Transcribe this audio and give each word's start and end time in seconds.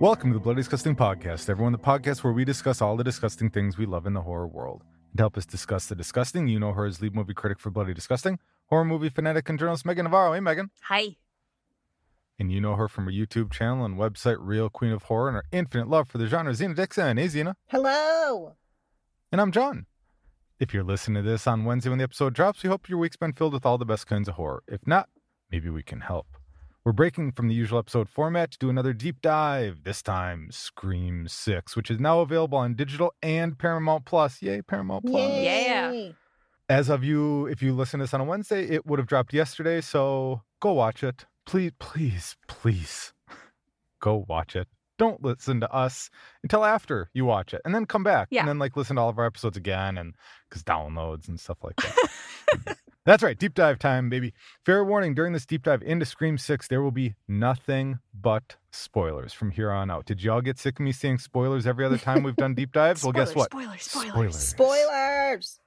Welcome 0.00 0.30
to 0.30 0.38
the 0.38 0.40
Bloody 0.40 0.60
Disgusting 0.60 0.96
Podcast, 0.96 1.50
everyone. 1.50 1.72
The 1.72 1.78
podcast 1.78 2.24
where 2.24 2.32
we 2.32 2.42
discuss 2.42 2.80
all 2.80 2.96
the 2.96 3.04
disgusting 3.04 3.50
things 3.50 3.76
we 3.76 3.84
love 3.84 4.06
in 4.06 4.14
the 4.14 4.22
horror 4.22 4.48
world. 4.48 4.82
And 5.10 5.18
to 5.18 5.24
help 5.24 5.36
us 5.36 5.44
discuss 5.44 5.88
the 5.88 5.94
disgusting, 5.94 6.48
you 6.48 6.58
know 6.58 6.72
her 6.72 6.86
as 6.86 7.02
lead 7.02 7.14
movie 7.14 7.34
critic 7.34 7.60
for 7.60 7.68
Bloody 7.68 7.92
Disgusting, 7.92 8.38
horror 8.70 8.86
movie 8.86 9.10
fanatic 9.10 9.50
and 9.50 9.58
journalist 9.58 9.84
Meagan 9.84 10.04
Navarro. 10.04 10.32
Hey, 10.32 10.40
Meagan. 10.40 10.70
Hi. 10.84 11.16
And 12.38 12.50
you 12.50 12.62
know 12.62 12.76
her 12.76 12.88
from 12.88 13.04
her 13.04 13.10
YouTube 13.10 13.52
channel 13.52 13.84
and 13.84 13.98
website, 13.98 14.38
Real 14.40 14.70
Queen 14.70 14.92
of 14.92 15.02
Horror, 15.02 15.28
and 15.28 15.36
her 15.36 15.44
infinite 15.52 15.86
love 15.90 16.08
for 16.08 16.16
the 16.16 16.28
genre, 16.28 16.54
Zena 16.54 16.72
Dixon. 16.72 17.18
Hey, 17.18 17.28
Zena. 17.28 17.54
Hello. 17.66 18.54
And 19.30 19.38
I'm 19.38 19.52
Jon. 19.52 19.84
If 20.58 20.72
you're 20.72 20.82
listening 20.82 21.22
to 21.22 21.28
this 21.28 21.46
on 21.46 21.66
Wednesday 21.66 21.90
when 21.90 21.98
the 21.98 22.04
episode 22.04 22.32
drops, 22.32 22.62
we 22.62 22.70
hope 22.70 22.88
your 22.88 22.98
week's 22.98 23.16
been 23.18 23.34
filled 23.34 23.52
with 23.52 23.66
all 23.66 23.76
the 23.76 23.84
best 23.84 24.06
kinds 24.06 24.28
of 24.28 24.36
horror. 24.36 24.62
If 24.66 24.86
not, 24.86 25.10
maybe 25.50 25.68
we 25.68 25.82
can 25.82 26.00
help. 26.00 26.39
We're 26.82 26.92
breaking 26.92 27.32
from 27.32 27.48
the 27.48 27.54
usual 27.54 27.78
episode 27.78 28.08
format 28.08 28.52
to 28.52 28.58
do 28.58 28.70
another 28.70 28.94
deep 28.94 29.20
dive, 29.20 29.84
this 29.84 30.00
time 30.00 30.48
Scream 30.50 31.28
6, 31.28 31.76
which 31.76 31.90
is 31.90 32.00
now 32.00 32.20
available 32.20 32.56
on 32.56 32.74
digital 32.74 33.12
and 33.22 33.58
Paramount 33.58 34.06
Plus. 34.06 34.40
Yay, 34.40 34.62
Paramount 34.62 35.04
Plus. 35.04 35.42
Yeah. 35.42 36.12
As 36.70 36.88
of 36.88 37.04
you, 37.04 37.44
if 37.48 37.60
you 37.60 37.74
listen 37.74 38.00
to 38.00 38.04
this 38.04 38.14
on 38.14 38.22
a 38.22 38.24
Wednesday, 38.24 38.66
it 38.66 38.86
would 38.86 38.98
have 38.98 39.06
dropped 39.06 39.34
yesterday, 39.34 39.82
so 39.82 40.40
go 40.58 40.72
watch 40.72 41.04
it. 41.04 41.26
Please, 41.44 41.72
please, 41.78 42.36
please 42.48 43.12
go 44.00 44.24
watch 44.26 44.56
it. 44.56 44.66
Don't 45.00 45.22
listen 45.24 45.60
to 45.60 45.72
us 45.72 46.10
until 46.42 46.62
after 46.62 47.08
you 47.14 47.24
watch 47.24 47.54
it 47.54 47.62
and 47.64 47.74
then 47.74 47.86
come 47.86 48.04
back 48.04 48.28
Yeah. 48.30 48.40
and 48.40 48.48
then 48.50 48.58
like 48.58 48.76
listen 48.76 48.96
to 48.96 49.02
all 49.02 49.08
of 49.08 49.18
our 49.18 49.24
episodes 49.24 49.56
again 49.56 49.96
and 49.96 50.14
because 50.48 50.62
downloads 50.62 51.26
and 51.26 51.40
stuff 51.40 51.56
like 51.64 51.76
that. 51.76 52.76
That's 53.06 53.22
right. 53.22 53.38
Deep 53.38 53.54
dive 53.54 53.78
time, 53.78 54.10
baby. 54.10 54.34
Fair 54.66 54.84
warning 54.84 55.14
during 55.14 55.32
this 55.32 55.46
deep 55.46 55.62
dive 55.62 55.82
into 55.82 56.04
Scream 56.04 56.36
6, 56.36 56.68
there 56.68 56.82
will 56.82 56.90
be 56.90 57.14
nothing 57.26 57.98
but 58.12 58.56
spoilers 58.72 59.32
from 59.32 59.50
here 59.52 59.70
on 59.70 59.90
out. 59.90 60.04
Did 60.04 60.22
y'all 60.22 60.42
get 60.42 60.58
sick 60.58 60.78
of 60.78 60.84
me 60.84 60.92
saying 60.92 61.16
spoilers 61.18 61.66
every 61.66 61.86
other 61.86 61.96
time 61.96 62.22
we've 62.22 62.36
done 62.36 62.54
deep 62.54 62.72
dives? 62.74 63.02
well, 63.02 63.12
guess 63.12 63.34
what? 63.34 63.50
Spoilers, 63.50 63.82
spoilers. 63.82 64.36
Spoilers. 64.38 65.60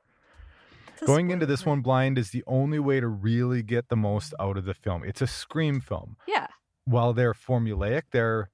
It's 0.94 1.02
a 1.02 1.06
Going 1.08 1.32
into 1.32 1.48
this 1.48 1.66
one 1.66 1.82
blind 1.82 2.20
is 2.20 2.30
the 2.30 2.44
only 2.46 2.78
way 2.78 3.00
to 3.00 3.08
really 3.08 3.64
get 3.64 3.90
the 3.90 3.96
most 3.98 4.36
out 4.40 4.56
of 4.56 4.66
the 4.66 4.76
film. 4.76 5.04
It's 5.04 5.24
a 5.24 5.28
Scream 5.28 5.82
film. 5.82 6.18
Yeah. 6.28 6.46
While 6.86 7.14
they're 7.14 7.34
formulaic, 7.34 8.04
they're 8.12 8.52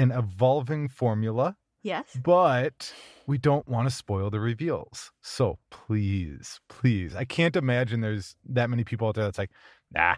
an 0.00 0.10
evolving 0.12 0.88
formula, 0.88 1.56
Yes. 1.82 2.06
but 2.22 2.92
we 3.26 3.38
don't 3.38 3.66
want 3.68 3.88
to 3.88 3.94
spoil 3.94 4.30
the 4.30 4.40
reveals. 4.40 5.10
So 5.22 5.58
please, 5.70 6.60
please, 6.68 7.14
I 7.14 7.24
can't 7.24 7.56
imagine 7.56 8.00
there's 8.00 8.34
that 8.48 8.70
many 8.70 8.84
people 8.84 9.08
out 9.08 9.14
there 9.14 9.24
that's 9.24 9.38
like, 9.38 9.50
nah, 9.92 10.16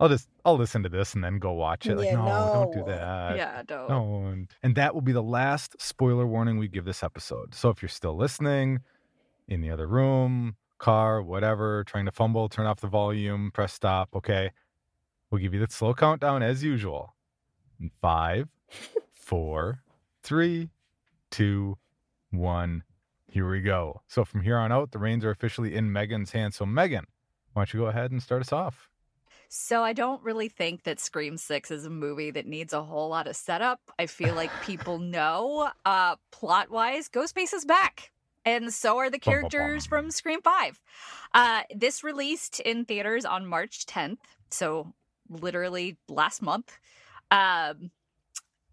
I'll 0.00 0.08
just 0.08 0.28
I'll 0.44 0.56
listen 0.56 0.82
to 0.82 0.88
this 0.88 1.14
and 1.14 1.22
then 1.22 1.38
go 1.38 1.52
watch 1.52 1.86
it. 1.86 1.96
Like, 1.96 2.06
Yeah, 2.06 2.16
no, 2.16 2.50
don't 2.52 2.72
do 2.72 2.84
that. 2.90 3.36
yeah, 3.36 3.62
don't. 3.64 3.88
Don't. 3.88 4.48
And 4.62 4.74
that 4.74 4.92
will 4.94 5.02
be 5.02 5.12
the 5.12 5.22
last 5.22 5.76
spoiler 5.80 6.26
warning 6.26 6.58
we 6.58 6.66
give 6.68 6.84
this 6.84 7.02
episode. 7.02 7.54
So 7.54 7.68
if 7.70 7.80
you're 7.80 7.88
still 7.88 8.16
listening 8.16 8.80
in 9.48 9.60
the 9.60 9.70
other 9.70 9.86
room, 9.86 10.56
car, 10.78 11.22
whatever, 11.22 11.84
trying 11.84 12.06
to 12.06 12.10
fumble, 12.12 12.48
turn 12.48 12.66
off 12.66 12.80
the 12.80 12.88
volume, 12.88 13.50
press 13.54 13.72
stop. 13.72 14.08
Okay. 14.16 14.50
We'll 15.30 15.40
give 15.40 15.54
you 15.54 15.60
the 15.64 15.72
slow 15.72 15.94
countdown 15.94 16.42
as 16.42 16.62
usual. 16.64 17.14
In 17.80 17.90
five, 18.02 18.48
four, 19.12 19.80
three, 20.22 20.70
two, 21.30 21.76
one. 22.30 22.82
Here 23.26 23.48
we 23.48 23.60
go. 23.60 24.02
So 24.06 24.24
from 24.24 24.42
here 24.42 24.56
on 24.56 24.70
out, 24.70 24.92
the 24.92 24.98
reins 24.98 25.24
are 25.24 25.30
officially 25.30 25.74
in 25.74 25.92
Meagan's 25.92 26.30
hands. 26.30 26.56
So 26.56 26.66
Meagan, 26.66 27.06
why 27.52 27.60
don't 27.60 27.74
you 27.74 27.80
go 27.80 27.86
ahead 27.86 28.12
and 28.12 28.22
start 28.22 28.42
us 28.42 28.52
off? 28.52 28.88
So 29.48 29.82
I 29.84 29.92
don't 29.92 30.22
really 30.22 30.48
think 30.48 30.82
that 30.82 30.98
Scream 30.98 31.36
6 31.36 31.70
is 31.70 31.84
a 31.84 31.90
movie 31.90 32.32
that 32.32 32.46
needs 32.46 32.72
a 32.72 32.82
whole 32.82 33.08
lot 33.08 33.28
of 33.28 33.36
setup. 33.36 33.80
I 33.98 34.06
feel 34.06 34.34
like 34.34 34.50
people 34.62 34.98
know 34.98 35.70
uh 35.84 36.16
plot 36.32 36.70
wise 36.70 37.08
Ghostface 37.08 37.54
is 37.54 37.64
back. 37.64 38.10
And 38.44 38.74
so 38.74 38.98
are 38.98 39.10
the 39.10 39.18
characters 39.18 39.86
from 39.86 40.10
Scream 40.10 40.42
5. 40.42 40.80
Uh 41.34 41.62
this 41.74 42.02
released 42.02 42.60
in 42.60 42.84
theaters 42.84 43.24
on 43.24 43.46
March 43.46 43.86
10th, 43.86 44.18
so 44.50 44.92
literally 45.28 45.96
last 46.08 46.42
month. 46.42 46.78
Um 47.30 47.90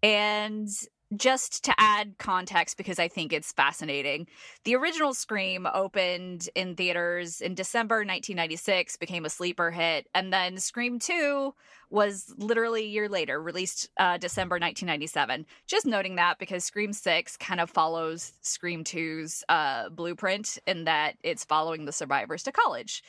and 0.02 0.68
just 1.16 1.64
to 1.64 1.74
add 1.78 2.16
context 2.18 2.76
because 2.76 2.98
I 2.98 3.08
think 3.08 3.32
it's 3.32 3.52
fascinating. 3.52 4.26
The 4.64 4.76
original 4.76 5.14
Scream 5.14 5.66
opened 5.72 6.48
in 6.54 6.74
theaters 6.74 7.40
in 7.40 7.54
December 7.54 7.96
1996, 7.96 8.96
became 8.96 9.24
a 9.24 9.30
sleeper 9.30 9.70
hit, 9.70 10.08
and 10.14 10.32
then 10.32 10.58
Scream 10.58 10.98
2 10.98 11.54
was 11.90 12.32
literally 12.38 12.84
a 12.84 12.88
year 12.88 13.08
later, 13.08 13.40
released 13.42 13.90
uh, 13.98 14.16
December 14.16 14.54
1997. 14.54 15.44
Just 15.66 15.84
noting 15.84 16.16
that 16.16 16.38
because 16.38 16.64
Scream 16.64 16.92
6 16.92 17.36
kind 17.36 17.60
of 17.60 17.68
follows 17.68 18.32
Scream 18.40 18.82
2's 18.82 19.44
uh, 19.48 19.90
blueprint 19.90 20.58
in 20.66 20.84
that 20.84 21.16
it's 21.22 21.44
following 21.44 21.84
the 21.84 21.92
survivors 21.92 22.42
to 22.44 22.52
college. 22.52 23.02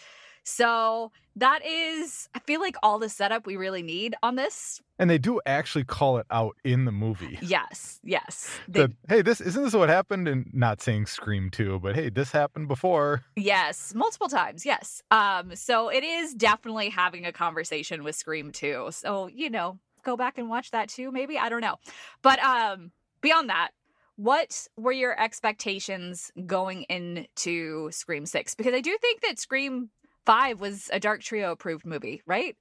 So 0.43 1.11
that 1.35 1.65
is, 1.65 2.29
I 2.35 2.39
feel 2.39 2.59
like 2.59 2.75
all 2.83 2.99
the 2.99 3.09
setup 3.09 3.45
we 3.47 3.55
really 3.55 3.81
need 3.81 4.15
on 4.21 4.35
this. 4.35 4.81
And 4.99 5.09
they 5.09 5.17
do 5.17 5.41
actually 5.45 5.83
call 5.85 6.17
it 6.17 6.25
out 6.29 6.55
in 6.63 6.85
the 6.85 6.91
movie. 6.91 7.39
Yes, 7.41 7.99
yes. 8.03 8.49
They- 8.67 8.81
that 8.81 8.91
hey, 9.09 9.21
this 9.21 9.41
isn't 9.41 9.63
this 9.63 9.73
what 9.73 9.89
happened? 9.89 10.27
And 10.27 10.49
not 10.53 10.81
saying 10.81 11.07
Scream 11.07 11.49
2, 11.49 11.79
but 11.79 11.95
hey, 11.95 12.09
this 12.09 12.31
happened 12.31 12.67
before. 12.67 13.23
Yes, 13.35 13.93
multiple 13.95 14.29
times. 14.29 14.65
Yes. 14.65 15.01
Um 15.11 15.55
so 15.55 15.89
it 15.89 16.03
is 16.03 16.33
definitely 16.33 16.89
having 16.89 17.25
a 17.25 17.31
conversation 17.31 18.03
with 18.03 18.15
Scream 18.15 18.51
2. 18.51 18.89
So, 18.91 19.27
you 19.27 19.49
know, 19.49 19.79
go 20.03 20.15
back 20.17 20.37
and 20.37 20.49
watch 20.49 20.71
that 20.71 20.89
too 20.89 21.11
maybe, 21.11 21.37
I 21.37 21.49
don't 21.49 21.61
know. 21.61 21.77
But 22.21 22.39
um 22.43 22.91
beyond 23.21 23.49
that, 23.49 23.71
what 24.15 24.67
were 24.77 24.91
your 24.91 25.19
expectations 25.19 26.31
going 26.45 26.83
into 26.83 27.89
Scream 27.91 28.25
6? 28.27 28.53
Because 28.55 28.73
I 28.73 28.81
do 28.81 28.95
think 29.01 29.21
that 29.21 29.39
Scream 29.39 29.89
5 30.25 30.59
was 30.59 30.89
a 30.93 30.99
Dark 30.99 31.21
Trio 31.21 31.51
approved 31.51 31.85
movie, 31.85 32.21
right? 32.25 32.55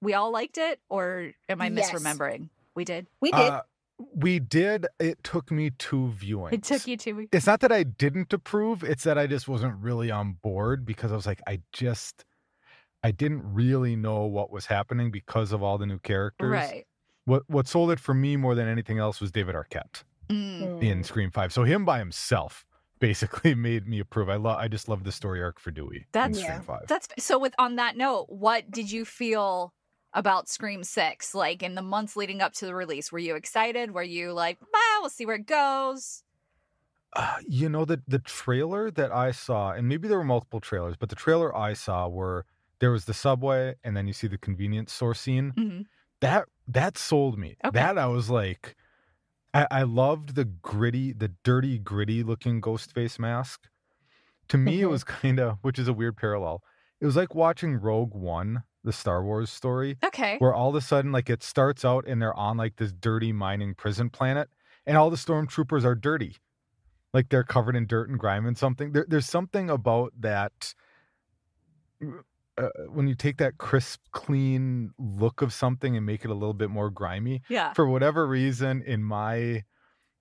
We 0.00 0.14
all 0.14 0.30
liked 0.32 0.58
it 0.58 0.80
or 0.88 1.32
am 1.48 1.60
I 1.60 1.68
Yes. 1.68 1.90
misremembering? 1.92 2.50
We 2.74 2.84
did. 2.84 3.08
We 3.20 3.32
did. 3.32 3.50
Uh, 3.50 3.62
we 4.14 4.38
did. 4.38 4.86
It 5.00 5.24
took 5.24 5.50
me 5.50 5.70
two 5.70 6.12
viewings. 6.16 6.52
It 6.52 6.62
took 6.62 6.86
you 6.86 6.96
two 6.96 7.26
It's 7.32 7.46
not 7.46 7.60
that 7.60 7.72
I 7.72 7.82
didn't 7.82 8.32
approve, 8.32 8.84
it's 8.84 9.02
that 9.04 9.18
I 9.18 9.26
just 9.26 9.48
wasn't 9.48 9.74
really 9.82 10.10
on 10.10 10.34
board 10.34 10.84
because 10.86 11.10
I 11.10 11.16
was 11.16 11.26
like, 11.26 11.40
I 11.46 11.60
just 11.72 12.24
I 13.02 13.10
didn't 13.10 13.42
really 13.52 13.96
know 13.96 14.24
what 14.24 14.50
was 14.50 14.66
happening 14.66 15.10
because 15.10 15.52
of 15.52 15.62
all 15.62 15.78
the 15.78 15.86
new 15.86 15.98
characters. 15.98 16.50
Right. 16.50 16.86
What 17.24 17.42
what 17.48 17.66
sold 17.66 17.90
it 17.90 17.98
for 18.00 18.14
me 18.14 18.36
more 18.36 18.54
than 18.54 18.68
anything 18.68 18.98
else 18.98 19.20
was 19.20 19.32
David 19.32 19.54
Arquette 19.56 20.04
Mm. 20.30 20.82
in 20.82 21.02
Scream 21.04 21.30
5. 21.30 21.52
So 21.52 21.64
him 21.64 21.84
by 21.84 21.98
himself 21.98 22.64
basically 22.98 23.54
made 23.68 23.86
me 23.86 24.00
approve. 24.00 24.28
I 24.28 24.36
love 24.36 24.58
I 24.58 24.68
just 24.68 24.88
love 24.88 25.04
the 25.04 25.12
story 25.12 25.42
arc 25.42 25.58
for 25.60 25.70
Dewey 25.70 26.06
That's- 26.12 26.40
Yeah. 26.40 26.60
5. 26.60 26.86
That's 26.88 27.08
so. 27.18 27.38
With 27.38 27.54
on 27.58 27.76
that 27.76 27.96
note, 27.96 28.26
what 28.28 28.70
did 28.70 28.90
you 28.90 29.04
feel 29.04 29.72
about 30.12 30.48
Scream 30.48 30.84
Six? 30.84 31.34
Like 31.34 31.62
in 31.62 31.74
the 31.74 31.82
months 31.82 32.16
leading 32.16 32.40
up 32.40 32.52
to 32.54 32.66
the 32.66 32.74
release, 32.74 33.10
were 33.12 33.18
you 33.18 33.34
excited? 33.36 33.90
Were 33.92 34.02
you 34.02 34.32
like, 34.32 34.58
"Well, 34.60 35.00
we'll 35.02 35.10
see 35.10 35.26
where 35.26 35.36
it 35.36 35.46
goes"? 35.46 36.22
Uh, 37.14 37.36
you 37.46 37.68
know 37.68 37.84
the 37.84 38.02
the 38.06 38.18
trailer 38.18 38.90
that 38.90 39.10
I 39.12 39.30
saw, 39.32 39.72
and 39.72 39.88
maybe 39.88 40.08
there 40.08 40.18
were 40.18 40.24
multiple 40.24 40.60
trailers, 40.60 40.96
but 40.96 41.08
the 41.08 41.16
trailer 41.16 41.56
I 41.56 41.72
saw 41.72 42.06
were 42.08 42.44
there 42.80 42.90
was 42.90 43.06
the 43.06 43.14
subway, 43.14 43.74
and 43.82 43.96
then 43.96 44.06
you 44.06 44.12
see 44.12 44.26
the 44.28 44.38
convenience 44.38 44.92
store 44.92 45.14
scene. 45.14 45.52
Mhm. 45.56 45.86
That 46.20 46.48
that 46.66 46.98
sold 46.98 47.38
me. 47.38 47.56
Okay. 47.64 47.74
That 47.74 47.96
I 47.96 48.06
was 48.06 48.28
like, 48.28 48.76
I, 49.54 49.66
I 49.70 49.82
loved 49.82 50.34
the 50.34 50.44
gritty, 50.44 51.12
the 51.12 51.28
dirty, 51.42 51.78
gritty 51.78 52.22
looking 52.22 52.60
ghost 52.60 52.92
face 52.92 53.18
mask. 53.18 53.68
To 54.48 54.58
me, 54.58 54.82
it 54.82 54.86
Mhm. 54.86 54.90
was 54.90 55.04
kind 55.04 55.40
of, 55.40 55.58
which 55.62 55.78
is 55.78 55.88
a 55.88 55.92
weird 55.92 56.16
parallel. 56.16 56.62
It 57.00 57.06
was 57.06 57.16
like 57.16 57.34
watching 57.34 57.76
Rogue 57.80 58.14
One, 58.14 58.64
the 58.84 58.92
Star 58.92 59.22
Wars 59.24 59.50
story, 59.50 59.98
Okay. 60.04 60.38
where 60.38 60.54
all 60.54 60.70
of 60.70 60.74
a 60.74 60.80
sudden, 60.80 61.12
like 61.12 61.30
it 61.30 61.42
starts 61.42 61.84
out 61.84 62.06
and 62.06 62.20
they're 62.20 62.34
on 62.34 62.56
like 62.56 62.76
this 62.76 62.92
dirty 62.92 63.32
mining 63.32 63.74
prison 63.74 64.10
planet, 64.10 64.48
and 64.86 64.96
all 64.96 65.10
the 65.10 65.16
stormtroopers 65.16 65.84
are 65.84 65.94
dirty, 65.94 66.36
like 67.14 67.28
they're 67.30 67.44
covered 67.44 67.76
in 67.76 67.86
dirt 67.86 68.08
and 68.10 68.18
grime 68.18 68.46
and 68.46 68.58
something. 68.58 68.92
There, 68.92 69.06
there's 69.08 69.26
something 69.28 69.70
about 69.70 70.12
that 70.20 70.74
uh, 72.58 72.68
when 72.88 73.06
you 73.06 73.14
take 73.14 73.38
that 73.38 73.58
crisp, 73.58 74.00
clean 74.12 74.90
look 74.98 75.42
of 75.42 75.52
something 75.52 75.96
and 75.96 76.04
make 76.04 76.24
it 76.24 76.30
a 76.30 76.34
little 76.34 76.54
bit 76.54 76.70
more 76.70 76.90
grimy. 76.90 77.42
Yeah. 77.48 77.72
For 77.72 77.86
whatever 77.86 78.26
reason, 78.26 78.82
in 78.82 79.02
my 79.02 79.64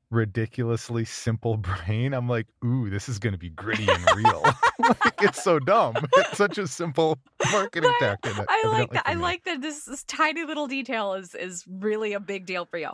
ridiculously 0.10 1.06
simple 1.06 1.58
brain, 1.58 2.14
I'm 2.14 2.30
like, 2.30 2.48
ooh, 2.64 2.90
this 2.90 3.10
is 3.10 3.20
going 3.20 3.34
to 3.34 3.40
be 3.40 3.50
gritty 3.50 3.88
and 3.90 4.06
real. 4.16 4.44
like, 4.80 5.22
it's 5.22 5.44
so 5.44 5.60
dumb. 5.60 5.96
It's 6.18 6.38
such 6.38 6.58
a 6.58 6.68
simple 6.68 7.18
marketing 7.52 7.92
tactic. 8.00 8.34
I 8.48 8.68
like 8.68 8.92
that. 8.92 9.04
I 9.08 9.16
me. 9.16 9.22
like 9.22 9.44
that 9.46 9.62
this, 9.62 9.86
this 9.86 10.04
tiny 10.04 10.46
little 10.46 10.68
detail 10.68 11.14
is 11.14 11.36
is 11.36 11.66
really 11.68 12.14
a 12.14 12.20
big 12.20 12.46
deal 12.46 12.66
for 12.66 12.78
you. 12.78 12.92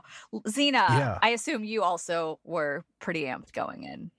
Zena, 0.48 0.86
Yeah. 0.90 1.20
I 1.22 1.30
assume 1.30 1.64
you 1.64 1.84
also 1.84 2.40
were 2.44 2.84
pretty 3.00 3.24
amped 3.24 3.54
going 3.54 3.84
in. 3.84 4.12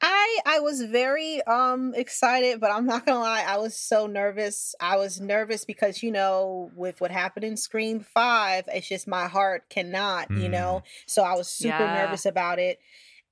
I 0.00 0.40
I 0.44 0.60
was 0.60 0.82
very 0.82 1.42
um 1.44 1.94
excited, 1.94 2.60
but 2.60 2.70
I'm 2.70 2.84
not 2.86 3.06
gonna 3.06 3.20
lie, 3.20 3.44
I 3.46 3.56
was 3.56 3.76
so 3.78 4.06
nervous. 4.06 4.74
I 4.80 4.96
was 4.96 5.20
nervous 5.20 5.64
because 5.64 6.02
you 6.02 6.10
know, 6.12 6.70
with 6.74 7.00
what 7.00 7.10
happened 7.10 7.44
in 7.44 7.56
Scream 7.56 8.00
Five, 8.00 8.64
it's 8.72 8.88
just 8.88 9.08
my 9.08 9.26
heart 9.26 9.68
cannot, 9.70 10.28
you 10.34 10.50
know. 10.50 10.82
So 11.06 11.22
I 11.22 11.34
was 11.34 11.48
super 11.48 11.88
Yeah. 11.88 11.88
nervous 11.88 12.26
about 12.26 12.58
it. 12.58 12.78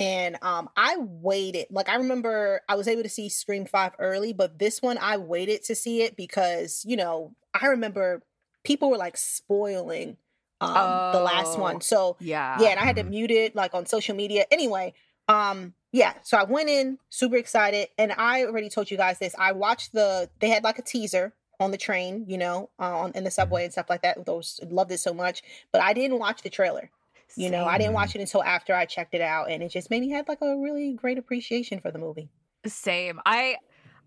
And 0.00 0.38
um 0.43 0.70
I 0.76 0.96
waited. 0.99 1.66
Like 1.70 1.88
I 1.90 1.96
remember 1.96 2.62
I 2.69 2.76
was 2.76 2.88
able 2.88 3.02
to 3.02 3.08
see 3.10 3.28
Scream 3.28 3.67
5 3.67 3.93
early, 3.99 4.32
but 4.32 4.58
this 4.58 4.81
one 4.81 4.96
I 4.99 5.19
waited 5.19 5.64
to 5.64 5.75
see 5.75 6.02
it 6.02 6.17
because, 6.17 6.82
you 6.87 6.96
know, 6.96 7.34
I 7.52 7.67
remember 7.67 8.22
people 8.64 8.88
were 8.90 8.96
like 8.96 9.19
spoiling 9.19 10.17
um 10.60 11.02
the 11.12 11.20
last 11.20 11.56
Oh. 11.56 11.58
one. 11.58 11.81
So 11.81 12.17
Yeah. 12.19 12.55
yeah, 12.55 12.70
and 12.70 12.81
I 12.81 12.84
had 12.84 12.96
to 12.96 13.02
Mhm. 13.02 13.10
mute 13.10 13.31
it 13.31 13.55
like 13.55 13.75
on 13.75 13.87
social 13.87 14.14
media. 14.17 14.46
Anyway, 14.50 14.94
um, 15.28 15.75
yeah, 15.94 16.14
so 16.25 16.37
I 16.37 16.43
went 16.43 16.69
in 16.69 16.99
super 17.08 17.37
excited, 17.37 17.87
and 17.96 18.11
I 18.19 18.46
already 18.46 18.69
told 18.69 18.91
you 18.91 18.96
guys 18.96 19.20
this. 19.20 19.32
I 19.38 19.52
watched 19.52 19.93
the 19.93 20.29
they 20.41 20.49
had 20.49 20.64
like 20.64 20.76
a 20.81 20.82
teaser 20.82 21.32
on 21.61 21.70
the 21.70 21.76
train, 21.76 22.25
you 22.26 22.37
know, 22.37 22.69
uh, 22.81 22.99
on 22.99 23.12
in 23.14 23.23
the 23.23 23.31
subway 23.31 23.62
and 23.62 23.73
stuff 23.73 23.88
like 23.88 24.02
that. 24.02 24.26
Those 24.26 24.58
loved 24.69 24.91
it 24.91 24.99
so 24.99 25.14
much, 25.14 25.44
but 25.70 25.81
I 25.81 25.93
didn't 25.93 26.19
watch 26.19 26.43
the 26.43 26.50
trailer. 26.50 26.91
You 27.37 27.49
know, 27.49 27.64
I 27.64 27.79
didn't 27.79 27.93
watch 27.93 28.17
it 28.17 28.20
until 28.20 28.43
after 28.43 28.75
I 28.75 28.87
checked 28.87 29.14
it 29.14 29.20
out, 29.20 29.49
and 29.49 29.62
it 29.62 29.69
just 29.69 29.88
made 29.88 30.00
me 30.00 30.11
have 30.11 30.26
like 30.26 30.41
a 30.43 30.56
really 30.56 30.94
great 30.94 31.17
appreciation 31.17 31.79
for 31.79 31.93
the 31.93 31.99
movie. 32.00 32.29
Same. 32.67 33.20
I 33.25 33.58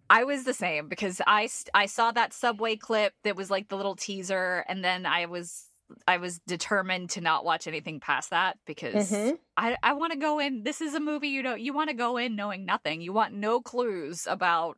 I 0.10 0.26
was 0.26 0.44
the 0.44 0.54
same 0.54 0.90
because 0.90 1.22
I 1.26 1.48
I 1.74 1.86
saw 1.86 2.12
that 2.12 2.34
subway 2.34 2.76
clip 2.76 3.14
that 3.24 3.38
was 3.38 3.50
like 3.50 3.70
the 3.70 3.78
little 3.78 3.96
teaser 3.96 4.66
and 4.68 4.84
then 4.84 5.06
I 5.06 5.26
was 5.28 5.67
I 6.08 6.18
was 6.18 6.40
determined 6.40 7.10
to 7.12 7.22
not 7.22 7.46
watch 7.46 7.68
anything 7.68 8.00
past 8.00 8.30
that 8.32 8.58
because 8.66 9.12
Mhm. 9.12 9.40
I 9.56 9.78
I 9.84 9.94
want 9.94 10.14
to 10.14 10.20
go 10.20 10.40
in 10.40 10.64
this 10.64 10.82
is 10.82 10.94
a 10.94 11.00
movie 11.00 11.30
you 11.30 11.42
know 11.44 11.56
you 11.56 11.74
want 11.74 11.90
to 11.90 11.96
go 11.96 12.18
in 12.18 12.36
knowing 12.36 12.66
nothing. 12.66 13.02
You 13.02 13.14
want 13.14 13.34
no 13.34 13.62
clues 13.62 14.28
about 14.28 14.78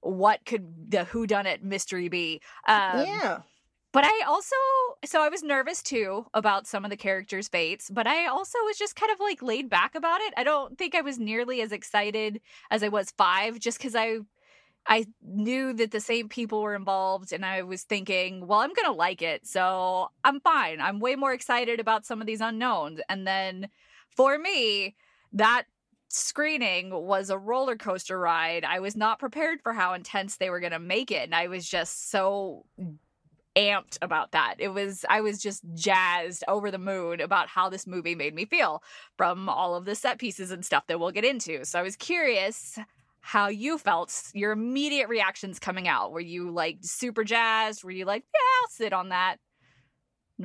what 0.00 0.44
could 0.46 0.90
the 0.90 1.04
who 1.04 1.26
done 1.26 1.46
it 1.46 1.62
mystery 1.64 2.08
be. 2.08 2.40
Um, 2.66 3.04
yeah, 3.04 3.42
but 3.92 4.04
I 4.04 4.22
also, 4.26 4.54
so 5.04 5.22
I 5.22 5.28
was 5.28 5.42
nervous 5.42 5.82
too 5.82 6.26
about 6.34 6.66
some 6.66 6.84
of 6.84 6.90
the 6.90 6.96
characters' 6.96 7.48
fates, 7.48 7.90
but 7.90 8.06
I 8.06 8.26
also 8.26 8.58
was 8.64 8.78
just 8.78 8.94
kind 8.96 9.10
of 9.10 9.18
like 9.18 9.42
laid 9.42 9.68
back 9.68 9.94
about 9.94 10.20
it. 10.20 10.34
I 10.36 10.44
don't 10.44 10.78
think 10.78 10.94
I 10.94 11.00
was 11.00 11.18
nearly 11.18 11.62
as 11.62 11.72
excited 11.72 12.40
as 12.70 12.82
I 12.82 12.88
was 12.88 13.10
five, 13.12 13.58
just 13.58 13.78
because 13.78 13.94
I, 13.94 14.18
I 14.86 15.06
knew 15.22 15.72
that 15.74 15.90
the 15.90 16.00
same 16.00 16.28
people 16.28 16.62
were 16.62 16.74
involved, 16.74 17.32
and 17.32 17.44
I 17.44 17.62
was 17.62 17.82
thinking, 17.82 18.46
well, 18.46 18.60
I'm 18.60 18.72
gonna 18.72 18.96
like 18.96 19.22
it, 19.22 19.46
so 19.46 20.10
I'm 20.24 20.40
fine. 20.40 20.80
I'm 20.80 21.00
way 21.00 21.14
more 21.14 21.32
excited 21.32 21.80
about 21.80 22.06
some 22.06 22.20
of 22.20 22.26
these 22.26 22.40
unknowns, 22.40 23.00
and 23.08 23.26
then 23.26 23.68
for 24.16 24.38
me, 24.38 24.96
that 25.32 25.64
screening 26.08 26.90
was 26.90 27.30
a 27.30 27.38
roller 27.38 27.76
coaster 27.76 28.18
ride. 28.18 28.64
I 28.64 28.80
was 28.80 28.96
not 28.96 29.18
prepared 29.18 29.60
for 29.62 29.72
how 29.72 29.92
intense 29.92 30.36
they 30.36 30.50
were 30.50 30.60
going 30.60 30.72
to 30.72 30.78
make 30.78 31.10
it. 31.10 31.24
And 31.24 31.34
I 31.34 31.48
was 31.48 31.68
just 31.68 32.10
so 32.10 32.64
amped 33.54 33.98
about 34.00 34.32
that. 34.32 34.54
It 34.58 34.68
was, 34.68 35.04
I 35.08 35.20
was 35.20 35.40
just 35.40 35.62
jazzed 35.74 36.44
over 36.48 36.70
the 36.70 36.78
moon 36.78 37.20
about 37.20 37.48
how 37.48 37.68
this 37.68 37.86
movie 37.86 38.14
made 38.14 38.34
me 38.34 38.46
feel 38.46 38.82
from 39.16 39.48
all 39.48 39.74
of 39.74 39.84
the 39.84 39.94
set 39.94 40.18
pieces 40.18 40.50
and 40.50 40.64
stuff 40.64 40.86
that 40.86 40.98
we'll 40.98 41.10
get 41.10 41.24
into. 41.24 41.64
So 41.64 41.78
I 41.78 41.82
was 41.82 41.96
curious 41.96 42.78
how 43.20 43.48
you 43.48 43.78
felt, 43.78 44.30
your 44.34 44.52
immediate 44.52 45.08
reactions 45.08 45.58
coming 45.58 45.88
out. 45.88 46.12
Were 46.12 46.20
you 46.20 46.50
like 46.50 46.78
super 46.82 47.24
jazzed? 47.24 47.84
Were 47.84 47.90
you 47.90 48.04
like, 48.04 48.24
yeah, 48.34 48.62
I'll 48.62 48.68
sit 48.70 48.92
on 48.92 49.10
that? 49.10 49.36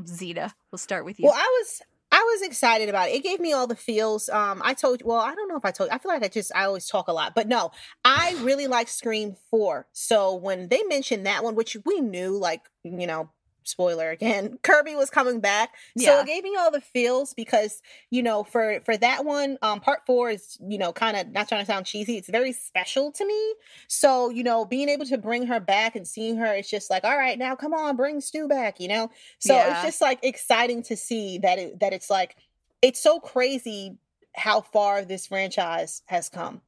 Zena, 0.08 0.54
we'll 0.72 0.80
start 0.80 1.06
with 1.06 1.20
you. 1.20 1.26
Well, 1.26 1.36
I 1.36 1.62
was 1.62 1.82
I 2.12 2.22
was 2.22 2.48
excited 2.48 2.90
about 2.90 3.10
it. 3.10 3.16
It 3.16 3.24
gave 3.24 3.40
me 3.40 3.54
all 3.54 3.66
the 3.66 3.76
feels. 3.76 4.30
Um, 4.30 4.62
I 4.64 4.76
told 4.76 5.02
you, 5.02 5.08
well, 5.08 5.20
I 5.20 5.34
don't 5.34 5.48
know 5.48 5.56
if 5.56 5.66
I 5.66 5.72
told 5.72 5.90
I 5.90 5.98
feel 5.98 6.12
like 6.12 6.24
I 6.24 6.28
just 6.28 6.52
I 6.56 6.66
always 6.66 6.88
talk 6.88 7.08
a 7.08 7.14
lot, 7.14 7.34
but 7.36 7.48
no, 7.48 7.72
I 8.06 8.38
really 8.42 8.68
like 8.68 8.88
Scream 8.88 9.36
Four. 9.50 9.88
So 9.94 10.36
when 10.36 10.68
they 10.68 10.84
mentioned 10.84 11.26
that 11.26 11.44
one, 11.44 11.56
which 11.56 11.78
we 11.86 12.02
knew, 12.02 12.38
like 12.38 12.62
you 12.84 13.08
know, 13.08 13.30
spoiler 13.68 14.10
again, 14.10 14.58
Kirby 14.64 14.96
was 14.96 15.10
coming 15.10 15.40
back. 15.40 15.72
So 15.98 16.20
it 16.20 16.26
gave 16.28 16.44
me 16.44 16.56
all 16.58 16.72
the 16.72 16.82
feels 16.82 17.34
because 17.34 17.82
you 18.10 18.24
know 18.24 18.44
for 18.44 18.80
for 18.86 18.96
that 18.98 19.26
one, 19.26 19.58
um, 19.62 19.80
part 19.80 20.06
four 20.06 20.30
is 20.30 20.58
you 20.68 20.78
know 20.78 20.92
kind 20.94 21.18
of 21.18 21.32
not 21.32 21.48
trying 21.48 21.62
to 21.62 21.66
sound 21.66 21.86
cheesy. 21.86 22.18
It's 22.18 22.30
very 22.30 22.52
special 22.54 23.12
to 23.14 23.26
me. 23.26 23.54
So 23.88 24.30
you 24.30 24.44
know, 24.44 24.66
being 24.66 24.90
able 24.90 25.06
to 25.06 25.18
bring 25.18 25.48
her 25.48 25.60
back 25.60 25.96
and 25.96 26.08
seeing 26.08 26.38
her, 26.38 26.54
it's 26.54 26.70
just 26.70 26.90
like 26.90 27.04
all 27.04 27.18
right, 27.18 27.38
now 27.38 27.56
come 27.56 27.74
on, 27.74 27.96
bring 27.96 28.22
Stu 28.22 28.48
back. 28.48 28.80
You 28.80 28.88
know, 28.88 29.12
so 29.40 29.56
Yeah. 29.56 29.72
it's 29.72 29.82
just 29.84 30.02
like 30.02 30.20
exciting 30.24 30.84
to 30.84 30.96
see 30.96 31.38
that 31.40 31.60
it 31.60 31.80
that 31.80 31.94
it's 31.94 32.10
like 32.10 32.36
it's 32.82 33.00
so 33.02 33.20
crazy 33.20 33.98
how 34.36 34.62
far 34.62 35.06
this 35.06 35.28
franchise 35.28 36.02
has 36.08 36.30
come. 36.30 36.62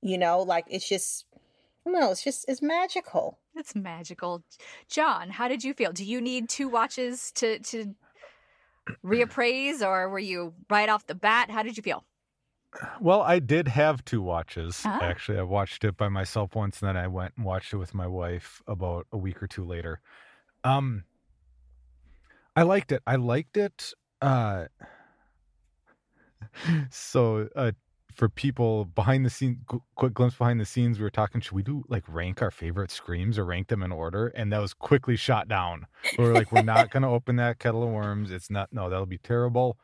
You 0.00 0.18
know, 0.18 0.42
like 0.42 0.66
it's 0.68 0.88
just 0.88 1.24
no, 1.84 2.10
it's 2.10 2.22
just 2.22 2.44
it's 2.48 2.62
magical. 2.62 3.38
It's 3.54 3.74
magical. 3.74 4.44
Jon, 4.88 5.30
how 5.30 5.48
did 5.48 5.64
you 5.64 5.74
feel? 5.74 5.92
Do 5.92 6.04
you 6.04 6.20
need 6.20 6.48
two 6.48 6.68
watches 6.68 7.32
to 7.32 7.58
to 7.60 7.94
reappraise 9.04 9.86
or 9.86 10.08
were 10.08 10.18
you 10.18 10.54
right 10.70 10.88
off 10.88 11.06
the 11.06 11.14
bat? 11.14 11.50
How 11.50 11.62
did 11.62 11.76
you 11.76 11.82
feel? 11.82 12.04
Well, 13.00 13.20
I 13.20 13.38
did 13.38 13.68
have 13.68 14.04
two 14.04 14.22
watches. 14.22 14.82
Ah. 14.84 14.98
Actually, 15.02 15.38
I 15.38 15.42
watched 15.42 15.84
it 15.84 15.96
by 15.96 16.08
myself 16.08 16.54
once, 16.54 16.80
and 16.80 16.88
then 16.88 16.96
I 16.96 17.06
went 17.06 17.34
and 17.36 17.44
watched 17.44 17.72
it 17.72 17.76
with 17.76 17.94
my 17.94 18.06
wife 18.06 18.62
about 18.66 19.06
a 19.12 19.18
week 19.18 19.42
or 19.42 19.46
two 19.46 19.64
later. 19.64 20.00
Um, 20.64 21.04
I 22.56 22.62
liked 22.62 22.92
it. 22.92 23.02
I 23.06 23.16
liked 23.16 23.58
it. 23.58 23.92
Uh, 24.22 24.66
so, 26.90 27.48
uh, 27.54 27.72
for 28.14 28.28
people 28.28 28.84
behind 28.84 29.24
the 29.26 29.30
scenes, 29.30 29.58
quick 29.96 30.14
glimpse 30.14 30.36
behind 30.36 30.60
the 30.60 30.64
scenes, 30.64 30.98
we 30.98 31.04
were 31.04 31.10
talking. 31.10 31.40
Should 31.40 31.52
we 31.52 31.62
do 31.62 31.84
like 31.88 32.04
rank 32.08 32.42
our 32.42 32.50
favorite 32.50 32.90
screams 32.90 33.38
or 33.38 33.44
rank 33.44 33.68
them 33.68 33.82
in 33.82 33.92
order? 33.92 34.28
And 34.28 34.52
that 34.52 34.60
was 34.60 34.74
quickly 34.74 35.16
shot 35.16 35.48
down. 35.48 35.86
We 36.18 36.24
were 36.24 36.34
like, 36.34 36.52
we're 36.52 36.62
not 36.62 36.90
going 36.90 37.02
to 37.02 37.08
open 37.08 37.36
that 37.36 37.58
kettle 37.58 37.82
of 37.82 37.90
worms. 37.90 38.30
It's 38.30 38.50
not. 38.50 38.72
No, 38.72 38.90
that'll 38.90 39.06
be 39.06 39.18
terrible. 39.18 39.78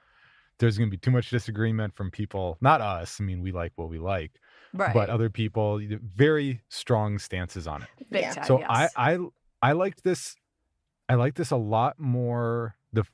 There's 0.59 0.77
going 0.77 0.89
to 0.89 0.91
be 0.91 0.99
too 0.99 1.11
much 1.13 1.31
disagreement 1.31 1.95
from 1.95 2.11
people. 2.11 2.59
Not 2.61 2.81
us. 2.81 3.19
I 3.21 3.25
mean, 3.25 3.41
we 3.41 3.53
like 3.53 3.73
what 3.77 3.89
we 3.89 3.99
like, 3.99 4.33
Right. 4.75 4.93
but 4.93 5.09
other 5.09 5.31
people. 5.31 5.81
Very 6.03 6.61
strong 6.69 7.19
stances 7.19 7.67
on 7.67 7.83
it. 7.83 7.89
Big 8.11 8.23
Yeah. 8.23 8.35
time. 8.35 8.45
So 8.45 8.59
yes. 8.59 8.93
I 8.97 9.13
I 9.15 9.19
I 9.63 9.73
liked 9.73 10.05
this. 10.05 10.37
I 11.09 11.15
liked 11.15 11.37
this 11.39 11.51
a 11.53 11.57
lot 11.57 11.99
more. 11.99 12.75
The 12.93 13.05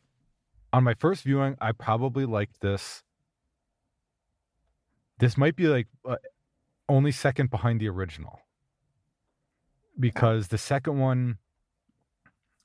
on 0.73 0.83
my 0.83 0.95
first 0.95 1.23
viewing, 1.23 1.57
I 1.61 1.71
probably 1.71 2.25
liked 2.27 2.61
this. 2.61 3.04
This 5.19 5.37
might 5.37 5.57
be 5.57 5.67
like 5.69 5.87
uh, 6.09 6.17
only 6.89 7.13
second 7.13 7.51
behind 7.51 7.81
the 7.81 7.89
original. 7.89 8.41
Because 9.99 10.49
the 10.49 10.59
second 10.59 10.99
one, 10.99 11.39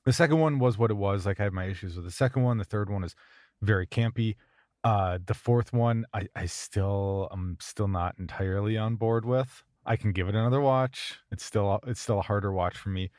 the 0.04 0.12
second 0.12 0.40
one 0.40 0.58
was 0.58 0.76
what 0.78 0.90
it 0.90 0.96
was. 0.96 1.26
Like 1.26 1.38
I 1.38 1.44
had 1.44 1.52
my 1.52 1.66
issues 1.66 1.94
with 1.94 2.04
the 2.04 2.10
second 2.10 2.42
one. 2.42 2.58
The 2.58 2.64
third 2.64 2.90
one 2.90 3.04
is 3.04 3.14
very 3.62 3.86
campy. 3.86 4.36
Uh, 4.82 5.18
the 5.24 5.34
fourth 5.34 5.72
one, 5.72 6.06
I 6.12 6.26
I 6.34 6.46
still 6.46 7.28
I'm 7.30 7.56
still 7.60 7.88
not 7.88 8.16
entirely 8.18 8.76
on 8.76 8.96
board 8.96 9.24
with. 9.24 9.62
I 9.86 9.96
can 9.96 10.12
give 10.12 10.28
it 10.28 10.34
another 10.34 10.60
watch. 10.60 11.18
It's 11.30 11.44
still 11.44 11.78
it's 11.86 12.00
still 12.00 12.18
a 12.18 12.22
harder 12.22 12.52
watch 12.52 12.76
for 12.76 12.88
me. 12.88 13.10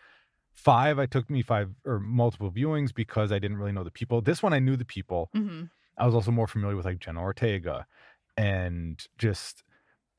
Five, 0.53 0.99
I 0.99 1.05
took 1.05 1.29
me 1.29 1.41
five 1.41 1.69
or 1.85 1.99
multiple 1.99 2.51
viewings 2.51 2.93
because 2.93 3.31
I 3.31 3.39
didn't 3.39 3.57
really 3.57 3.71
know 3.71 3.83
the 3.85 3.91
people. 3.91 4.21
This 4.21 4.43
one 4.43 4.53
I 4.53 4.59
knew 4.59 4.75
the 4.75 4.85
people. 4.85 5.29
hmm 5.33 5.63
I 5.97 6.05
was 6.05 6.15
also 6.15 6.31
more 6.31 6.47
familiar 6.47 6.75
with 6.75 6.85
like 6.85 6.99
Jenna 6.99 7.21
Ortega 7.21 7.85
and 8.41 9.05
just 9.17 9.63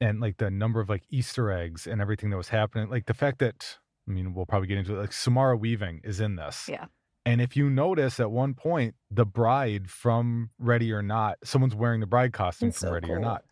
and 0.00 0.20
like 0.20 0.36
the 0.38 0.50
number 0.50 0.80
of 0.80 0.88
like 0.88 1.02
Easter 1.10 1.50
eggs 1.50 1.86
and 1.86 2.00
everything 2.00 2.30
that 2.30 2.36
was 2.36 2.48
happening. 2.48 2.88
Like 2.88 3.06
the 3.06 3.14
fact 3.14 3.38
that 3.40 3.78
I 4.08 4.12
mean 4.12 4.34
we'll 4.34 4.46
probably 4.46 4.68
get 4.68 4.78
into 4.78 4.96
it. 4.96 5.00
Like 5.00 5.12
Samara 5.12 5.56
Weaving 5.56 6.00
is 6.04 6.20
in 6.20 6.36
this. 6.36 6.68
Yeah. 6.68 6.86
And 7.24 7.40
if 7.40 7.56
you 7.56 7.70
notice 7.70 8.18
at 8.18 8.32
one 8.32 8.54
point, 8.54 8.96
the 9.10 9.24
bride 9.24 9.88
from 9.88 10.50
Ready 10.58 10.92
or 10.92 11.02
Not, 11.02 11.38
someone's 11.44 11.74
wearing 11.74 12.00
the 12.00 12.06
bride 12.06 12.32
costume 12.32 12.70
It's 12.70 12.80
from 12.80 12.88
so 12.88 12.92
Ready 12.94 13.10
or. 13.12 13.20
Not. 13.20 13.44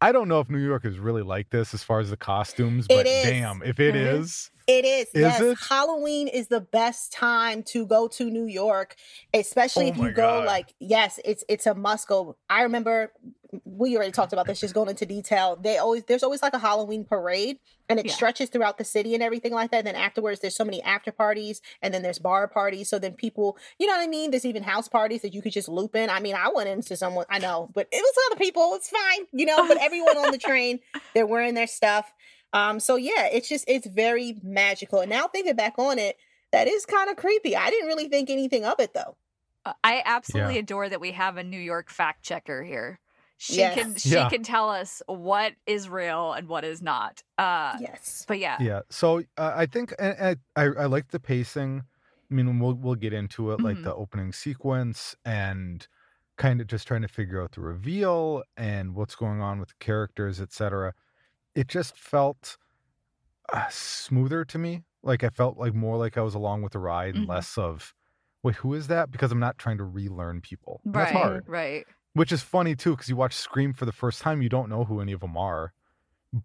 I 0.00 0.10
don't 0.12 0.28
know 0.28 0.40
if 0.40 0.48
New 0.50 0.58
York 0.58 0.84
is 0.84 0.98
really 0.98 1.22
like 1.22 1.50
this 1.50 1.74
as 1.74 1.82
far 1.84 2.00
as 2.00 2.10
the 2.10 2.16
costumes, 2.16 2.86
but 2.88 3.04
damn, 3.04 3.62
if 3.62 3.78
it 3.80 3.94
Mhm. 3.94 4.20
is, 4.20 4.50
It 4.68 4.84
is. 4.84 5.06
Is 5.08 5.22
yes. 5.22 5.40
it? 5.40 5.58
Halloween 5.68 6.28
is 6.28 6.48
the 6.48 6.60
best 6.60 7.10
time 7.12 7.62
to 7.64 7.86
go 7.86 8.06
to 8.08 8.30
New 8.30 8.44
York, 8.46 8.94
especially 9.34 9.86
Oh 9.86 9.88
if 9.88 9.96
you 9.96 10.10
go 10.10 10.40
God. 10.40 10.44
like 10.44 10.74
yes, 10.78 11.18
it's 11.24 11.42
it's 11.48 11.66
a 11.66 11.74
must 11.74 12.06
go. 12.06 12.36
I 12.50 12.62
remember 12.62 13.12
we 13.64 13.96
already 13.96 14.12
talked 14.12 14.34
about 14.34 14.46
this, 14.46 14.60
just 14.60 14.74
going 14.74 14.90
into 14.90 15.06
detail. 15.06 15.56
They 15.56 15.78
always 15.78 16.04
there's 16.04 16.22
always 16.22 16.42
like 16.42 16.52
a 16.52 16.58
Halloween 16.58 17.04
parade 17.06 17.56
and 17.88 17.98
it 17.98 18.04
Yeah. 18.04 18.12
stretches 18.12 18.50
throughout 18.50 18.76
the 18.76 18.84
city 18.84 19.14
and 19.14 19.22
everything 19.22 19.54
like 19.54 19.70
that. 19.70 19.78
And 19.78 19.86
then 19.86 19.94
afterwards 19.96 20.40
there's 20.40 20.54
so 20.54 20.66
many 20.66 20.82
after 20.82 21.10
parties 21.12 21.62
and 21.80 21.94
then 21.94 22.02
there's 22.02 22.18
bar 22.18 22.46
parties. 22.46 22.90
So 22.90 22.98
then 22.98 23.14
people, 23.14 23.56
you 23.78 23.86
know 23.86 23.94
what 23.94 24.02
I 24.02 24.06
mean? 24.06 24.32
There's 24.32 24.44
even 24.44 24.64
house 24.64 24.86
parties 24.86 25.22
that 25.22 25.32
you 25.32 25.40
could 25.40 25.52
just 25.52 25.68
loop 25.70 25.96
in. 25.96 26.10
I 26.10 26.20
mean, 26.20 26.34
I 26.34 26.50
went 26.54 26.68
into 26.68 26.94
someone 26.94 27.24
I 27.30 27.38
know, 27.38 27.70
but 27.74 27.88
it 27.90 28.02
was 28.02 28.14
other 28.30 28.38
people. 28.38 28.74
It's 28.74 28.90
fine, 28.90 29.26
you 29.32 29.46
know, 29.46 29.66
but 29.66 29.78
everyone 29.80 30.18
on 30.18 30.30
the 30.30 30.36
train, 30.38 30.80
they're 31.14 31.26
wearing 31.26 31.54
their 31.54 31.66
stuff. 31.66 32.12
Um, 32.52 32.80
so 32.80 32.96
yeah, 32.96 33.26
it's 33.32 33.48
just 33.48 33.64
it's 33.68 33.86
very 33.86 34.36
magical. 34.42 35.00
And 35.00 35.10
now 35.10 35.28
thinking 35.28 35.56
back 35.56 35.74
on 35.78 35.98
it, 35.98 36.16
that 36.52 36.66
is 36.68 36.86
kind 36.86 37.10
of 37.10 37.16
creepy. 37.16 37.54
I 37.56 37.70
didn't 37.70 37.88
really 37.88 38.08
think 38.08 38.30
anything 38.30 38.64
of 38.64 38.80
it 38.80 38.94
though. 38.94 39.16
Uh, 39.64 39.74
I 39.84 40.02
absolutely 40.04 40.58
adore 40.58 40.88
that 40.88 41.00
we 41.00 41.12
have 41.12 41.36
a 41.36 41.44
New 41.44 41.58
York 41.60 41.90
fact 41.90 42.24
checker 42.24 42.62
here. 42.62 43.00
She 43.36 43.58
Yes. 43.58 43.74
can 43.74 43.94
she 43.96 44.10
Yeah. 44.10 44.28
can 44.30 44.42
tell 44.42 44.68
us 44.70 45.02
what 45.06 45.52
is 45.66 45.88
real 45.88 46.32
and 46.32 46.48
what 46.48 46.64
is 46.64 46.80
not. 46.82 47.22
Uh 47.36 47.76
yes. 47.80 48.24
but 48.26 48.38
yeah. 48.38 48.56
yeah. 48.60 48.80
So 48.90 49.18
uh, 49.36 49.52
I 49.54 49.66
think 49.66 49.94
and, 49.98 50.38
I, 50.56 50.62
I 50.62 50.64
I 50.82 50.86
like 50.86 51.08
the 51.08 51.20
pacing. 51.20 51.82
I 52.30 52.34
mean, 52.34 52.58
we'll 52.58 52.74
we'll 52.74 52.94
get 52.94 53.12
into 53.12 53.52
it, 53.52 53.60
like 53.60 53.76
Mhm. 53.78 53.84
the 53.84 53.94
opening 53.94 54.32
sequence 54.32 55.14
and 55.24 55.86
kind 56.36 56.60
of 56.60 56.66
just 56.66 56.86
trying 56.88 57.02
to 57.02 57.08
figure 57.08 57.42
out 57.42 57.52
the 57.52 57.60
reveal 57.60 58.42
and 58.56 58.94
what's 58.94 59.14
going 59.16 59.40
on 59.40 59.58
with 59.60 59.68
the 59.70 59.74
characters, 59.80 60.40
etc. 60.40 60.94
It 61.58 61.66
just 61.66 61.96
felt 61.96 62.56
uh, 63.52 63.66
smoother 63.68 64.44
to 64.44 64.58
me. 64.58 64.84
Like 65.02 65.24
I 65.24 65.30
felt 65.30 65.58
like 65.58 65.74
more 65.74 65.96
like 65.96 66.16
I 66.16 66.20
was 66.22 66.34
along 66.34 66.62
with 66.62 66.72
the 66.72 66.78
ride 66.78 67.14
and 67.16 67.24
Mhm. 67.26 67.30
less 67.30 67.58
of, 67.58 67.94
wait, 68.42 68.56
who 68.56 68.74
is 68.74 68.86
that? 68.88 69.10
Because 69.10 69.32
I'm 69.32 69.40
not 69.40 69.58
trying 69.58 69.78
to 69.78 69.84
relearn 69.84 70.40
people. 70.40 70.80
Right. 70.84 70.92
That's 71.04 71.12
hard. 71.12 71.48
Right. 71.48 71.84
Which 72.12 72.30
is 72.30 72.42
funny 72.42 72.76
too, 72.76 72.92
because 72.92 73.08
you 73.08 73.16
watch 73.16 73.34
Scream 73.34 73.72
for 73.72 73.86
the 73.86 73.92
first 73.92 74.20
time, 74.22 74.42
you 74.42 74.48
don't 74.48 74.68
know 74.68 74.84
who 74.84 75.00
any 75.00 75.12
of 75.12 75.20
them 75.20 75.36
are, 75.36 75.72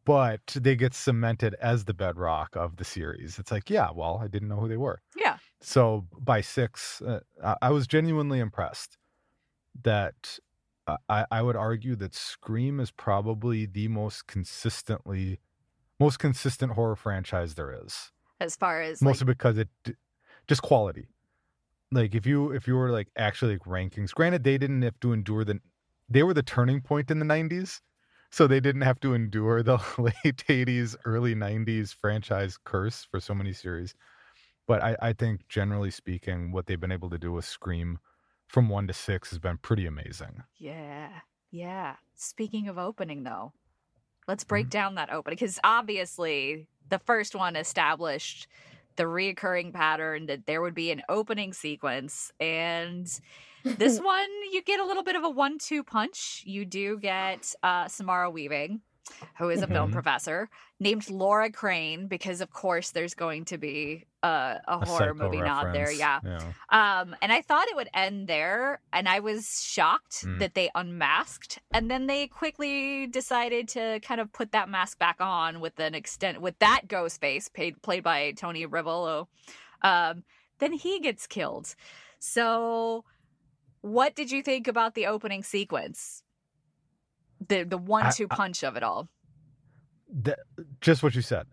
but 0.05 0.41
they 0.59 0.75
get 0.75 0.93
cemented 0.93 1.55
as 1.55 1.85
the 1.85 1.93
bedrock 1.93 2.55
of 2.55 2.77
the 2.77 2.85
series. 2.85 3.37
It's 3.37 3.51
like, 3.51 3.69
yeah, 3.69 3.89
well, 3.93 4.19
I 4.23 4.27
didn't 4.27 4.47
know 4.47 4.59
who 4.61 4.67
they 4.69 4.77
were. 4.77 5.01
Yeah. 5.15 5.37
So 5.61 6.07
by 6.19 6.41
six, 6.41 7.01
uh, 7.01 7.19
I, 7.61 7.69
was 7.69 7.85
genuinely 7.85 8.39
impressed 8.39 8.97
that 9.83 10.39
I, 11.09 11.25
I 11.31 11.41
would 11.41 11.55
argue 11.55 11.95
that 11.97 12.13
Scream 12.13 12.79
is 12.79 12.91
probably 12.91 13.65
the 13.65 13.87
most 13.87 14.27
consistently, 14.27 15.39
most 15.99 16.19
consistent 16.19 16.73
horror 16.73 16.95
franchise 16.95 17.55
there 17.55 17.71
is. 17.85 18.11
As 18.39 18.55
far 18.55 18.81
as 18.81 19.01
like, 19.01 19.09
mostly 19.09 19.25
because 19.25 19.57
it 19.57 19.69
just 20.47 20.61
quality. 20.61 21.07
Like 21.91 22.15
if 22.15 22.25
you 22.25 22.51
if 22.51 22.67
you 22.67 22.75
were 22.75 22.89
like 22.89 23.09
actually 23.15 23.53
like 23.53 23.65
rankings 23.65 24.13
granted 24.13 24.43
they 24.43 24.57
didn't 24.57 24.81
have 24.81 24.99
to 25.01 25.13
endure 25.13 25.43
the 25.43 25.59
they 26.09 26.23
were 26.23 26.33
the 26.33 26.43
turning 26.43 26.81
point 26.81 27.11
in 27.11 27.19
the 27.19 27.25
90s 27.25 27.81
so 28.31 28.47
they 28.47 28.59
didn't 28.59 28.81
have 28.81 28.99
to 29.01 29.13
endure 29.13 29.61
the 29.61 29.77
late 29.99 30.43
80s 30.49 30.95
early 31.05 31.35
90s 31.35 31.93
franchise 31.93 32.57
curse 32.63 33.07
for 33.09 33.19
so 33.19 33.35
many 33.35 33.53
series 33.53 33.93
but 34.67 34.81
i 34.81 34.97
i 35.01 35.13
think 35.13 35.47
generally 35.47 35.91
speaking 35.91 36.51
what 36.51 36.65
they've 36.65 36.79
been 36.79 36.91
able 36.91 37.11
to 37.11 37.19
do 37.19 37.31
with 37.31 37.45
scream 37.45 37.99
from 38.53 38.69
one 38.69 38.85
to 38.85 38.93
six 38.93 39.31
has 39.31 39.39
been 39.39 39.57
pretty 39.57 39.85
amazing 39.87 40.43
Yeah. 40.59 41.09
Yeah. 41.49 41.95
Speaking 42.15 42.67
of 42.67 42.77
opening 42.77 43.23
though, 43.23 43.51
let's 44.27 44.43
break 44.43 44.65
Mm-hmm. 44.65 44.69
down 44.69 44.95
that 44.95 45.11
opening 45.11 45.35
because 45.35 45.59
obviously 45.63 46.67
the 46.87 46.99
first 46.99 47.33
one 47.35 47.55
established 47.55 48.47
the 48.95 49.05
reoccurring 49.05 49.73
pattern 49.73 50.27
that 50.27 50.45
there 50.45 50.61
would 50.61 50.75
be 50.75 50.91
an 50.91 51.01
opening 51.09 51.51
sequence 51.51 52.31
and 52.39 53.07
this 53.63 53.99
one 54.13 54.27
you 54.51 54.61
get 54.61 54.79
a 54.79 54.85
little 54.85 55.01
bit 55.03 55.15
of 55.15 55.23
a 55.23 55.29
one-two 55.31 55.83
punch. 55.83 56.43
You 56.45 56.63
do 56.63 56.99
get 56.99 57.55
uh 57.63 57.87
Samara 57.87 58.29
Weaving, 58.29 58.81
who 59.37 59.49
is 59.49 59.61
a 59.61 59.67
film 59.67 59.89
Mhm. 59.89 59.93
professor, 59.93 60.49
named 60.79 61.09
Laura 61.09 61.51
Crane, 61.51 62.07
because 62.07 62.39
of 62.41 62.51
course 62.51 62.91
there's 62.91 63.13
going 63.13 63.45
to 63.45 63.57
be 63.57 64.05
a, 64.23 64.27
a, 64.67 64.77
A 64.79 64.85
horror 64.85 65.13
movie 65.13 65.41
not 65.41 65.73
there. 65.73 65.87
reference, 65.87 65.99
Yeah. 65.99 66.53
Um, 67.01 67.15
and 67.21 67.31
I 67.33 67.41
thought 67.41 67.67
it 67.67 67.75
would 67.75 67.89
end 67.93 68.27
there, 68.29 68.79
and 68.93 69.09
I 69.09 69.19
was 69.19 69.61
shocked 69.63 70.23
Mm. 70.25 70.39
that 70.39 70.53
they 70.53 70.69
unmasked, 70.73 71.59
and 71.73 71.91
then 71.91 72.07
they 72.07 72.27
quickly 72.27 73.07
decided 73.07 73.67
to 73.69 73.99
kind 74.01 74.21
of 74.21 74.31
put 74.31 74.51
that 74.53 74.69
mask 74.69 74.97
back 74.99 75.17
on 75.19 75.59
with 75.59 75.77
an 75.79 75.93
extent 75.93 76.39
with 76.41 76.57
that 76.59 76.87
ghost 76.87 77.19
face 77.19 77.49
paid, 77.49 77.81
played 77.81 78.03
by 78.03 78.31
Tony 78.31 78.65
Revolori. 78.65 79.27
Um, 79.81 80.23
then 80.59 80.71
he 80.73 80.99
gets 81.01 81.27
killed. 81.27 81.75
So, 82.19 83.03
what 83.81 84.15
did 84.15 84.31
you 84.31 84.41
think 84.41 84.69
about 84.69 84.95
the 84.95 85.07
opening 85.07 85.43
sequence? 85.43 86.22
The 87.47 87.63
the 87.63 87.77
one 87.77 88.11
two 88.13 88.27
I- 88.29 88.35
punch 88.35 88.63
of 88.63 88.75
it 88.75 88.83
all. 88.83 89.09
that, 90.11 90.39
just 90.81 91.03
what 91.03 91.15
you 91.15 91.21
said. 91.21 91.47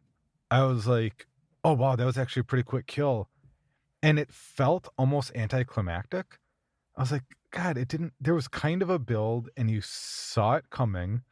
I 0.50 0.64
was 0.64 0.86
like, 0.86 1.26
oh 1.64 1.72
wow, 1.74 1.96
that 1.96 2.04
was 2.04 2.18
actually 2.18 2.40
a 2.40 2.44
pretty 2.44 2.64
quick 2.64 2.86
kill. 2.86 3.28
And 4.02 4.18
it 4.18 4.32
felt 4.32 4.88
almost 4.98 5.30
anticlimactic. 5.34 6.38
I 6.96 7.02
was 7.02 7.12
like, 7.12 7.22
God, 7.50 7.76
it 7.78 7.88
didn't 7.88 8.12
there 8.20 8.34
was 8.34 8.48
kind 8.48 8.82
of 8.82 8.90
a 8.90 8.98
build 8.98 9.48
and 9.56 9.70
you 9.70 9.80
saw 9.82 10.54
it 10.56 10.70
coming. 10.70 11.22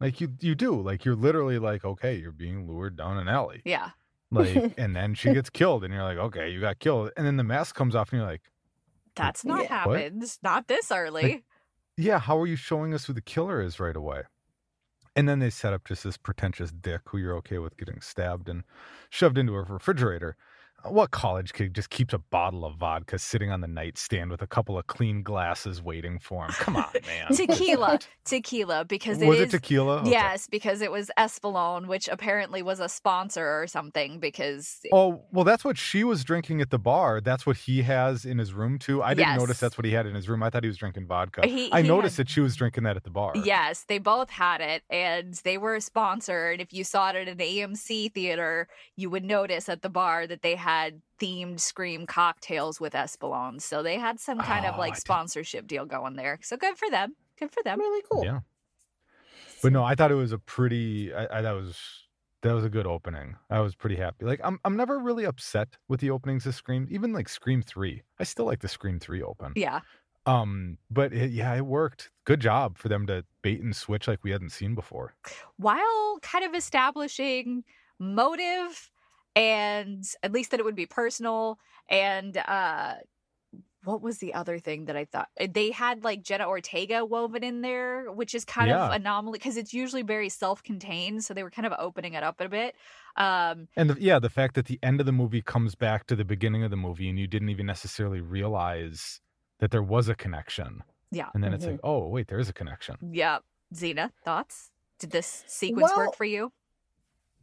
Like 0.00 0.20
you 0.20 0.32
you 0.40 0.54
do. 0.54 0.80
Like 0.80 1.04
you're 1.04 1.16
literally 1.16 1.58
like, 1.58 1.84
okay, 1.84 2.16
you're 2.16 2.32
being 2.32 2.66
lured 2.66 2.96
down 2.96 3.18
an 3.18 3.28
alley. 3.28 3.62
Yeah, 3.64 3.90
Like 4.30 4.74
and 4.78 4.94
then 4.96 5.14
she 5.14 5.32
gets 5.32 5.50
killed 5.50 5.84
and 5.84 5.92
you're 5.94 6.02
like, 6.02 6.18
okay, 6.18 6.50
you 6.50 6.60
got 6.60 6.78
killed. 6.78 7.10
And 7.16 7.26
then 7.26 7.36
the 7.36 7.44
mask 7.44 7.74
comes 7.74 7.94
off 7.94 8.12
and 8.12 8.20
you're 8.20 8.28
like, 8.28 8.42
that's 9.14 9.44
not. 9.44 9.60
What? 9.60 9.68
happened. 9.68 10.38
Not 10.42 10.66
this 10.68 10.90
early. 10.90 11.44
Yeah, 11.96 12.18
how 12.18 12.38
are 12.40 12.46
you 12.46 12.56
showing 12.56 12.94
us 12.94 13.04
who 13.06 13.12
the 13.12 13.20
killer 13.20 13.60
is 13.60 13.80
right 13.80 13.96
away? 13.96 14.22
And 15.16 15.28
then 15.28 15.38
they 15.40 15.50
set 15.50 15.72
up 15.72 15.84
just 15.84 16.04
this 16.04 16.16
pretentious 16.16 16.70
dick 16.72 17.02
who 17.08 17.18
you're 17.18 17.36
okay 17.36 17.58
with 17.58 17.76
getting 17.76 18.00
stabbed 18.00 18.48
and 18.48 18.64
shoved 19.10 19.38
into 19.38 19.54
a 19.54 19.62
refrigerator. 19.62 20.36
What 20.86 21.10
college 21.12 21.52
kid 21.52 21.74
just 21.74 21.88
keeps 21.90 22.12
a 22.12 22.18
bottle 22.18 22.64
of 22.64 22.76
vodka 22.76 23.18
sitting 23.18 23.50
on 23.50 23.60
the 23.62 23.66
nightstand 23.66 24.30
with 24.30 24.42
a 24.42 24.46
couple 24.46 24.76
of 24.78 24.86
clean 24.86 25.22
glasses 25.22 25.80
waiting 25.82 26.18
for 26.18 26.44
him? 26.44 26.50
Come 26.52 26.76
on, 26.76 26.86
man. 27.06 27.32
tequila, 27.32 27.98
tequila, 28.26 28.84
because 28.84 29.22
it 29.22 29.26
was 29.26 29.38
is 29.40 29.44
it 29.48 29.50
tequila? 29.50 30.00
Okay. 30.00 30.10
Yes, 30.10 30.46
because 30.46 30.82
it 30.82 30.92
was 30.92 31.10
Espolon, 31.18 31.86
which 31.86 32.06
apparently 32.08 32.60
was 32.62 32.80
a 32.80 32.88
sponsor 32.88 33.62
or 33.62 33.66
something. 33.66 34.18
Because 34.20 34.80
Oh, 34.92 35.22
well, 35.32 35.44
that's 35.44 35.64
what 35.64 35.78
she 35.78 36.04
was 36.04 36.22
drinking 36.22 36.60
at 36.60 36.68
the 36.68 36.78
bar. 36.78 37.20
That's 37.22 37.46
what 37.46 37.56
he 37.56 37.82
has 37.82 38.26
in 38.26 38.36
his 38.38 38.52
room, 38.52 38.78
too. 38.78 39.02
I 39.02 39.14
didn't 39.14 39.36
notice 39.36 39.58
that's 39.60 39.78
what 39.78 39.86
he 39.86 39.92
had 39.92 40.04
in 40.06 40.14
his 40.14 40.28
room. 40.28 40.42
I 40.42 40.50
thought 40.50 40.64
he 40.64 40.68
was 40.68 40.76
drinking 40.76 41.06
vodka. 41.06 41.46
He- 41.46 41.72
I 41.72 41.80
he 41.80 41.88
noticed 41.88 42.18
had- 42.18 42.26
that 42.26 42.30
she 42.30 42.40
was 42.40 42.56
drinking 42.56 42.84
that 42.84 42.96
at 42.96 43.04
the 43.04 43.10
bar. 43.10 43.32
yes, 43.36 43.84
they 43.88 43.98
both 43.98 44.28
had 44.28 44.60
it, 44.60 44.82
and 44.90 45.32
they 45.44 45.56
were 45.56 45.76
a 45.76 45.80
sponsor. 45.80 46.50
And 46.50 46.60
if 46.60 46.74
you 46.74 46.84
saw 46.84 47.08
it 47.10 47.16
at 47.16 47.28
an 47.28 47.38
AMC 47.38 48.12
theater, 48.12 48.68
you 48.96 49.08
would 49.08 49.24
notice 49.24 49.70
at 49.70 49.80
the 49.80 49.88
bar 49.88 50.26
that 50.26 50.42
they 50.42 50.54
had 50.56 50.73
themed 51.20 51.60
Scream 51.60 52.06
cocktails 52.06 52.80
with 52.80 52.92
Espolon. 52.92 53.60
So 53.60 53.82
they 53.82 53.98
had 53.98 54.18
some 54.20 54.38
kind 54.38 54.64
Oh, 54.66 54.70
of 54.70 54.74
I 54.76 54.78
like 54.78 54.94
did- 54.94 55.00
sponsorship 55.00 55.66
deal 55.66 55.86
going 55.86 56.16
there. 56.16 56.38
So 56.42 56.56
good 56.56 56.76
for 56.76 56.90
them. 56.90 57.14
Good 57.38 57.50
for 57.52 57.62
them. 57.62 57.78
really 57.80 58.02
cool. 58.10 58.24
Yeah. 58.24 58.40
But 59.62 59.72
no, 59.72 59.82
I 59.82 59.94
thought 59.94 60.10
it 60.10 60.14
was 60.16 60.32
a 60.32 60.38
pretty. 60.38 61.12
I, 61.14 61.38
I 61.38 61.42
that 61.42 61.52
was 61.52 61.78
that 62.42 62.52
was 62.54 62.64
a 62.64 62.68
good 62.68 62.86
opening. 62.86 63.36
I 63.48 63.60
was 63.60 63.74
pretty 63.74 63.96
happy. 63.96 64.24
Like 64.26 64.40
I'm 64.44 64.58
I'm 64.64 64.76
never 64.76 64.98
really 64.98 65.24
upset 65.24 65.68
with 65.88 66.00
the 66.00 66.10
openings 66.10 66.44
of 66.46 66.54
Scream. 66.54 66.86
Even 66.90 67.12
like 67.12 67.28
Scream 67.28 67.62
three, 67.62 68.02
I 68.18 68.24
still 68.24 68.44
like 68.44 68.60
the 68.60 68.68
Scream 68.68 68.98
three 69.00 69.22
open. 69.22 69.52
Yeah. 69.56 69.80
Um, 70.26 70.78
but 70.90 71.12
it, 71.12 71.32
yeah, 71.32 71.54
it 71.54 71.66
worked. 71.66 72.10
Good 72.24 72.40
job 72.40 72.78
for 72.78 72.88
them 72.88 73.06
to 73.08 73.24
bait 73.42 73.60
and 73.62 73.74
switch 73.76 74.08
like 74.08 74.22
we 74.24 74.30
hadn't 74.30 74.50
seen 74.52 74.74
before. 74.74 75.14
while 75.56 76.18
kind 76.22 76.44
of 76.44 76.54
establishing 76.54 77.64
motive 77.98 78.90
and 79.36 80.04
at 80.22 80.32
least 80.32 80.50
that 80.50 80.60
it 80.60 80.64
would 80.64 80.76
be 80.76 80.86
personal 80.86 81.58
and 81.88 82.36
uh 82.36 82.94
what 83.84 84.00
was 84.00 84.16
the 84.16 84.32
other 84.32 84.58
thing 84.58 84.86
that 84.86 84.96
I 84.96 85.04
thought 85.04 85.28
uh, 85.38 85.46
they 85.52 85.70
had 85.70 86.04
like 86.04 86.22
Jenna 86.22 86.48
Ortega 86.48 87.04
woven 87.04 87.44
in 87.44 87.60
there, 87.60 88.10
which 88.10 88.34
is 88.34 88.42
kind 88.46 88.68
Yeah. 88.70 88.86
of 88.86 88.92
anomaly 88.92 89.38
because 89.38 89.58
it's 89.58 89.74
usually 89.74 90.00
very 90.00 90.30
self-contained. 90.30 91.22
So 91.22 91.34
they 91.34 91.42
were 91.42 91.50
kind 91.50 91.66
of 91.66 91.74
opening 91.78 92.14
it 92.14 92.22
up 92.22 92.40
a 92.40 92.48
bit. 92.48 92.76
Um, 93.16 93.68
And 93.76 93.90
the, 93.90 93.96
yeah, 94.00 94.18
the 94.18 94.30
fact 94.30 94.54
that 94.54 94.64
the 94.66 94.78
end 94.82 95.00
of 95.00 95.06
the 95.06 95.12
movie 95.12 95.42
comes 95.42 95.74
back 95.74 96.06
to 96.06 96.16
the 96.16 96.24
beginning 96.24 96.62
of 96.64 96.70
the 96.70 96.78
movie 96.78 97.10
and 97.10 97.18
you 97.18 97.26
didn't 97.26 97.50
even 97.50 97.66
necessarily 97.66 98.22
realize 98.22 99.20
that 99.58 99.70
there 99.70 99.82
was 99.82 100.08
a 100.08 100.14
connection. 100.14 100.82
Yeah. 101.10 101.28
And 101.34 101.44
then 101.44 101.52
it's 101.52 101.66
like, 101.66 101.80
oh 101.84 102.08
wait, 102.08 102.28
there 102.28 102.38
is 102.38 102.48
a 102.48 102.54
connection. 102.54 102.96
yeah, 103.12 103.40
Zena, 103.74 104.12
thoughts? 104.24 104.70
Did 104.98 105.10
this 105.10 105.44
sequence 105.46 105.90
Well, 105.94 106.06
work 106.06 106.16
for 106.16 106.24
you? 106.24 106.52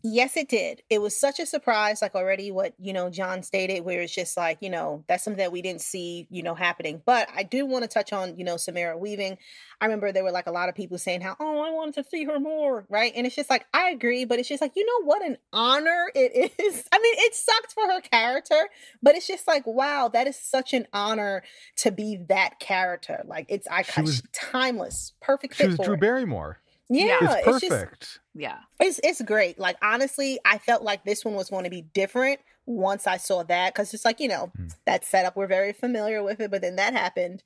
Yes, 0.04 0.36
it 0.36 0.50
did. 0.50 0.82
It 0.90 1.00
was 1.02 1.16
such 1.16 1.40
a 1.40 1.46
surprise, 1.46 2.02
like 2.02 2.16
already 2.16 2.52
what, 2.52 2.74
you 2.80 2.92
know, 2.92 3.10
Jon 3.10 3.44
stated, 3.44 3.86
where 3.86 4.02
it's 4.02 4.14
just 4.14 4.36
like, 4.36 4.58
you 4.60 4.70
know, 4.70 5.04
that's 5.08 5.24
something 5.24 5.38
that 5.38 5.52
we 5.52 5.62
didn't 5.62 5.82
see, 5.82 6.28
you 6.32 6.42
know, 6.42 6.56
happening. 6.56 7.02
But 7.06 7.30
I 7.36 7.44
do 7.44 7.66
want 7.66 7.84
to 7.84 7.88
touch 7.88 8.12
on, 8.12 8.36
you 8.38 8.44
know, 8.44 8.58
Samara 8.58 8.98
Weaving. 8.98 9.38
I 9.80 9.86
remember 9.86 10.12
there 10.12 10.24
were 10.24 10.32
like 10.32 10.48
a 10.48 10.52
lot 10.52 10.70
of 10.70 10.76
people 10.76 10.98
saying 10.98 11.22
how, 11.22 11.36
oh, 11.40 11.60
I 11.62 11.72
wanted 11.72 11.94
to 12.04 12.10
see 12.10 12.24
her 12.26 12.40
more, 12.40 12.86
right? 12.90 13.14
And 13.16 13.28
it's 13.28 13.36
just 13.36 13.50
like, 13.50 13.66
I 13.74 13.90
agree, 13.92 14.26
but 14.26 14.40
it's 14.40 14.48
just 14.50 14.62
like, 14.62 14.74
you 14.76 14.86
know 14.86 15.06
what 15.06 15.24
an 15.24 15.38
honor 15.54 16.12
it 16.16 16.52
is. 16.60 16.84
I 16.92 16.98
mean, 17.00 17.16
it 17.18 17.36
sucked 17.36 17.74
for 17.74 17.84
her 17.88 18.02
character, 18.02 18.70
but 19.04 19.16
it's 19.16 19.28
just 19.28 19.48
like, 19.48 19.66
wow, 19.68 20.08
that 20.08 20.26
is 20.28 20.36
such 20.36 20.74
an 20.74 20.88
honor 20.94 21.44
to 21.78 21.92
be 21.92 22.18
that 22.30 22.60
character. 22.60 23.24
Like 23.26 23.46
it's 23.50 23.68
I 23.68 23.84
She 23.84 24.02
was- 24.02 24.24
timeless, 24.34 25.14
perfect 25.22 25.56
She 25.56 25.64
fit 25.64 25.68
was 25.70 25.78
for 25.78 25.86
Drew 25.86 25.94
it. 25.96 26.00
Barrymore. 26.00 26.60
Yeah, 26.94 27.18
it's 27.22 27.48
it's 27.48 27.60
just 27.62 27.70
perfect. 27.70 28.20
Yeah. 28.36 28.60
it's 28.80 29.00
it's 29.04 29.22
great. 29.22 29.60
Like 29.60 29.78
honestly, 29.82 30.40
I 30.46 30.58
felt 30.58 30.84
like 30.84 31.04
this 31.06 31.24
one 31.26 31.36
was 31.36 31.50
going 31.50 31.64
to 31.64 31.70
be 31.70 31.82
different 31.94 32.40
once 32.66 33.08
I 33.08 33.18
saw 33.18 33.44
that 33.44 33.74
because 33.74 33.94
it's 33.94 34.06
like 34.06 34.20
you 34.20 34.28
know 34.28 34.52
Mm. 34.58 34.76
that 34.86 35.06
setup 35.06 35.36
we're 35.36 35.48
very 35.48 35.74
familiar 35.74 36.22
with 36.24 36.40
it, 36.40 36.52
but 36.52 36.62
then 36.62 36.76
that 36.78 36.94
happened. 36.94 37.44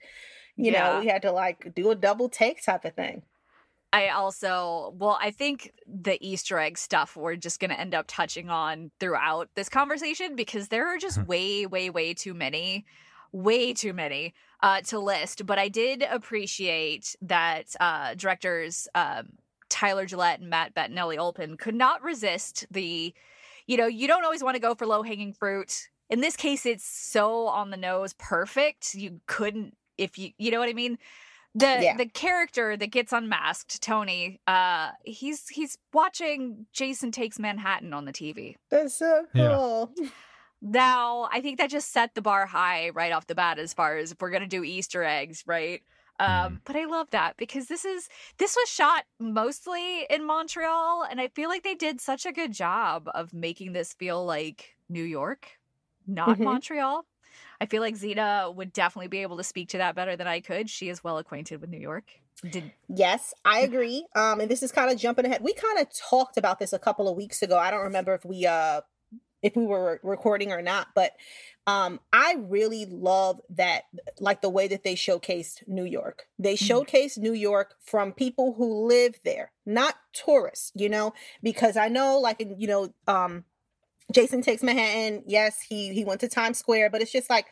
You 0.56 0.72
Yeah. 0.72 0.94
know, 0.94 1.00
we 1.02 1.08
had 1.08 1.22
to 1.24 1.32
like 1.32 1.74
do 1.75 1.92
a 1.92 1.96
double 1.96 2.30
take 2.30 2.64
type 2.64 2.86
of 2.86 2.94
thing. 2.96 3.24
I 3.94 4.10
also, 4.10 4.94
well, 4.98 5.18
I 5.22 5.32
think 5.32 5.72
the 5.88 6.18
Easter 6.25 6.60
egg 6.60 6.78
stuff 6.78 7.16
we're 7.16 7.38
just 7.38 7.62
going 7.62 7.70
to 7.72 7.80
end 7.80 7.96
up 7.96 8.06
touching 8.10 8.50
on 8.50 8.92
throughout 9.00 9.50
this 9.56 9.70
conversation 9.70 10.36
because 10.36 10.68
there 10.68 10.88
are 10.88 10.98
just 10.98 11.20
Mhm. 11.20 11.28
way, 11.28 11.66
way, 11.66 11.90
way 11.90 12.14
too 12.14 12.34
many, 12.34 12.86
way 13.36 13.74
too 13.74 13.94
many 13.94 14.34
uh, 14.63 14.82
to 14.82 14.98
list. 15.00 15.46
But 15.46 15.60
I 15.60 15.68
did 15.68 16.04
appreciate 16.10 17.15
that 17.22 17.75
uh, 17.80 18.15
directors 18.15 18.88
um, 18.96 19.30
Tyler 19.70 20.06
Gillett 20.06 20.39
and 20.39 20.50
Matt 20.50 20.74
Bettinelli 20.74 21.18
Olpin 21.18 21.58
could 21.58 21.75
not 21.75 22.01
resist 22.01 22.65
the, 22.72 23.13
you 23.68 23.77
know, 23.77 23.88
you 23.88 24.08
don't 24.08 24.24
always 24.24 24.44
want 24.44 24.56
to 24.56 24.62
go 24.62 24.74
for 24.74 24.86
low 24.88 25.04
hanging 25.04 25.34
fruit. 25.34 25.89
In 26.10 26.22
this 26.22 26.36
case, 26.36 26.65
it's 26.65 26.86
so 26.86 27.48
on 27.48 27.72
the 27.72 27.77
nose, 27.77 28.13
perfect. 28.13 28.96
You 28.96 29.20
couldn't, 29.27 29.75
if 29.98 30.18
you, 30.18 30.32
you 30.38 30.51
know 30.51 30.60
what 30.60 30.70
I 30.70 30.74
mean 30.74 30.98
the 31.58 31.80
Yeah. 31.82 31.96
the 31.96 32.06
character 32.06 32.75
that 32.75 32.88
gets 32.88 33.13
unmasked 33.13 33.82
tony 33.82 34.42
uh 34.46 34.89
he's 35.06 35.48
he's 35.48 35.77
watching 35.94 36.65
jason 36.74 37.12
takes 37.12 37.39
manhattan 37.39 37.94
on 37.94 38.04
the 38.04 38.12
tv 38.12 38.56
That's 38.70 38.96
so 38.96 39.25
Yeah. 39.34 39.86
now 40.65 41.29
i 41.31 41.41
think 41.41 41.57
that 41.57 41.69
just 41.69 41.91
set 41.91 42.13
the 42.15 42.22
bar 42.22 42.45
high 42.45 42.89
right 42.89 43.12
off 43.12 43.27
the 43.27 43.36
bat 43.36 43.60
as 43.60 43.74
far 43.74 43.98
as 43.98 44.12
if 44.12 44.17
we're 44.22 44.31
gonna 44.31 44.48
do 44.48 44.63
easter 44.63 45.03
eggs 45.03 45.43
right 45.45 45.81
um 46.19 46.60
Mhm. 46.60 46.62
but 46.65 46.75
i 46.75 46.86
love 46.86 47.10
that 47.12 47.38
because 47.38 47.67
this 47.67 47.86
is 47.86 48.07
this 48.39 48.55
was 48.55 48.69
shot 48.69 49.05
mostly 49.19 50.03
in 50.10 50.25
montreal 50.25 51.03
and 51.03 51.22
i 51.22 51.27
feel 51.29 51.50
like 51.50 51.63
they 51.63 51.75
did 51.75 52.01
such 52.01 52.25
a 52.25 52.31
good 52.31 52.51
job 52.53 53.07
of 53.13 53.34
making 53.34 53.74
this 53.74 53.93
feel 53.93 54.25
like 54.25 54.75
new 54.89 55.03
york 55.03 55.60
not 56.07 56.39
Mhm. 56.39 56.43
montreal 56.43 57.05
i 57.62 57.65
feel 57.65 57.81
like 57.81 57.95
zena 57.95 58.51
would 58.55 58.74
definitely 58.74 59.07
be 59.10 59.19
able 59.19 59.38
to 59.38 59.43
speak 59.43 59.69
to 59.69 59.77
that 59.77 59.95
better 59.95 60.15
than 60.15 60.27
i 60.27 60.39
could 60.41 60.69
she 60.69 60.89
is 60.89 61.03
well 61.03 61.17
acquainted 61.17 61.62
with 61.62 61.69
new 61.69 61.79
york 61.79 62.12
did 62.50 62.72
Yes, 62.88 63.34
I 63.43 63.62
agree. 63.62 64.05
Um, 64.15 64.39
and 64.39 64.50
this 64.51 64.62
is 64.62 64.72
kind 64.72 64.91
of 64.91 64.98
jumping 65.00 65.25
ahead. 65.25 65.41
We 65.41 65.53
kind 65.53 65.79
of 65.79 65.88
talked 65.91 66.38
about 66.38 66.60
this 66.60 66.74
a 66.74 66.79
couple 66.79 67.07
of 67.10 67.15
weeks 67.17 67.41
ago. 67.41 67.57
I 67.57 67.72
don't 67.72 67.84
remember 67.84 68.13
if 68.13 68.24
we 68.25 68.45
uh 68.45 68.81
if 69.46 69.56
we 69.56 69.66
were 69.66 70.00
recording 70.04 70.52
or 70.52 70.62
not, 70.62 70.88
but 70.96 71.12
um 71.68 72.00
I 72.12 72.36
really 72.40 72.86
love 72.86 73.40
that 73.52 73.84
like 74.20 74.42
the 74.42 74.50
way 74.50 74.68
that 74.68 74.84
they 74.84 74.96
showcased 74.96 75.68
New 75.68 75.86
York. 75.86 76.28
They 76.40 76.56
Mhm. 76.56 76.68
showcased 76.68 77.18
New 77.20 77.34
York 77.34 77.75
from 77.82 78.12
people 78.12 78.54
who 78.54 78.88
live 78.88 79.16
there, 79.24 79.52
not 79.66 79.96
tourists, 80.14 80.72
you 80.75 80.90
know, 80.90 81.14
because 81.44 81.78
I 81.78 81.88
know 81.90 82.20
like 82.20 82.42
in, 82.42 82.60
you 82.60 82.68
know, 82.68 82.94
um 83.08 83.46
Jason 84.12 84.42
takes 84.42 84.64
Manhattan. 84.64 85.24
Yes, 85.28 85.62
he 85.62 85.94
he 85.94 86.06
went 86.06 86.22
to 86.22 86.28
Times 86.28 86.58
Square, 86.60 86.90
but 86.92 87.02
it's 87.02 87.12
just 87.12 87.30
like 87.30 87.48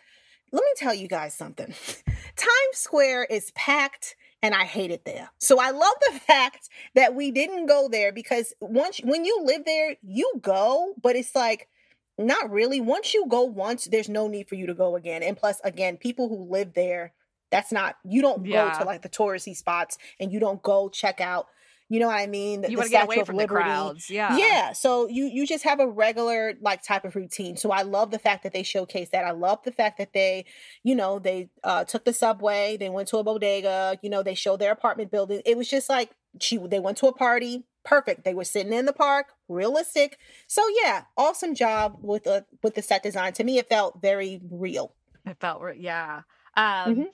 let 0.52 0.62
me 0.64 0.72
tell 0.78 0.94
you 0.94 1.08
guys 1.08 1.34
something. 1.34 1.74
Times 2.36 2.74
Square 2.74 3.26
is 3.26 3.52
packed 3.52 4.16
and 4.42 4.54
I 4.54 4.66
hate 4.66 4.92
it 4.92 5.06
there. 5.06 5.32
So 5.40 5.60
I 5.60 5.72
love 5.72 5.96
the 6.12 6.20
fact 6.28 6.70
that 6.96 7.16
we 7.16 7.32
didn't 7.32 7.66
go 7.66 7.88
there 7.90 8.12
because 8.12 8.54
once 8.62 9.00
when 9.04 9.26
you 9.26 9.42
live 9.44 9.66
there, 9.66 9.96
you 10.04 10.32
go, 10.42 10.94
but 11.02 11.16
it's 11.16 11.36
like 11.36 11.70
not 12.18 12.52
really. 12.52 12.80
Once 12.82 13.14
you 13.14 13.26
go 13.28 13.44
once, 13.44 13.86
there's 13.86 14.10
no 14.10 14.28
need 14.28 14.48
for 14.48 14.56
you 14.56 14.68
to 14.68 14.74
go 14.74 14.96
again. 14.96 15.24
And 15.24 15.36
plus, 15.36 15.60
again, 15.64 15.98
people 15.98 16.30
who 16.30 16.50
live 16.52 16.74
there, 16.74 17.14
that's 17.52 17.72
not 17.72 17.96
you 18.04 18.22
don't 18.22 18.44
go 18.44 18.72
to 18.80 18.84
like 18.84 19.02
the 19.02 19.10
touristy 19.10 19.56
spots 19.56 19.98
and 20.20 20.32
you 20.32 20.40
don't 20.40 20.62
go 20.64 20.90
check 20.90 21.22
out. 21.22 21.48
You 21.90 22.00
know 22.00 22.08
what 22.08 22.18
I 22.20 22.26
mean? 22.26 22.62
The- 22.62 22.72
you 22.72 22.78
want 22.78 22.88
to 22.88 22.92
get 22.92 23.06
away 23.06 23.24
from 23.24 23.36
the 23.36 23.44
Liberty. 23.44 23.64
crowds 23.64 24.10
yeah 24.10 24.36
Yeah. 24.38 24.74
So 24.74 25.08
you 25.08 25.26
you 25.26 25.46
just 25.46 25.64
have 25.64 25.80
a 25.80 25.88
regular 25.88 26.54
like 26.62 26.82
type 26.82 27.06
of 27.06 27.16
routine. 27.16 27.56
So 27.58 27.70
I 27.72 27.84
love 27.84 28.10
the 28.10 28.18
fact 28.18 28.42
that 28.44 28.54
they 28.54 28.64
showcase 28.64 29.10
that. 29.12 29.26
I 29.26 29.32
love 29.32 29.60
the 29.64 29.72
fact 29.72 30.00
that 30.00 30.14
they, 30.14 30.46
you 30.84 30.96
know, 30.96 31.20
they 31.20 31.50
uh 31.64 31.84
took 31.84 32.06
the 32.06 32.14
subway, 32.14 32.78
they 32.78 32.90
went 32.90 33.10
to 33.10 33.18
a 33.18 33.24
bodega, 33.24 34.00
you 34.02 34.10
know, 34.10 34.24
they 34.24 34.34
showed 34.34 34.58
their 34.60 34.72
apartment 34.72 35.12
building. 35.12 35.42
It 35.46 35.56
was 35.56 35.70
just 35.70 35.90
like 35.90 36.10
she 36.40 36.58
they 36.58 36.80
went 36.80 36.98
to 36.98 37.08
a 37.08 37.14
party. 37.14 37.66
Perfect. 37.84 38.24
They 38.24 38.34
were 38.34 38.46
sitting 38.46 38.72
in 38.72 38.86
the 38.86 38.94
park, 38.94 39.34
realistic. 39.50 40.18
So 40.48 40.64
yeah, 40.84 41.04
awesome 41.18 41.54
job 41.54 41.98
with 42.02 42.24
the 42.24 42.46
with 42.62 42.76
the 42.76 42.82
set 42.82 43.04
design. 43.04 43.34
To 43.34 43.44
me 43.44 43.58
it 43.58 43.68
felt 43.68 44.02
very 44.02 44.40
real. 44.50 44.94
It 45.26 45.38
felt, 45.40 45.62
re- 45.62 45.78
yeah. 45.80 46.22
Um, 46.56 46.96
Mhm. 46.96 47.08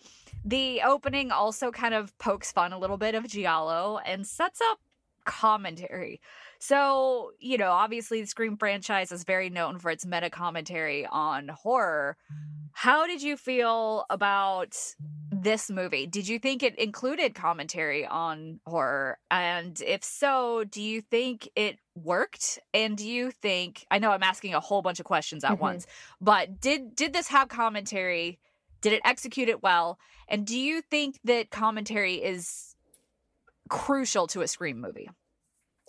The 0.46 0.82
opening 0.84 1.32
also 1.32 1.70
kind 1.72 1.94
of 1.94 2.18
pokes 2.18 2.52
fun 2.52 2.72
a 2.72 2.80
little 2.80 2.98
bit 2.98 3.14
of 3.16 3.28
Giallo 3.28 4.00
and 4.06 4.26
sets 4.26 4.62
up 4.62 4.80
commentary. 5.26 6.22
So, 6.60 7.32
you 7.40 7.58
know, 7.58 7.72
obviously 7.72 8.20
the 8.22 8.28
Scream 8.28 8.58
franchise 8.58 9.12
is 9.14 9.24
very 9.24 9.50
known 9.50 9.80
for 9.80 9.90
its 9.92 10.06
meta 10.06 10.30
commentary 10.30 11.06
on 11.06 11.48
horror. 11.48 12.18
How 12.74 13.08
did 13.08 13.22
you 13.22 13.38
feel 13.38 14.06
about 14.10 14.76
this 15.32 15.70
movie? 15.70 16.06
Did 16.06 16.28
you 16.28 16.38
think 16.38 16.62
it 16.62 16.78
included 16.78 17.34
commentary 17.34 18.06
on 18.06 18.60
horror? 18.66 19.18
And 19.32 19.82
if 19.82 20.04
so, 20.04 20.66
do 20.66 20.82
you 20.82 21.02
think 21.02 21.50
it 21.56 21.80
worked? 21.96 22.60
And 22.74 22.98
do 22.98 23.08
you 23.08 23.32
think 23.32 23.86
I 23.90 24.00
know 24.00 24.12
I'm 24.12 24.24
asking 24.24 24.54
a 24.54 24.60
whole 24.60 24.82
bunch 24.82 25.00
of 25.00 25.06
questions 25.06 25.44
at 25.46 25.54
Mhm. 25.54 25.60
once, 25.60 25.88
but 26.20 26.60
did 26.60 26.94
did 26.96 27.14
this 27.14 27.30
have 27.30 27.48
commentary? 27.48 28.38
Did 28.82 28.94
it 28.94 29.02
execute 29.06 29.48
it 29.50 29.64
well? 29.64 29.98
And 30.28 30.46
do 30.46 30.58
you 30.60 30.82
think 30.82 31.20
that 31.24 31.52
commentary 31.52 32.16
is 32.16 32.76
crucial 33.70 34.28
to 34.28 34.42
a 34.42 34.48
Scream 34.48 34.80
movie? 34.80 35.10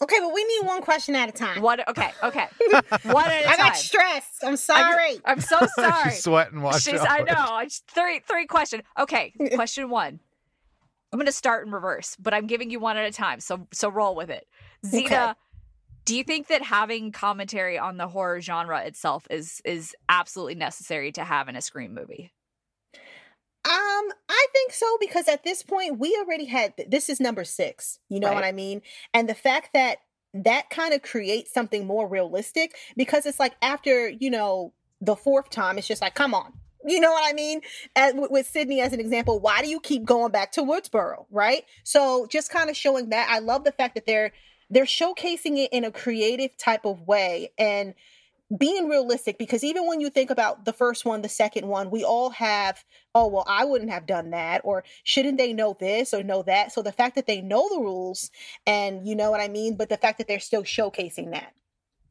Okay, 0.03 0.19
but 0.21 0.33
we 0.33 0.43
need 0.45 0.67
one 0.67 0.81
question 0.81 1.15
at 1.15 1.29
a 1.29 1.33
time. 1.33 1.61
What? 1.61 1.87
Okay, 1.89 2.11
okay. 2.23 2.47
One 3.05 3.27
at 3.27 3.43
a 3.45 3.49
I 3.49 3.57
time. 3.57 3.59
got 3.59 3.77
stressed. 3.77 4.43
I'm 4.43 4.57
sorry. 4.57 5.21
I'm 5.27 5.41
so 5.43 5.59
sorry. 5.75 6.11
She's 6.11 6.23
sweating. 6.23 6.63
Watch 6.63 6.83
She's, 6.85 6.95
out. 7.01 7.11
I 7.11 7.19
know. 7.21 7.35
I 7.55 7.65
just, 7.65 7.87
three 7.91 8.21
three 8.21 8.47
question. 8.47 8.83
Okay, 8.99 9.35
question 9.55 9.91
one. 9.91 10.21
I'm 11.13 11.19
gonna 11.19 11.33
start 11.33 11.67
in 11.67 11.73
reverse, 11.73 12.17
but 12.19 12.33
I'm 12.33 12.47
giving 12.47 12.71
you 12.71 12.81
one 12.81 12.97
at 12.97 13.05
a 13.05 13.13
time. 13.13 13.41
So 13.41 13.67
so 13.73 13.91
roll 13.91 14.15
with 14.15 14.31
it. 14.31 14.47
Zena, 14.87 15.05
Okay. 15.07 15.33
do 16.07 16.17
you 16.17 16.25
think 16.25 16.47
that 16.49 16.63
having 16.63 17.13
commentary 17.13 17.79
on 17.79 17.99
the 17.99 18.09
horror 18.09 18.41
genre 18.41 18.81
itself 18.81 19.27
is 19.29 19.61
is 19.67 19.95
absolutely 20.09 20.55
necessary 20.55 21.13
to 21.13 21.25
have 21.25 21.49
in 21.49 21.57
a 21.57 21.61
Scream 21.61 21.93
movie? 21.93 22.33
Um, 23.63 23.73
I 24.29 24.47
think 24.53 24.73
so 24.73 24.87
because 25.01 25.29
at 25.29 25.45
this 25.45 25.63
point 25.63 25.99
we 25.99 26.17
already 26.19 26.47
had 26.47 26.73
this 26.89 27.09
is 27.11 27.21
number 27.21 27.45
six. 27.45 27.99
You 28.09 28.19
know 28.19 28.33
what 28.33 28.45
I 28.45 28.53
mean? 28.53 28.81
And 29.13 29.29
the 29.29 29.35
fact 29.35 29.71
that 29.75 29.99
that 30.33 30.71
kind 30.71 30.95
of 30.95 31.03
creates 31.03 31.53
something 31.53 31.87
more 31.87 32.09
realistic 32.09 32.75
because 32.97 33.27
it's 33.27 33.41
like 33.41 33.55
after 33.61 34.09
you 34.09 34.31
know 34.31 34.73
the 35.01 35.17
fourth 35.17 35.51
time, 35.51 35.79
it's 35.79 35.89
just 35.89 36.03
like, 36.03 36.15
come 36.15 36.35
on. 36.35 36.53
You 36.85 37.01
know 37.01 37.11
what 37.13 37.29
I 37.29 37.35
mean? 37.35 37.61
As, 37.95 38.15
with, 38.15 38.31
with 38.31 38.47
Sidney 38.47 38.81
as 38.81 38.93
an 38.93 39.01
example, 39.01 39.39
why 39.39 39.61
do 39.61 39.69
you 39.69 39.81
keep 39.81 40.05
going 40.05 40.33
back 40.33 40.53
to 40.53 40.63
Woodsboro, 40.63 41.27
right? 41.31 41.65
So 41.85 42.27
just 42.31 42.51
kind 42.51 42.71
of 42.71 42.77
showing 42.77 43.11
that. 43.11 43.29
I 43.31 43.41
love 43.41 43.65
the 43.65 43.73
fact 43.73 43.95
that 43.95 44.07
they're 44.07 44.33
they're 44.71 44.85
showcasing 44.85 45.59
it 45.59 45.71
in 45.73 45.85
a 45.85 45.91
creative 45.91 46.57
type 46.57 46.85
of 46.85 47.03
way 47.07 47.51
and 47.59 47.95
being 48.57 48.89
realistic 48.89 49.39
because 49.39 49.63
even 49.63 49.87
when 49.87 50.01
you 50.01 50.11
think 50.11 50.31
about 50.31 50.65
the 50.65 50.73
first 50.73 51.05
one, 51.05 51.23
the 51.23 51.29
second 51.29 51.69
one, 51.69 51.91
we 51.91 52.03
all 52.05 52.31
have, 52.31 52.85
oh, 53.15 53.29
well, 53.29 53.45
I 53.47 53.65
wouldn't 53.65 53.91
have 53.91 54.07
done 54.07 54.31
that, 54.31 54.63
or 54.65 54.85
shouldn't 55.05 55.39
they 55.39 55.53
know 55.53 55.77
this 55.79 56.13
or 56.13 56.23
know 56.23 56.43
that? 56.43 56.73
So 56.73 56.83
the 56.83 56.93
fact 56.93 57.15
that 57.15 57.27
they 57.27 57.41
know 57.41 57.69
the 57.69 57.81
rules 57.81 58.31
and 58.67 59.07
you 59.07 59.15
know 59.15 59.31
what 59.31 59.41
I 59.41 59.49
mean, 59.49 59.77
but 59.77 59.89
the 59.89 59.97
fact 59.97 60.19
that 60.19 60.29
they're 60.29 60.41
still 60.41 60.63
showcasing 60.65 61.31
that. 61.31 61.55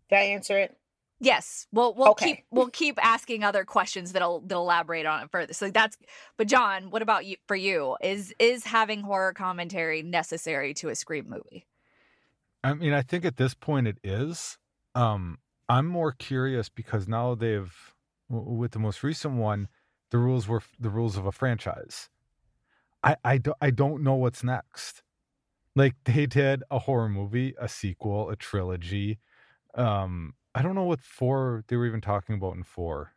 Did 0.10 0.16
I 0.18 0.22
answer 0.24 0.58
it? 0.58 0.76
Yes. 1.20 1.68
Well, 1.74 1.94
we'll 1.94 2.10
Okay. 2.12 2.36
keep 2.36 2.46
we'll 2.50 2.70
keep 2.70 2.98
asking 3.06 3.44
other 3.44 3.66
questions 3.66 4.14
that'll 4.14 4.40
that'll 4.40 4.64
elaborate 4.64 5.06
on 5.06 5.24
it 5.24 5.32
further. 5.32 5.52
So 5.54 5.70
that's. 5.70 5.98
But 6.38 6.48
Jon, 6.48 6.92
what 6.92 7.02
about 7.02 7.26
you? 7.26 7.36
For 7.46 7.58
you, 7.58 7.98
is 8.02 8.34
is 8.40 8.64
having 8.64 9.02
horror 9.02 9.34
commentary 9.34 10.02
necessary 10.02 10.74
to 10.76 10.88
a 10.88 10.96
Scream 10.96 11.26
movie? 11.28 11.68
I 12.64 12.74
mean, 12.74 12.94
I 12.94 13.02
think 13.02 13.26
at 13.26 13.36
this 13.36 13.54
point 13.54 13.88
it 13.88 13.98
is. 14.02 14.58
Um, 14.96 15.40
I'm 15.70 15.86
more 15.86 16.12
curious 16.12 16.70
because 16.70 17.08
now 17.08 17.36
they've, 17.36 17.96
with 18.28 18.72
the 18.72 18.80
most 18.80 19.04
recent 19.04 19.36
one, 19.36 19.68
the 20.12 20.18
rules 20.18 20.48
were 20.48 20.64
the 20.80 20.90
rules 20.90 21.18
of 21.18 21.26
a 21.26 21.32
franchise. 21.32 22.10
I 23.04 23.18
I 23.24 23.38
don't 23.40 23.58
I 23.62 23.72
don't 23.72 24.04
know 24.04 24.16
what's 24.16 24.44
next. 24.44 25.04
Like 25.76 25.96
they 26.06 26.26
did 26.28 26.64
a 26.72 26.80
horror 26.80 27.10
movie, 27.10 27.56
a 27.60 27.70
sequel, 27.70 28.30
a 28.30 28.36
trilogy. 28.36 29.20
um 29.76 30.36
I 30.56 30.62
don't 30.64 30.76
know 30.76 30.86
what 30.86 31.02
four 31.02 31.64
they 31.70 31.78
were 31.78 31.88
even 31.88 32.02
talking 32.02 32.36
about 32.36 32.56
in 32.58 32.64
four. 32.64 33.14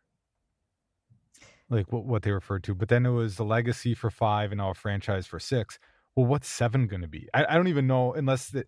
Like 1.69 1.91
what 1.91 2.05
what 2.05 2.23
they 2.23 2.31
referred 2.31 2.63
to, 2.65 2.75
but 2.75 2.89
then 2.89 3.05
it 3.05 3.09
was 3.11 3.39
a 3.39 3.43
legacy 3.43 3.93
for 3.95 4.09
five 4.09 4.51
and 4.51 4.59
now 4.59 4.71
a 4.71 4.73
franchise 4.73 5.25
for 5.25 5.39
six. 5.39 5.79
Well, 6.15 6.25
what's 6.25 6.47
seven 6.47 6.87
going 6.87 7.01
to 7.01 7.07
be? 7.07 7.27
I, 7.33 7.45
I 7.45 7.55
don't 7.55 7.67
even 7.67 7.87
know 7.87 8.13
unless 8.13 8.49
the, 8.49 8.65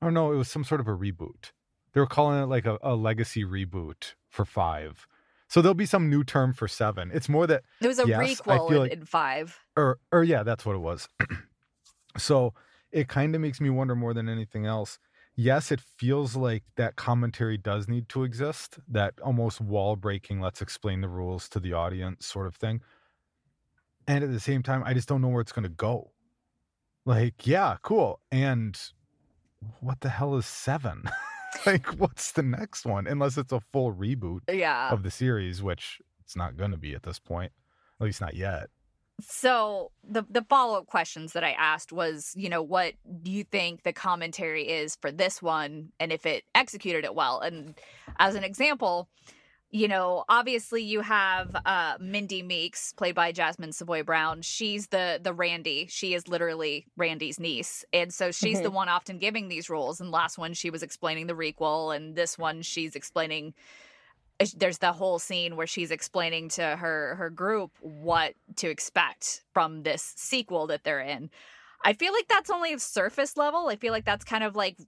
I 0.00 0.06
don't 0.06 0.14
know. 0.14 0.32
It 0.32 0.36
was 0.36 0.50
some 0.50 0.64
sort 0.64 0.80
of 0.80 0.88
a 0.88 0.92
reboot. 0.96 1.52
They 1.96 2.00
were 2.00 2.06
calling 2.06 2.42
it 2.42 2.44
like 2.46 2.66
a, 2.66 2.76
a 2.82 2.94
legacy 2.94 3.42
reboot 3.42 4.12
for 4.28 4.44
five. 4.44 5.06
So 5.48 5.62
there'll 5.62 5.72
be 5.72 5.86
some 5.86 6.10
new 6.10 6.24
term 6.24 6.52
for 6.52 6.68
seven. 6.68 7.10
It's 7.14 7.26
more 7.26 7.46
that 7.46 7.62
There 7.80 7.88
was 7.88 7.98
a 7.98 8.06
Yes, 8.06 8.38
requel 8.42 8.70
in, 8.70 8.76
like- 8.80 8.92
in 8.92 9.04
five. 9.06 9.58
or 9.78 9.98
or 10.12 10.22
yeah, 10.22 10.42
that's 10.42 10.66
what 10.66 10.76
it 10.76 10.80
was. 10.80 11.08
so 12.18 12.52
it 12.92 13.08
kind 13.08 13.34
of 13.34 13.40
makes 13.40 13.62
me 13.62 13.70
wonder 13.70 13.96
more 13.96 14.12
than 14.12 14.28
anything 14.28 14.66
else. 14.66 14.98
Yes, 15.36 15.72
it 15.72 15.80
feels 15.80 16.36
like 16.36 16.64
that 16.76 16.96
commentary 16.96 17.56
does 17.56 17.88
need 17.88 18.10
to 18.10 18.24
exist, 18.24 18.78
that 18.88 19.14
almost 19.22 19.62
wall 19.62 19.96
breaking, 19.96 20.38
let's 20.42 20.60
explain 20.60 21.00
the 21.00 21.08
rules 21.08 21.48
to 21.48 21.60
the 21.60 21.72
audience 21.72 22.26
sort 22.26 22.46
of 22.46 22.56
thing. 22.56 22.82
And 24.06 24.22
at 24.22 24.30
the 24.32 24.40
same 24.40 24.62
time, 24.62 24.82
I 24.84 24.92
just 24.92 25.08
don't 25.08 25.22
know 25.22 25.28
where 25.28 25.40
it's 25.40 25.52
going 25.52 25.62
to 25.62 25.70
go. 25.70 26.12
Like, 27.06 27.46
yeah, 27.46 27.78
cool. 27.80 28.20
And 28.30 28.78
what 29.80 30.00
the 30.02 30.10
hell 30.10 30.36
is 30.36 30.44
seven? 30.44 31.04
like, 31.66 31.86
what's 31.98 32.32
the 32.32 32.42
next 32.42 32.84
one? 32.86 33.06
Unless 33.06 33.38
it's 33.38 33.52
a 33.52 33.60
full 33.72 33.92
reboot 33.94 34.40
Yeah. 34.50 34.90
of 34.90 35.02
the 35.02 35.10
series, 35.10 35.62
which 35.62 36.00
it's 36.20 36.36
not 36.36 36.56
going 36.56 36.70
to 36.72 36.76
be 36.76 36.94
at 36.94 37.02
this 37.02 37.18
point, 37.18 37.52
at 38.00 38.04
least 38.04 38.20
not 38.20 38.34
yet. 38.34 38.68
So 39.20 39.92
the 40.06 40.24
the 40.28 40.42
follow 40.42 40.78
up 40.78 40.86
questions 40.86 41.32
that 41.32 41.42
I 41.42 41.52
asked 41.52 41.90
was, 41.90 42.32
you 42.36 42.50
know, 42.50 42.62
what 42.62 42.92
do 43.22 43.30
you 43.30 43.44
think 43.44 43.82
the 43.82 43.94
commentary 43.94 44.68
is 44.68 44.96
for 44.96 45.10
this 45.10 45.40
one, 45.40 45.90
and 45.98 46.12
if 46.12 46.26
it 46.26 46.44
executed 46.54 47.04
it 47.04 47.14
well? 47.14 47.40
And 47.40 47.74
as 48.18 48.34
an 48.34 48.44
example, 48.44 49.08
you 49.76 49.88
know, 49.88 50.24
obviously 50.30 50.82
you 50.82 51.02
have 51.02 51.54
uh, 51.66 51.98
Mindy 52.00 52.42
Meeks, 52.42 52.94
played 52.94 53.14
by 53.14 53.30
Jasmine 53.30 53.72
Savoy 53.72 54.02
Brown. 54.02 54.40
She's 54.40 54.86
the 54.86 55.20
the 55.22 55.34
Randy. 55.34 55.86
She 55.90 56.14
is 56.14 56.28
literally 56.28 56.86
Randy's 56.96 57.38
niece, 57.38 57.84
and 57.92 58.12
so 58.12 58.30
she's 58.30 58.62
the 58.62 58.70
one 58.70 58.88
often 58.88 59.18
giving 59.18 59.48
these 59.48 59.68
rules. 59.68 60.00
And 60.00 60.10
last 60.10 60.38
one, 60.38 60.54
she 60.54 60.70
was 60.70 60.82
explaining 60.82 61.26
the 61.26 61.34
requel, 61.34 61.94
and 61.94 62.16
this 62.16 62.38
one, 62.38 62.62
she's 62.62 62.96
explaining 62.96 63.52
there's 64.56 64.78
the 64.78 64.92
whole 64.92 65.18
scene 65.18 65.56
where 65.56 65.66
she's 65.66 65.90
explaining 65.90 66.48
to 66.50 66.62
her 66.62 67.14
her 67.16 67.28
group 67.28 67.70
what 67.80 68.32
to 68.56 68.70
expect 68.70 69.42
from 69.52 69.82
this 69.82 70.14
sequel 70.16 70.68
that 70.68 70.84
they're 70.84 71.00
in. 71.00 71.28
I 71.84 71.92
feel 71.92 72.14
like 72.14 72.28
that's 72.28 72.50
only 72.50 72.72
a 72.72 72.78
surface 72.78 73.36
level. 73.36 73.68
I 73.68 73.76
feel 73.76 73.92
like 73.92 74.06
that's 74.06 74.24
kind 74.24 74.42
of 74.42 74.56
like 74.56 74.78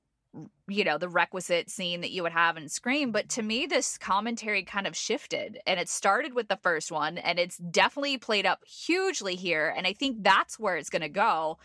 you 0.66 0.85
know 0.85 0.98
the 0.98 1.09
requisite 1.09 1.70
scene 1.70 2.01
that 2.03 2.11
you 2.11 2.22
would 2.22 2.33
have 2.33 2.57
in 2.57 2.68
Scream, 2.68 3.12
but 3.12 3.29
to 3.31 3.42
me 3.42 3.66
this 3.66 3.98
commentary 3.98 4.62
kind 4.62 4.87
of 4.87 4.96
shifted 4.96 5.59
and 5.66 5.79
it 5.81 5.88
started 5.88 6.35
with 6.35 6.48
the 6.48 6.57
first 6.57 6.92
one 6.92 7.18
and 7.18 7.38
it's 7.38 7.57
definitely 7.59 8.18
played 8.18 8.46
up 8.46 8.64
hugely 8.66 9.35
here 9.35 9.72
and 9.77 9.87
I 9.87 9.92
think 9.92 10.22
that's 10.22 10.59
where 10.59 10.77
it's 10.77 10.90
going 10.90 11.03
to 11.03 11.09
go 11.09 11.59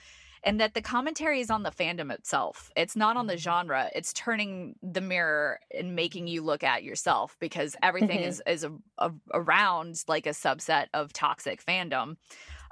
and 0.45 0.59
that 0.59 0.73
the 0.73 0.81
commentary 0.81 1.39
is 1.39 1.49
on 1.49 1.63
the 1.63 1.71
fandom 1.71 2.11
itself. 2.11 2.69
It's 2.75 2.97
not 2.97 3.15
on 3.15 3.27
the 3.27 3.37
genre. 3.37 3.89
It's 3.95 4.11
turning 4.11 4.75
the 4.83 4.99
mirror 4.99 5.59
and 5.73 5.95
making 5.95 6.27
you 6.27 6.41
look 6.41 6.63
at 6.65 6.83
yourself 6.83 7.37
because 7.39 7.77
everything 7.81 8.19
Mhm. 8.19 8.27
is 8.27 8.41
is 8.45 8.63
a, 8.65 8.71
a, 8.97 9.11
around 9.33 10.03
like 10.07 10.25
a 10.27 10.31
subset 10.31 10.87
of 10.93 11.13
toxic 11.13 11.63
fandom. 11.65 12.17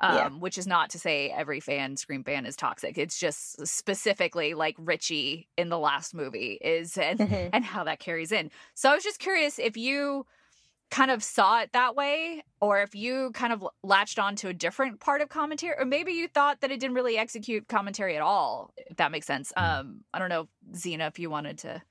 Um, 0.02 0.16
Yeah. 0.16 0.30
which 0.42 0.58
is 0.58 0.66
not 0.66 0.90
to 0.92 1.00
say 1.00 1.30
every 1.30 1.60
fan, 1.60 1.96
Scream 1.96 2.24
fan, 2.24 2.46
is 2.48 2.56
toxic. 2.56 2.98
It's 2.98 3.20
just 3.20 3.66
specifically 3.68 4.56
like 4.56 4.76
Richie 4.80 5.48
in 5.58 5.70
the 5.70 5.78
last 5.78 6.16
movie 6.16 6.58
is, 6.62 6.98
and 6.98 7.20
Mhm. 7.20 7.50
and 7.54 7.64
how 7.64 7.84
that 7.84 8.00
carries 8.00 8.32
in. 8.32 8.50
So 8.74 8.90
I 8.90 8.96
was 8.96 9.04
just 9.04 9.20
curious 9.20 9.60
if 9.60 9.78
you 9.78 10.26
kind 10.90 11.10
of 11.12 11.24
saw 11.24 11.62
it 11.62 11.72
that 11.72 11.96
way 11.96 12.44
or 12.60 12.82
if 12.82 12.94
you 12.94 13.32
kind 13.32 13.54
of 13.54 13.66
latched 13.84 14.20
on 14.20 14.36
to 14.36 14.50
a 14.50 14.54
different 14.54 15.00
part 15.00 15.22
of 15.22 15.30
commentary 15.30 15.74
or 15.80 15.86
maybe 15.86 16.12
you 16.12 16.28
thought 16.28 16.60
that 16.62 16.70
it 16.70 16.80
didn't 16.82 16.96
really 16.96 17.18
execute 17.18 17.68
commentary 17.70 18.16
at 18.16 18.22
all 18.22 18.74
if 18.76 18.98
that 18.98 19.10
makes 19.10 19.26
sense 19.26 19.54
um 19.56 20.04
i 20.14 20.20
don't 20.20 20.28
know 20.28 20.50
zena 20.76 21.06
if 21.08 21.18
you 21.18 21.30
wanted 21.30 21.58
to 21.58 21.82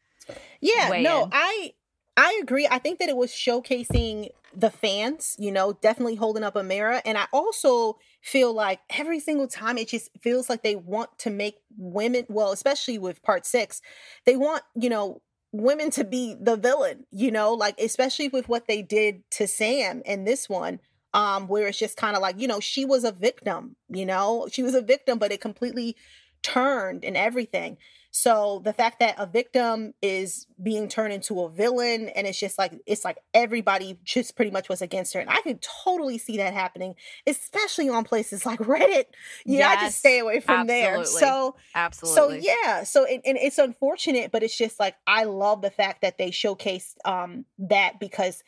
Yeah, 0.61 0.93
no, 0.97 1.27
in. 1.27 1.33
I 1.33 1.73
I 2.17 2.39
agree. 2.43 2.67
I 2.71 2.79
think 2.79 2.99
that 2.99 3.09
it 3.09 3.17
was 3.17 3.31
showcasing 3.31 4.29
the 4.55 4.71
fans, 4.71 5.37
you 5.39 5.53
know, 5.53 5.73
definitely 5.81 6.17
holding 6.17 6.43
up 6.43 6.57
a 6.57 6.63
mirror. 6.63 7.01
And 7.05 7.17
I 7.17 7.27
also 7.33 7.99
feel 8.21 8.53
like 8.53 8.81
every 8.91 9.21
single 9.21 9.47
time 9.47 9.79
it 9.79 9.89
just 9.89 10.11
feels 10.21 10.51
like 10.51 10.63
they 10.63 10.77
want 10.77 11.17
to 11.21 11.31
make 11.31 11.57
women, 11.79 12.27
well, 12.29 12.51
especially 12.53 12.99
with 12.99 13.23
part 13.23 13.47
six, 13.47 13.81
they 14.27 14.37
want, 14.37 14.63
you 14.75 14.91
know, 14.91 15.23
women 15.53 15.91
to 15.91 16.05
be 16.05 16.37
the 16.41 16.57
villain, 16.57 17.07
you 17.11 17.31
know, 17.31 17.55
like 17.55 17.81
especially 17.81 18.29
with 18.29 18.49
what 18.49 18.67
they 18.67 18.83
did 18.83 19.23
to 19.33 19.47
Sam 19.47 20.03
in 20.05 20.25
this 20.25 20.49
one. 20.49 20.81
Um, 21.13 21.49
where 21.49 21.67
it's 21.67 21.77
just 21.77 21.97
kind 21.97 22.15
of 22.15 22.23
like, 22.23 22.39
you 22.41 22.47
know, 22.47 22.61
she 22.61 22.85
was 22.85 23.03
a 23.03 23.11
victim, 23.11 23.75
you 23.89 24.07
know, 24.07 24.47
she 24.49 24.63
was 24.63 24.77
a 24.77 24.81
victim, 24.81 25.19
but 25.19 25.33
it 25.33 25.41
completely 25.41 25.97
turned 26.43 27.05
and 27.05 27.17
everything. 27.17 27.79
So 28.13 28.61
the 28.65 28.73
fact 28.73 28.99
that 29.01 29.15
a 29.19 29.27
victim 29.27 29.95
is 30.03 30.47
being 30.61 30.89
turned 30.89 31.13
into 31.13 31.43
a 31.43 31.49
villain 31.49 32.09
and 32.09 32.27
it's 32.27 32.39
just 32.39 32.59
like 32.59 32.73
it's 32.85 33.05
like 33.05 33.19
everybody 33.35 33.99
just 34.03 34.35
pretty 34.35 34.51
much 34.51 34.69
was 34.69 34.83
against 34.83 35.15
her. 35.15 35.21
And 35.21 35.31
I 35.31 35.41
can 35.43 35.61
totally 35.85 36.19
see 36.19 36.37
that 36.39 36.53
happening, 36.53 36.97
especially 37.27 37.89
on 37.89 38.05
places 38.05 38.45
like 38.45 38.59
Reddit. 38.61 39.05
Yeah, 39.47 39.69
I 39.69 39.85
just 39.85 39.99
stay 39.99 40.19
away 40.19 40.41
from 40.41 40.67
there. 40.67 41.05
So 41.05 41.57
absolutely 41.75 42.43
so 42.43 42.53
yeah, 42.65 42.83
so 42.83 43.05
it, 43.05 43.21
and 43.25 43.39
it's 43.39 43.59
unfortunate, 43.59 44.33
but 44.33 44.43
it's 44.43 44.57
just 44.57 44.81
like 44.81 44.97
I 45.07 45.25
love 45.25 45.63
the 45.63 45.71
fact 45.71 46.03
that 46.03 46.19
they 46.19 46.31
showcased 46.31 46.95
um 47.05 47.45
that 47.59 48.01
because 48.01 48.43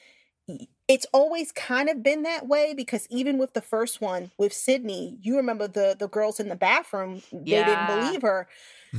it's 0.88 1.06
always 1.12 1.52
kind 1.52 1.88
of 1.88 2.02
been 2.02 2.22
that 2.24 2.46
way 2.48 2.74
because 2.74 3.06
even 3.10 3.38
with 3.38 3.54
the 3.54 3.62
first 3.62 4.00
one 4.00 4.30
with 4.38 4.52
Sidney, 4.52 5.18
you 5.22 5.36
remember 5.36 5.68
the 5.68 5.96
the 5.98 6.08
girls 6.08 6.40
in 6.40 6.48
the 6.48 6.56
bathroom, 6.56 7.22
they 7.32 7.38
Yeah. 7.44 7.64
didn't 7.64 7.86
believe 7.86 8.22
her, 8.22 8.48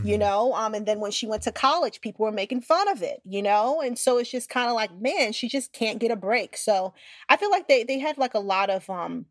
you 0.01 0.17
Mhm. 0.17 0.19
know. 0.19 0.53
Um, 0.53 0.73
and 0.73 0.85
then 0.85 0.99
when 0.99 1.11
she 1.11 1.27
went 1.27 1.43
to 1.43 1.51
college, 1.51 2.01
people 2.01 2.25
were 2.25 2.31
making 2.31 2.61
fun 2.61 2.87
of 2.89 3.01
it, 3.03 3.21
you 3.25 3.41
know. 3.41 3.81
And 3.81 3.97
so 3.99 4.17
it's 4.17 4.31
just 4.31 4.49
kind 4.49 4.69
of 4.69 4.75
like, 4.75 4.91
man, 4.93 5.33
she 5.33 5.47
just 5.49 5.73
can't 5.73 5.99
get 5.99 6.11
a 6.11 6.15
break. 6.15 6.57
So 6.57 6.93
I 7.29 7.37
feel 7.37 7.51
like 7.51 7.67
they 7.67 7.83
they 7.83 7.99
had 7.99 8.17
like 8.17 8.33
a 8.33 8.39
lot 8.39 8.69
of 8.69 8.89
um 8.89 9.25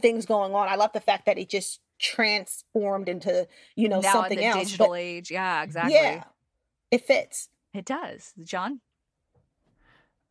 things 0.00 0.26
going 0.26 0.54
on. 0.54 0.68
I 0.68 0.76
love 0.76 0.92
the 0.92 1.00
fact 1.00 1.26
that 1.26 1.38
it 1.38 1.48
just 1.50 1.80
transformed 1.98 3.08
into 3.08 3.46
you 3.76 3.88
know 3.88 4.00
now 4.00 4.12
something 4.12 4.38
in 4.38 4.44
the 4.44 4.50
else. 4.50 4.64
digital 4.64 4.88
but 4.92 4.96
age 4.96 5.30
yeah 5.30 5.62
exactly 5.62 5.92
yeah, 5.92 6.24
it 6.90 7.06
fits. 7.06 7.48
it 7.74 7.84
does 7.84 8.34
jon 8.42 8.80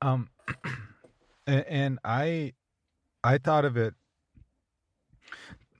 Um, 0.01 0.29
and, 1.47 1.65
and 1.67 1.99
I, 2.03 2.53
I 3.23 3.37
thought 3.37 3.65
of 3.65 3.77
it. 3.77 3.93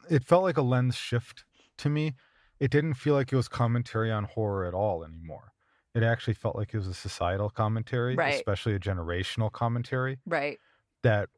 It 0.10 0.24
felt 0.24 0.44
like 0.44 0.58
a 0.58 0.62
lens 0.62 0.96
shift 0.96 1.44
to 1.80 1.90
me. 1.90 2.14
It 2.60 2.70
didn't 2.72 2.96
feel 2.96 3.16
like 3.16 3.32
it 3.32 3.36
was 3.36 3.48
commentary 3.48 4.12
on 4.12 4.26
horror 4.26 4.66
at 4.66 4.74
all 4.74 5.04
anymore. 5.04 5.54
It 5.96 6.04
actually 6.04 6.36
felt 6.36 6.56
like 6.56 6.74
it 6.74 6.78
was 6.78 6.88
a 6.88 6.94
societal 6.94 7.50
commentary, 7.50 8.16
Right. 8.16 8.36
especially 8.36 8.74
a 8.76 8.80
generational 8.80 9.52
commentary. 9.52 10.20
right 10.26 10.60
That, 11.04 11.30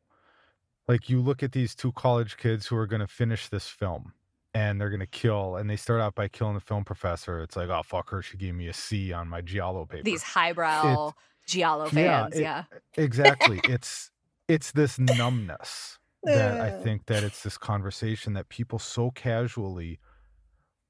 like, 0.87 1.09
you 1.09 1.21
look 1.21 1.41
at 1.43 1.51
these 1.53 1.73
two 1.75 1.91
college 1.93 2.37
kids 2.37 2.67
who 2.67 2.75
are 2.75 2.87
going 2.87 2.99
to 2.99 3.07
finish 3.07 3.47
this 3.49 3.67
film 3.67 4.13
and 4.53 4.79
they're 4.79 4.89
going 4.91 4.99
to 4.99 5.07
kill, 5.07 5.55
and 5.55 5.67
they 5.67 5.75
start 5.75 5.99
out 5.99 6.13
by 6.13 6.27
killing 6.27 6.53
the 6.53 6.59
film 6.59 6.83
professor. 6.83 7.41
It's 7.41 7.55
like, 7.55 7.69
oh, 7.69 7.81
fuck 7.83 8.11
her. 8.11 8.21
She 8.21 8.37
gave 8.37 8.53
me 8.53 8.67
a 8.67 8.73
C 8.73 9.11
on 9.11 9.27
my 9.27 9.41
Giallo 9.41 9.85
paper. 9.85 10.03
these 10.03 10.21
highbrow 10.21 11.11
giallo 11.47 11.85
Yeah, 11.85 11.89
fans 12.23 12.35
it- 12.37 12.41
yeah 12.41 12.63
exactly 12.95 13.59
it's 13.65 14.11
it's 14.47 14.71
this 14.71 14.99
numbness 14.99 15.97
that 16.23 16.61
i 16.61 16.69
think 16.69 17.05
that 17.05 17.23
it's 17.23 17.43
this 17.43 17.57
conversation 17.57 18.33
that 18.33 18.49
people 18.49 18.79
so 18.79 19.11
casually 19.11 19.99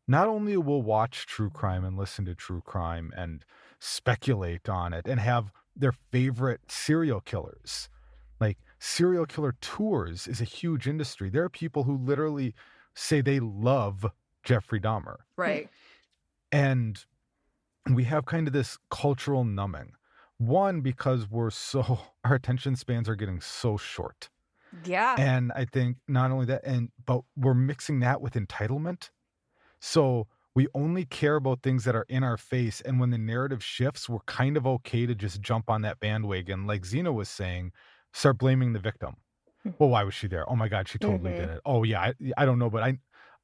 not 0.07 0.27
only 0.27 0.57
will 0.57 0.81
watch 0.81 1.25
true 1.25 1.49
crime 1.49 1.83
and 1.85 1.97
listen 1.97 2.25
to 2.25 2.35
true 2.35 2.61
crime 2.61 3.11
and 3.15 3.45
speculate 3.79 4.67
on 4.69 4.93
it 4.93 5.07
and 5.07 5.19
have 5.19 5.51
their 5.75 5.93
favorite 6.11 6.61
serial 6.69 7.21
killers 7.21 7.89
like 8.43 8.57
serial 8.77 9.25
killer 9.25 9.55
tours 9.61 10.27
is 10.27 10.41
a 10.41 10.45
huge 10.45 10.85
industry. 10.85 11.29
There 11.29 11.43
are 11.43 11.49
people 11.49 11.83
who 11.83 11.97
literally 11.97 12.53
say 12.93 13.21
they 13.21 13.39
love 13.39 14.05
jeffrey 14.43 14.81
dahmer. 14.81 15.17
Right. 15.37 15.69
And 16.51 16.99
we 17.89 18.03
have 18.03 18.25
kind 18.25 18.47
of 18.47 18.53
this 18.53 18.77
cultural 18.91 19.45
numbing 19.45 19.93
one 20.47 20.81
because 20.81 21.29
we're 21.29 21.49
so 21.49 21.99
our 22.23 22.35
attention 22.35 22.75
spans 22.75 23.09
are 23.09 23.15
getting 23.15 23.41
so 23.41 23.77
short. 23.77 24.29
Yeah. 24.85 25.15
And 25.19 25.51
i 25.55 25.65
think 25.65 25.97
not 26.07 26.31
only 26.31 26.47
that 26.47 26.63
and 26.63 26.89
but 27.05 27.21
we're 27.35 27.53
mixing 27.53 27.99
that 27.99 28.21
with 28.21 28.33
entitlement. 28.33 29.09
So 29.79 30.27
we 30.55 30.67
only 30.73 31.05
care 31.05 31.35
about 31.35 31.61
things 31.61 31.83
that 31.85 31.95
are 31.95 32.05
in 32.09 32.23
our 32.23 32.37
face 32.37 32.81
and 32.81 32.99
when 32.99 33.09
the 33.09 33.17
narrative 33.17 33.63
shifts 33.63 34.07
we're 34.09 34.19
kind 34.25 34.57
of 34.57 34.65
okay 34.65 35.05
to 35.05 35.15
just 35.15 35.41
jump 35.41 35.69
on 35.69 35.81
that 35.83 35.99
bandwagon. 35.99 36.65
Like 36.65 36.85
zena 36.85 37.11
was 37.11 37.29
saying 37.29 37.71
start 38.13 38.37
blaming 38.37 38.73
the 38.73 38.79
victim. 38.79 39.15
Hmm. 39.61 39.71
Well 39.77 39.89
why 39.89 40.03
was 40.03 40.13
she 40.13 40.27
there? 40.27 40.49
Oh 40.49 40.55
my 40.55 40.67
god 40.67 40.87
she 40.87 40.97
totally 40.97 41.31
mm-hmm. 41.31 41.39
did 41.41 41.49
it. 41.49 41.61
Oh 41.65 41.83
yeah 41.83 42.01
I, 42.01 42.13
I 42.37 42.45
don't 42.45 42.59
know 42.59 42.69
but 42.69 42.83
i 42.83 42.97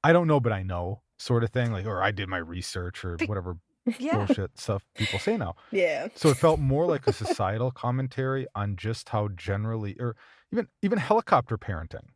i 0.03 0.13
don't 0.13 0.27
know 0.27 0.39
but 0.39 0.53
i 0.53 0.63
know 0.63 1.01
sort 1.19 1.43
of 1.43 1.51
thing 1.51 1.71
like 1.71 1.85
or 1.85 2.01
i 2.01 2.11
did 2.11 2.29
my 2.29 2.37
research 2.37 3.03
or 3.03 3.17
Be- 3.17 3.25
whatever 3.25 3.57
Yeah. 3.99 4.25
bullshit 4.25 4.59
stuff 4.59 4.83
people 4.95 5.19
say 5.19 5.37
now. 5.37 5.55
Yeah. 5.71 6.07
So 6.15 6.29
it 6.29 6.37
felt 6.37 6.59
more 6.59 6.85
like 6.85 7.07
a 7.07 7.13
societal 7.13 7.71
commentary 7.71 8.45
on 8.55 8.75
just 8.75 9.09
how 9.09 9.29
generally, 9.29 9.95
or 9.99 10.15
even 10.51 10.67
even 10.81 10.97
helicopter 10.99 11.57
parenting. 11.57 12.07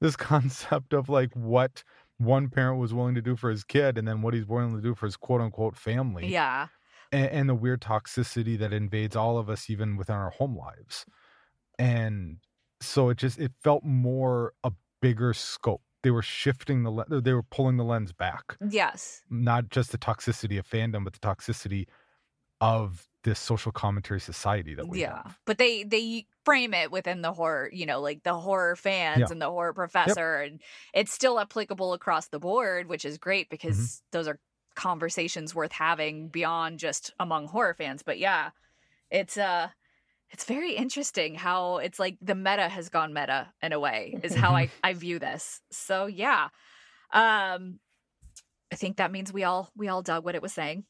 This 0.00 0.16
concept 0.32 0.92
of 0.92 1.08
like 1.08 1.32
what 1.34 1.84
one 2.18 2.48
parent 2.48 2.78
was 2.78 2.94
willing 2.94 3.14
to 3.16 3.22
do 3.22 3.36
for 3.36 3.50
his 3.50 3.64
kid, 3.64 3.98
and 3.98 4.06
then 4.06 4.22
what 4.22 4.34
he's 4.34 4.46
willing 4.46 4.74
to 4.76 4.80
do 4.82 4.94
for 4.94 5.06
his 5.06 5.16
quote 5.16 5.40
unquote 5.40 5.76
family, 5.76 6.28
Yeah. 6.28 6.68
and, 7.12 7.26
and 7.30 7.48
the 7.48 7.54
weird 7.54 7.80
toxicity 7.80 8.58
that 8.58 8.72
invades 8.72 9.16
all 9.16 9.36
of 9.38 9.48
us, 9.50 9.68
even 9.68 9.96
within 9.96 10.16
our 10.16 10.30
home 10.30 10.56
lives. 10.56 11.04
And 11.78 12.38
so 12.80 13.08
it 13.08 13.18
just 13.18 13.38
it 13.38 13.52
felt 13.62 13.84
more 13.84 14.52
a 14.62 14.72
bigger 15.02 15.32
scope. 15.34 15.82
They 16.04 16.12
were 16.12 16.22
shifting 16.22 16.84
the 16.84 16.90
le- 16.90 17.20
they 17.20 17.32
were 17.32 17.42
pulling 17.42 17.76
the 17.76 17.84
lens 17.84 18.12
back 18.12 18.56
Yes. 18.70 19.22
not 19.28 19.68
just 19.70 19.90
the 19.90 19.98
toxicity 19.98 20.58
of 20.60 20.68
fandom, 20.68 21.02
but 21.02 21.12
the 21.14 21.18
toxicity 21.18 21.86
of 22.60 23.08
this 23.24 23.38
social 23.40 23.72
commentary 23.72 24.20
society 24.20 24.74
that 24.74 24.86
we 24.86 25.00
yeah 25.00 25.16
have. 25.24 25.38
but 25.46 25.58
they 25.58 25.82
they 25.82 26.26
frame 26.44 26.72
it 26.74 26.90
within 26.92 27.20
the 27.22 27.32
horror 27.32 27.68
you 27.72 27.84
know 27.86 28.00
like 28.00 28.22
the 28.22 28.34
horror 28.34 28.76
fans 28.76 29.18
Yeah. 29.20 29.26
and 29.30 29.40
the 29.42 29.50
horror 29.50 29.72
professor 29.72 30.36
and 30.36 30.60
it's 30.92 31.12
still 31.12 31.40
applicable 31.40 31.94
across 31.94 32.28
the 32.28 32.38
board 32.38 32.86
which 32.86 33.04
is 33.04 33.18
great 33.18 33.46
Mm-hmm. 33.46 33.54
because 33.54 34.02
those 34.12 34.28
are 34.28 34.38
conversations 34.76 35.54
worth 35.54 35.72
having 35.72 36.28
beyond 36.28 36.78
just 36.78 37.12
among 37.18 37.48
horror 37.48 37.74
fans 37.74 38.02
but 38.02 38.18
yeah 38.18 38.50
it's 39.10 39.36
uh 39.38 39.68
it's 40.34 40.44
very 40.44 40.72
interesting 40.72 41.36
how 41.36 41.76
it's 41.76 42.00
like 42.00 42.16
the 42.20 42.34
meta 42.34 42.68
has 42.68 42.88
gone 42.88 43.14
meta 43.14 43.52
in 43.62 43.72
a 43.72 43.78
way 43.78 44.18
is 44.24 44.34
how 44.34 44.50
I, 44.50 44.68
I 44.82 44.92
view 44.92 45.20
this. 45.20 45.60
So 45.70 46.06
yeah. 46.06 46.48
Um 47.12 47.78
i 48.72 48.76
think 48.76 48.96
that 48.96 49.12
means 49.12 49.32
we 49.32 49.44
all 49.44 49.70
we 49.76 49.86
all 49.86 50.02
dug 50.02 50.24
what 50.24 50.34
it 50.34 50.42
was 50.42 50.52
saying. 50.52 50.84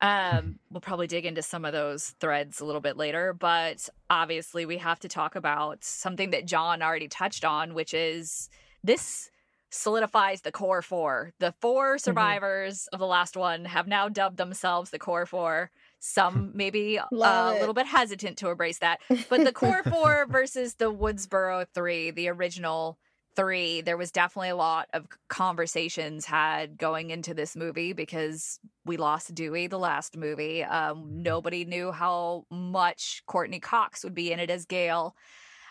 Um 0.00 0.58
we'll 0.70 0.80
probably 0.80 1.06
dig 1.06 1.24
into 1.24 1.40
some 1.40 1.64
of 1.64 1.72
those 1.72 2.16
threads 2.20 2.58
a 2.58 2.64
little 2.64 2.80
bit 2.80 2.96
later 2.96 3.32
but 3.32 3.88
obviously 4.10 4.66
we 4.66 4.78
have 4.78 4.98
to 5.00 5.08
talk 5.08 5.36
about 5.36 5.84
something 5.84 6.30
that 6.30 6.46
jon 6.46 6.82
already 6.82 7.06
touched 7.06 7.44
on 7.44 7.74
which 7.74 7.94
is 7.94 8.48
this 8.82 9.30
solidifies 9.70 10.40
the 10.40 10.50
core 10.50 10.82
four. 10.82 11.32
The 11.38 11.54
four 11.60 11.96
survivors 11.96 12.88
of 12.92 12.98
the 12.98 13.06
last 13.06 13.36
one 13.36 13.64
have 13.66 13.86
now 13.86 14.08
dubbed 14.08 14.36
themselves 14.36 14.90
the 14.90 14.98
core 14.98 15.26
four 15.26 15.70
some 16.00 16.50
maybe 16.54 16.98
uh, 16.98 17.04
a 17.12 17.54
it. 17.54 17.60
little 17.60 17.74
bit 17.74 17.86
hesitant 17.86 18.36
to 18.38 18.48
embrace 18.48 18.78
that 18.78 19.00
but 19.28 19.44
the 19.44 19.52
core 19.52 19.82
four 19.90 20.26
versus 20.28 20.74
the 20.74 20.92
woodsboro 20.92 21.66
three 21.74 22.10
the 22.10 22.28
original 22.28 22.98
three 23.36 23.80
there 23.80 23.96
was 23.96 24.10
definitely 24.10 24.48
a 24.48 24.56
lot 24.56 24.88
of 24.92 25.06
conversations 25.28 26.24
had 26.24 26.76
going 26.76 27.10
into 27.10 27.34
this 27.34 27.54
movie 27.54 27.92
because 27.92 28.58
we 28.84 28.96
lost 28.96 29.34
dewey 29.34 29.66
the 29.66 29.78
last 29.78 30.16
movie 30.16 30.64
um, 30.64 31.22
nobody 31.22 31.64
knew 31.64 31.92
how 31.92 32.44
much 32.50 33.22
courteney 33.26 33.60
cox 33.60 34.02
would 34.02 34.14
be 34.14 34.32
in 34.32 34.40
it 34.40 34.50
as 34.50 34.64
gail 34.64 35.14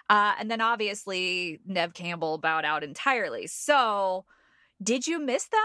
uh, 0.09 0.33
and 0.39 0.49
then 0.49 0.61
obviously 0.61 1.59
nev 1.65 1.93
campbell 1.93 2.37
bowed 2.37 2.65
out 2.65 2.83
entirely 2.83 3.47
so 3.47 4.25
did 4.81 5.07
you 5.07 5.19
miss 5.19 5.45
them 5.47 5.59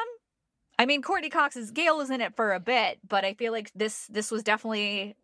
i 0.79 0.87
mean 0.87 1.03
courteney 1.03 1.31
cox's 1.31 1.71
gail 1.71 2.01
is 2.01 2.11
in 2.11 2.21
it 2.21 2.35
for 2.35 2.53
a 2.53 2.61
bit 2.61 2.99
but 3.07 3.25
i 3.25 3.35
feel 3.35 3.53
like 3.53 3.71
this 3.75 4.07
this 4.09 4.31
was 4.31 4.43
definitely 4.43 5.17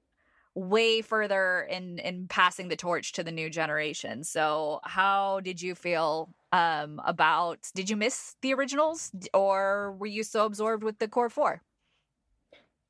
way 0.55 1.01
further 1.01 1.67
in 1.71 1.99
in 1.99 2.27
passing 2.29 2.69
the 2.69 2.77
torch 2.77 3.13
to 3.13 3.23
the 3.23 3.33
new 3.33 3.49
generation. 3.49 4.25
So, 4.25 4.81
how 4.85 5.41
did 5.41 5.63
you 5.63 5.75
feel 5.75 6.35
um 6.53 7.01
about 7.05 7.71
did 7.75 7.89
you 7.89 7.97
miss 7.97 8.37
the 8.43 8.55
originals 8.55 9.13
or 9.33 9.93
were 9.93 10.07
you 10.07 10.25
so 10.25 10.45
absorbed 10.45 10.83
with 10.83 10.99
the 10.99 11.09
core 11.09 11.31
4? 11.31 11.63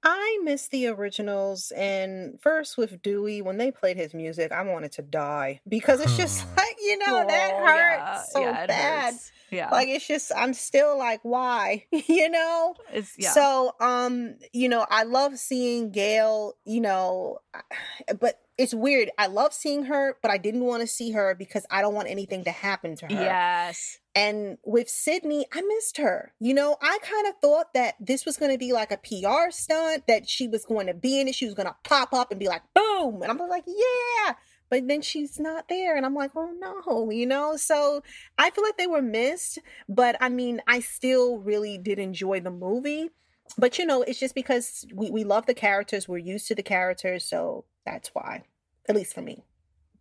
I 0.03 0.41
miss 0.43 0.69
the 0.69 0.87
originals, 0.87 1.73
and 1.73 2.41
first 2.41 2.79
with 2.79 3.03
Dewey, 3.03 3.43
when 3.43 3.59
they 3.59 3.71
played 3.71 3.99
his 3.99 4.15
music, 4.15 4.51
I 4.51 4.63
wanted 4.63 4.93
to 4.93 5.03
die 5.03 5.61
because 5.69 6.01
it's 6.01 6.17
just 6.17 6.47
like 6.57 6.70
you 6.91 6.99
know 6.99 7.25
that 7.27 7.53
hurts 7.55 8.33
so 8.33 8.49
it 8.49 8.69
bad. 8.69 9.13
hurts. 9.13 9.33
Yeah. 9.51 9.69
Like 9.71 9.89
it's 9.89 10.07
just 10.07 10.33
I'm 10.37 10.55
still 10.55 10.97
like, 10.99 11.21
why? 11.23 11.87
you 11.93 12.29
know? 12.29 12.75
it's 12.93 13.15
yeah. 13.19 13.33
So, 13.33 13.75
um, 13.81 14.37
you 14.53 14.69
know, 14.69 14.87
I 14.89 15.03
love 15.03 15.39
seeing 15.39 15.91
Gail, 15.91 16.55
you 16.65 16.81
know, 16.81 17.39
but 18.21 18.41
it's 18.59 18.75
weird. 18.75 19.11
I 19.17 19.27
love 19.27 19.55
seeing 19.55 19.85
her, 19.85 20.19
but 20.21 20.31
I 20.31 20.37
didn't 20.37 20.65
want 20.65 20.83
to 20.83 20.87
see 20.87 21.13
her 21.13 21.35
because 21.35 21.65
I 21.71 21.81
don't 21.81 21.95
want 21.95 22.09
anything 22.09 22.45
to 22.45 22.51
happen 22.51 22.95
to 22.97 23.07
her. 23.07 23.13
yes. 23.13 23.99
And 24.15 24.59
with 24.65 24.91
Sidney, 24.91 25.47
I 25.53 25.63
missed 25.63 25.97
her. 25.97 26.35
You 26.41 26.53
know, 26.53 26.77
I 26.83 26.99
kind 27.01 27.27
of 27.29 27.35
thought 27.41 27.73
that 27.73 27.95
this 28.01 28.27
was 28.27 28.37
going 28.37 28.53
to 28.53 28.59
be 28.59 28.73
like 28.73 28.93
a 28.93 28.99
PR 28.99 29.51
stunt, 29.51 30.07
that 30.09 30.29
she 30.29 30.47
was 30.47 30.67
going 30.67 30.89
to 30.89 30.95
be 30.95 31.21
in 31.21 31.29
it. 31.29 31.35
She 31.35 31.47
was 31.47 31.55
going 31.55 31.69
to 31.69 31.77
pop 31.85 32.13
up 32.13 32.31
and 32.31 32.39
be 32.39 32.49
like, 32.49 32.63
boom. 32.75 33.23
And 33.23 33.31
I'm 33.31 33.39
like, 33.39 33.65
yeah. 33.67 34.35
But 34.71 34.87
then 34.87 35.03
she's 35.03 35.39
not 35.39 35.69
there. 35.69 35.97
And 35.97 36.07
I'm 36.07 36.15
like, 36.15 36.31
oh 36.37 36.53
no, 36.59 37.11
you 37.11 37.27
know? 37.27 37.57
So 37.57 38.03
I 38.39 38.51
feel 38.51 38.65
like 38.65 38.79
they 38.79 38.87
were 38.87 39.03
missed. 39.03 39.59
But 39.89 40.17
I 40.21 40.29
mean, 40.29 40.63
I 40.67 40.81
still 40.81 41.39
really 41.39 41.77
did 41.77 41.99
enjoy 41.99 42.41
the 42.41 42.51
movie. 42.51 43.11
But 43.59 43.79
you 43.79 43.85
know, 43.85 44.03
it's 44.03 44.21
just 44.21 44.35
because 44.35 44.87
we, 44.95 45.11
we 45.11 45.25
love 45.25 45.47
the 45.47 45.55
characters, 45.55 46.09
we're 46.09 46.19
used 46.19 46.47
to 46.49 46.55
the 46.55 46.63
characters. 46.63 47.25
So 47.25 47.65
that's 47.85 48.11
why, 48.15 48.45
at 48.89 48.95
least 48.95 49.15
for 49.15 49.23
me. 49.23 49.45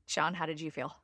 Sean, 0.06 0.36
how 0.36 0.46
did 0.46 0.62
you 0.62 0.72
feel? 0.72 0.96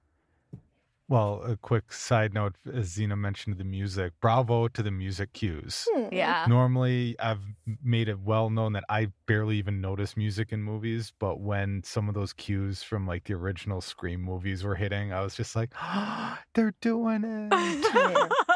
Well, 1.08 1.44
a 1.44 1.56
quick 1.56 1.94
side 1.94 2.34
note, 2.34 2.56
as 2.74 2.88
Zena 2.88 3.16
mentioned 3.16 3.60
the 3.60 3.64
music, 3.64 4.14
bravo 4.22 4.68
to 4.70 4.82
the 4.82 4.90
music 4.90 5.34
cues. 5.34 5.88
Hmm. 5.94 6.08
Yeah. 6.12 6.46
Normally, 6.48 7.16
I've 7.20 7.42
made 7.84 8.10
it 8.10 8.20
well 8.20 8.50
known 8.50 8.74
that 8.74 8.86
I 8.90 9.10
barely 9.28 9.58
even 9.58 9.82
notice 9.82 10.18
music 10.18 10.52
in 10.52 10.64
movies, 10.64 11.14
but 11.20 11.40
when 11.40 11.84
some 11.84 12.10
of 12.10 12.16
those 12.16 12.34
cues 12.34 12.82
from 12.82 13.06
like 13.06 13.26
the 13.26 13.36
original 13.36 13.82
Scream 13.82 14.20
movies 14.20 14.64
were 14.64 14.74
hitting, 14.74 15.14
I 15.14 15.22
was 15.22 15.36
just 15.36 15.56
like, 15.56 15.74
they're 16.56 16.74
doing 16.82 17.24
it. 17.52 17.54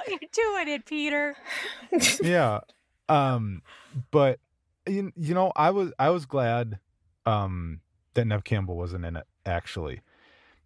You're 0.08 0.20
doing 0.34 0.68
it, 0.70 0.86
Peter. 0.88 1.36
yeah. 2.24 2.62
Um, 3.10 3.62
but 4.10 4.40
you, 4.88 5.12
you 5.16 5.36
know, 5.36 5.52
I 5.56 5.70
was 5.70 5.92
I 6.00 6.10
was 6.10 6.26
glad 6.26 6.80
um 7.28 7.82
that 8.16 8.26
Nev 8.26 8.44
Campbell 8.44 8.76
wasn't 8.76 9.06
in 9.06 9.16
it 9.18 9.26
actually. 9.46 10.02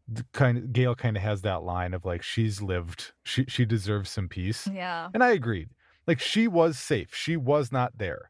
The 0.07 0.25
kind 0.33 0.57
of 0.57 0.73
Gail 0.73 0.95
kind 0.95 1.15
of 1.15 1.23
has 1.23 1.41
that 1.43 1.63
line 1.63 1.93
of 1.93 2.03
like 2.05 2.23
she's 2.23 2.61
lived, 2.61 3.13
she 3.23 3.45
she 3.47 3.65
deserves 3.65 4.09
some 4.09 4.27
peace. 4.27 4.67
Yeah. 4.71 5.09
And 5.13 5.23
I 5.23 5.31
agreed. 5.31 5.69
Like 6.05 6.19
she 6.19 6.47
was 6.47 6.77
safe. 6.77 7.15
She 7.15 7.37
was 7.37 7.71
not 7.71 7.97
there. 7.97 8.29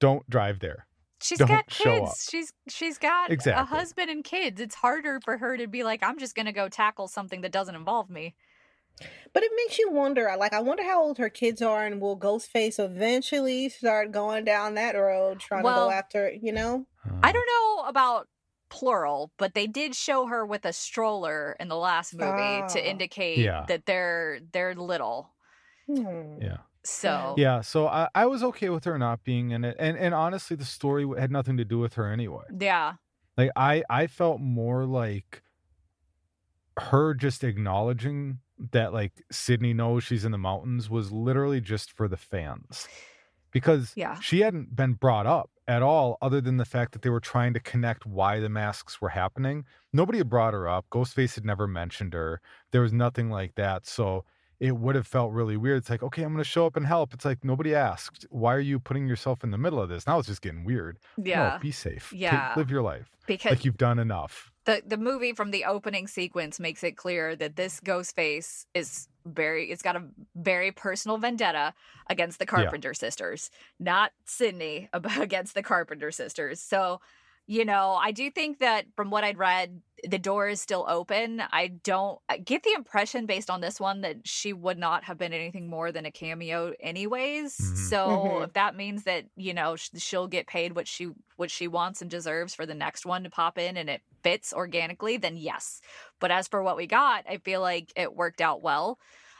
Don't 0.00 0.28
drive 0.30 0.60
there. 0.60 0.86
She's 1.20 1.38
Don't 1.38 1.48
got 1.48 1.70
show 1.70 2.00
kids. 2.00 2.10
up. 2.10 2.16
She's 2.30 2.52
she's 2.68 2.98
got 2.98 3.30
a 3.30 3.64
husband 3.64 4.08
and 4.08 4.24
kids. 4.24 4.60
It's 4.60 4.76
harder 4.76 5.20
for 5.24 5.36
her 5.36 5.56
to 5.56 5.66
be 5.66 5.82
like, 5.84 6.02
I'm 6.02 6.18
just 6.18 6.34
gonna 6.34 6.52
go 6.52 6.68
tackle 6.68 7.08
something 7.08 7.40
that 7.42 7.52
doesn't 7.52 7.74
involve 7.74 8.08
me. 8.08 8.34
But 9.32 9.42
it 9.42 9.52
makes 9.56 9.78
you 9.78 9.90
wonder. 9.90 10.28
Uh, 10.28 10.36
like, 10.36 10.52
I 10.52 10.60
wonder 10.60 10.82
how 10.82 11.02
old 11.02 11.18
her 11.18 11.28
kids 11.28 11.62
are, 11.62 11.84
and 11.86 12.00
will 12.00 12.18
Ghostface 12.18 12.82
eventually 12.82 13.68
start 13.68 14.10
going 14.10 14.44
down 14.44 14.74
that 14.74 14.94
road, 14.96 15.38
trying 15.40 15.62
Well, 15.62 15.86
to 15.86 15.92
go 15.92 15.96
after, 15.96 16.32
you 16.32 16.52
know? 16.52 16.86
Uh-huh. 17.06 17.16
I 17.22 17.32
don't 17.32 17.46
know 17.46 17.88
about 17.88 18.28
plural, 18.70 19.32
but 19.38 19.54
they 19.54 19.66
did 19.66 19.94
show 19.94 20.26
her 20.26 20.44
with 20.46 20.64
a 20.64 20.72
stroller 20.72 21.56
in 21.60 21.68
the 21.68 21.76
last 21.76 22.14
movie 22.14 22.26
Ah. 22.62 22.66
to 22.68 22.90
indicate 22.90 23.38
Yeah. 23.38 23.64
that 23.68 23.86
they're 23.86 24.40
they're 24.52 24.74
little. 24.74 25.30
Hmm. 25.86 26.38
Yeah. 26.40 26.58
So 26.84 27.34
Yeah, 27.36 27.60
so 27.60 27.86
I, 27.88 28.08
I 28.14 28.26
was 28.26 28.42
okay 28.44 28.68
with 28.70 28.84
her 28.84 28.98
not 28.98 29.24
being 29.24 29.50
in 29.50 29.64
it, 29.64 29.76
and 29.78 29.96
and 29.96 30.14
honestly, 30.14 30.56
the 30.56 30.64
story 30.64 31.06
had 31.18 31.30
nothing 31.30 31.56
to 31.58 31.64
do 31.64 31.78
with 31.78 31.94
her 31.94 32.10
anyway. 32.10 32.44
yeah. 32.60 32.94
Like 33.36 33.50
I 33.56 33.84
I 33.90 34.06
felt 34.06 34.40
more 34.40 34.84
like 34.84 35.42
her 36.78 37.14
just 37.14 37.42
acknowledging 37.44 38.38
that 38.72 38.92
like 38.92 39.12
Sidney 39.30 39.72
knows 39.74 40.04
she's 40.04 40.24
in 40.24 40.32
the 40.32 40.38
mountains 40.38 40.88
was 40.90 41.12
literally 41.12 41.60
just 41.60 41.92
for 41.92 42.08
the 42.08 42.16
fans. 42.16 42.88
Because 43.50 43.92
Yeah. 43.96 44.18
she 44.20 44.40
hadn't 44.40 44.74
been 44.76 44.94
brought 44.94 45.26
up 45.26 45.50
at 45.68 45.82
all 45.82 46.16
other 46.22 46.40
than 46.40 46.56
the 46.56 46.64
fact 46.64 46.92
that 46.92 47.02
they 47.02 47.10
were 47.10 47.20
trying 47.20 47.52
to 47.54 47.60
connect 47.60 48.06
why 48.06 48.40
the 48.40 48.48
masks 48.48 49.00
were 49.00 49.10
happening. 49.10 49.64
Nobody 49.92 50.18
had 50.18 50.28
brought 50.28 50.54
her 50.54 50.66
up. 50.66 50.86
Ghostface 50.90 51.34
had 51.34 51.44
never 51.44 51.66
mentioned 51.68 52.14
her. 52.14 52.40
There 52.72 52.80
was 52.80 52.92
nothing 52.92 53.30
like 53.30 53.54
that. 53.56 53.86
So 53.86 54.24
it 54.58 54.76
would 54.76 54.96
have 54.96 55.06
felt 55.06 55.30
really 55.32 55.56
weird. 55.56 55.78
It's 55.78 55.90
like, 55.90 56.02
okay, 56.02 56.22
I'm 56.24 56.32
going 56.32 56.42
to 56.42 56.48
show 56.48 56.66
up 56.66 56.76
and 56.76 56.84
help. 56.86 57.14
It's 57.14 57.24
like 57.24 57.44
nobody 57.44 57.74
asked. 57.74 58.26
Why 58.30 58.54
are 58.54 58.60
you 58.60 58.80
putting 58.80 59.06
yourself 59.06 59.44
in 59.44 59.50
the 59.52 59.58
middle 59.58 59.80
of 59.80 59.88
this? 59.88 60.04
Now 60.06 60.18
it's 60.18 60.26
just 60.26 60.42
getting 60.42 60.64
weird. 60.64 60.98
Yeah. 61.22 61.50
No, 61.50 61.58
be 61.60 61.70
safe. 61.70 62.08
Take- 62.10 62.20
Yeah. 62.22 62.54
live 62.56 62.70
your 62.70 62.82
life. 62.82 63.08
because 63.28 63.50
Like 63.52 63.64
you've 63.64 63.76
done 63.76 63.98
enough. 64.00 64.50
the 64.64 64.82
the 64.86 64.96
movie 64.96 65.32
from 65.34 65.50
the 65.52 65.64
opening 65.66 66.06
sequence 66.08 66.58
makes 66.58 66.82
it 66.82 66.96
clear 66.96 67.36
that 67.36 67.56
this 67.56 67.78
Ghostface 67.80 68.64
is 68.74 69.06
very 69.34 69.70
it's 69.70 69.82
got 69.82 69.96
a 69.96 70.02
very 70.34 70.72
personal 70.72 71.18
vendetta 71.18 71.74
against 72.08 72.38
the 72.38 72.46
Carpenter 72.46 72.94
sisters, 72.94 73.50
not 73.78 74.12
Sidney 74.24 74.88
against 74.92 75.54
the 75.54 75.62
Carpenter 75.62 76.10
sisters. 76.10 76.60
So 76.60 77.00
you 77.48 77.64
know, 77.64 77.94
I 77.94 78.12
do 78.12 78.30
think 78.30 78.58
that 78.60 78.86
from 78.94 79.10
what 79.10 79.24
I'd 79.24 79.38
read, 79.38 79.82
the 80.04 80.18
door 80.18 80.48
is 80.48 80.60
still 80.60 80.84
open. 80.88 81.42
I 81.50 81.68
don't 81.68 82.20
I 82.28 82.38
get 82.38 82.62
the 82.62 82.74
impression 82.76 83.26
based 83.26 83.50
on 83.50 83.62
this 83.62 83.80
one 83.80 84.02
that 84.02 84.18
she 84.28 84.52
would 84.52 84.78
not 84.78 85.04
have 85.04 85.18
been 85.18 85.32
anything 85.32 85.68
more 85.68 85.90
than 85.90 86.06
a 86.06 86.12
cameo 86.12 86.74
anyways. 86.80 87.56
Mhm. 87.58 87.76
So 87.76 88.06
Mhm. 88.06 88.44
if 88.44 88.52
that 88.52 88.76
means 88.76 89.04
that, 89.04 89.24
you 89.36 89.54
know, 89.54 89.76
she'll 89.76 90.28
get 90.28 90.46
paid 90.46 90.74
what 90.76 90.86
she 90.86 91.08
what 91.36 91.50
she 91.50 91.68
wants 91.68 92.02
and 92.02 92.10
deserves 92.10 92.54
for 92.54 92.66
the 92.66 92.74
next 92.74 93.06
one 93.06 93.24
to 93.24 93.30
pop 93.30 93.58
in 93.58 93.76
and 93.78 93.90
it 93.90 94.02
fits 94.22 94.52
organically, 94.52 95.16
then 95.16 95.36
yes. 95.36 95.80
But 96.20 96.30
as 96.30 96.48
for 96.48 96.62
what 96.62 96.76
we 96.76 96.86
got, 96.86 97.24
I 97.28 97.38
feel 97.38 97.60
like 97.62 97.92
it 97.96 98.14
worked 98.14 98.40
out 98.42 98.62
well. 98.62 98.98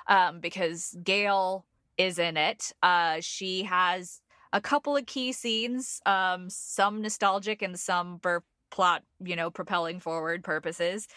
Um 0.08 0.40
because 0.40 0.96
Gail 1.04 1.66
is 1.98 2.18
in 2.18 2.36
it. 2.36 2.72
Uh 2.82 3.20
she 3.20 3.64
has 3.64 4.22
a 4.52 4.60
couple 4.60 4.96
of 4.96 5.06
key 5.06 5.32
scenes, 5.32 6.00
um, 6.06 6.48
some 6.50 7.02
nostalgic 7.02 7.62
and 7.62 7.78
some 7.78 8.18
for 8.20 8.42
plot, 8.70 9.02
you 9.24 9.36
know, 9.36 9.50
propelling 9.50 10.00
forward 10.00 10.44
purposes. 10.44 11.08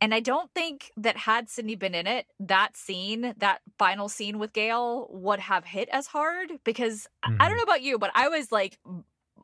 And 0.00 0.14
I 0.14 0.20
don't 0.20 0.50
think 0.54 0.90
that 0.96 1.16
had 1.16 1.50
Sidney 1.50 1.74
been 1.76 1.94
in 1.94 2.06
it, 2.06 2.26
that 2.40 2.76
scene, 2.76 3.34
that 3.38 3.60
final 3.78 4.08
scene 4.08 4.38
with 4.38 4.52
Gail 4.54 5.08
would 5.10 5.40
have 5.40 5.64
hit 5.64 5.88
as 5.92 6.06
hard 6.06 6.52
because 6.64 7.06
I- 7.22 7.36
I 7.38 7.48
don't 7.48 7.58
know 7.58 7.64
about 7.64 7.82
you, 7.82 7.98
but 7.98 8.10
I 8.14 8.28
was 8.28 8.50
like 8.50 8.78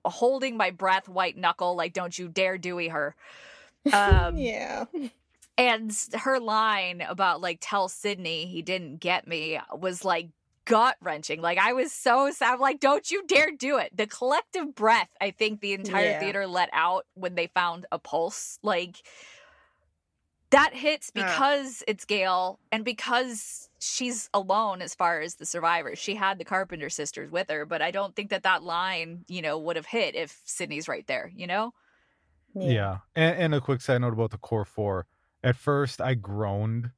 holding 0.04 0.56
my 0.56 0.70
breath, 0.70 1.08
white 1.08 1.36
knuckle, 1.36 1.76
like, 1.76 1.92
don't 1.92 2.18
you 2.18 2.28
dare 2.28 2.58
Dewey 2.58 2.88
her. 2.88 3.14
Um, 3.92 4.36
yeah. 4.36 4.86
and 5.56 5.96
her 6.14 6.40
line 6.40 7.02
about 7.02 7.40
like 7.40 7.58
tell 7.60 7.88
Sidney 7.88 8.46
he 8.46 8.60
didn't 8.60 8.96
get 8.96 9.28
me 9.28 9.60
was 9.72 10.04
like 10.04 10.30
gut 10.66 10.96
wrenching. 11.00 11.40
Like 11.40 11.58
I 11.58 11.72
was 11.72 11.90
so 11.92 12.30
sad. 12.30 12.54
I'm 12.54 12.60
like, 12.60 12.80
don't 12.80 13.10
you 13.10 13.24
dare 13.26 13.50
do 13.50 13.78
it. 13.78 13.96
The 13.96 14.06
collective 14.06 14.74
breath 14.74 15.08
I 15.20 15.30
think 15.30 15.60
the 15.60 15.72
entire 15.72 16.10
Yeah. 16.10 16.20
theater 16.20 16.46
let 16.46 16.68
out 16.72 17.06
when 17.14 17.34
they 17.34 17.46
found 17.46 17.86
a 17.90 17.98
pulse. 17.98 18.58
Like 18.62 18.96
that 20.50 20.74
hits 20.74 21.10
because 21.10 21.82
it's 21.88 22.04
Gail 22.04 22.60
and 22.70 22.84
because 22.84 23.68
she's 23.80 24.30
alone 24.32 24.80
as 24.80 24.94
far 24.94 25.20
as 25.20 25.34
the 25.36 25.46
survivors. 25.46 25.98
She 25.98 26.14
had 26.14 26.38
the 26.38 26.44
Carpenter 26.44 26.88
sisters 26.88 27.30
with 27.30 27.50
her, 27.50 27.66
but 27.66 27.82
I 27.82 27.90
don't 27.90 28.14
think 28.14 28.30
that 28.30 28.44
that 28.44 28.62
line, 28.62 29.24
you 29.28 29.42
know, 29.42 29.58
would 29.58 29.76
have 29.76 29.86
hit 29.86 30.14
if 30.14 30.40
Sidney's 30.44 30.86
right 30.88 31.06
there, 31.06 31.32
you 31.34 31.46
know? 31.48 31.72
Yeah. 32.54 32.98
And, 33.14 33.38
and 33.38 33.54
a 33.54 33.60
quick 33.60 33.80
side 33.80 34.00
note 34.00 34.12
about 34.12 34.30
the 34.30 34.38
core 34.38 34.64
four. 34.64 35.06
At 35.42 35.56
first, 35.56 36.00
I 36.00 36.14
groaned 36.14 36.90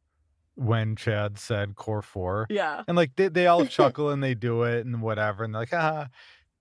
when 0.59 0.97
Chad 0.97 1.39
said 1.39 1.77
core 1.77 2.03
four. 2.03 2.47
Yeah. 2.51 2.83
And 2.89 2.97
like 2.97 3.15
they, 3.17 3.29
they 3.29 3.47
all 3.47 3.65
chuckle 3.79 4.11
and 4.11 4.23
they 4.23 4.35
do 4.35 4.65
it 4.65 4.85
and 4.85 5.01
whatever. 5.01 5.45
And 5.45 5.55
they're 5.55 5.63
like, 5.63 5.73
ah. 5.73 6.09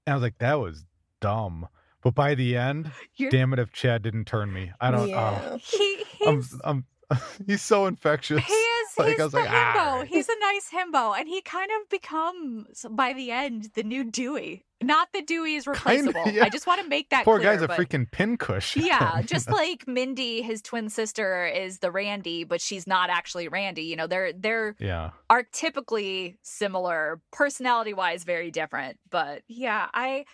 And 0.05 0.13
I 0.13 0.15
was 0.15 0.21
like, 0.23 0.37
that 0.37 0.59
was 0.59 0.85
dumb. 1.19 1.67
But 2.03 2.13
by 2.15 2.35
the 2.35 2.55
end, 2.55 2.91
You're 3.15 3.31
damn 3.31 3.51
it 3.53 3.59
if 3.59 3.73
Chad 3.73 4.03
didn't 4.03 4.25
turn 4.25 4.53
me. 4.53 4.71
I 4.79 4.91
don't 4.91 5.09
Yeah. 5.09 5.41
oh, 5.43 5.57
he 5.57 6.03
I'm, 6.25 6.35
he's 6.37 6.55
I'm 6.63 6.85
he's 7.47 7.61
so 7.61 7.85
infectious. 7.87 8.43
He 8.45 8.53
is. 8.53 8.73
Like, 8.97 9.09
he's 9.09 9.19
I 9.19 9.23
was 9.25 9.31
the 9.33 9.39
like, 9.41 9.49
ah, 9.51 9.73
himbo. 9.75 9.99
right. 9.99 10.07
He's 10.07 10.27
a 10.27 10.39
nice 10.39 10.69
himbo, 10.73 11.15
and 11.19 11.29
he 11.29 11.41
kind 11.41 11.69
of 11.79 11.87
becomes 11.87 12.83
by 12.89 13.13
the 13.13 13.29
end 13.29 13.69
the 13.75 13.83
new 13.83 14.03
Dewey. 14.03 14.65
Not 14.81 15.09
that 15.13 15.25
Dewey 15.25 15.55
is 15.55 15.63
Kinda, 15.63 15.79
replaceable. 15.79 16.27
yeah. 16.31 16.43
I 16.43 16.49
just 16.49 16.67
want 16.67 16.81
to 16.81 16.87
make 16.87 17.09
that 17.09 17.25
Poor 17.25 17.39
clear, 17.39 17.53
guy's 17.53 17.61
a 17.63 17.67
but- 17.67 17.79
freaking 17.79 18.09
pincush. 18.09 18.75
yeah, 18.75 19.21
just 19.23 19.49
like 19.49 19.87
Mindy, 19.87 20.41
his 20.43 20.61
twin 20.61 20.89
sister, 20.89 21.47
is 21.47 21.79
the 21.79 21.91
Randy, 21.91 22.43
but 22.43 22.61
she's 22.61 22.85
not 22.85 23.09
actually 23.09 23.47
Randy. 23.47 23.83
You 23.83 23.95
know, 23.95 24.07
they're 24.07 24.33
they're 24.33 24.75
yeah. 24.79 25.11
archetypically 25.29 26.37
similar, 26.43 27.19
personality 27.31 27.93
wise, 27.93 28.23
very 28.23 28.51
different. 28.51 28.99
But 29.09 29.41
yeah, 29.47 29.87
I 29.93 30.25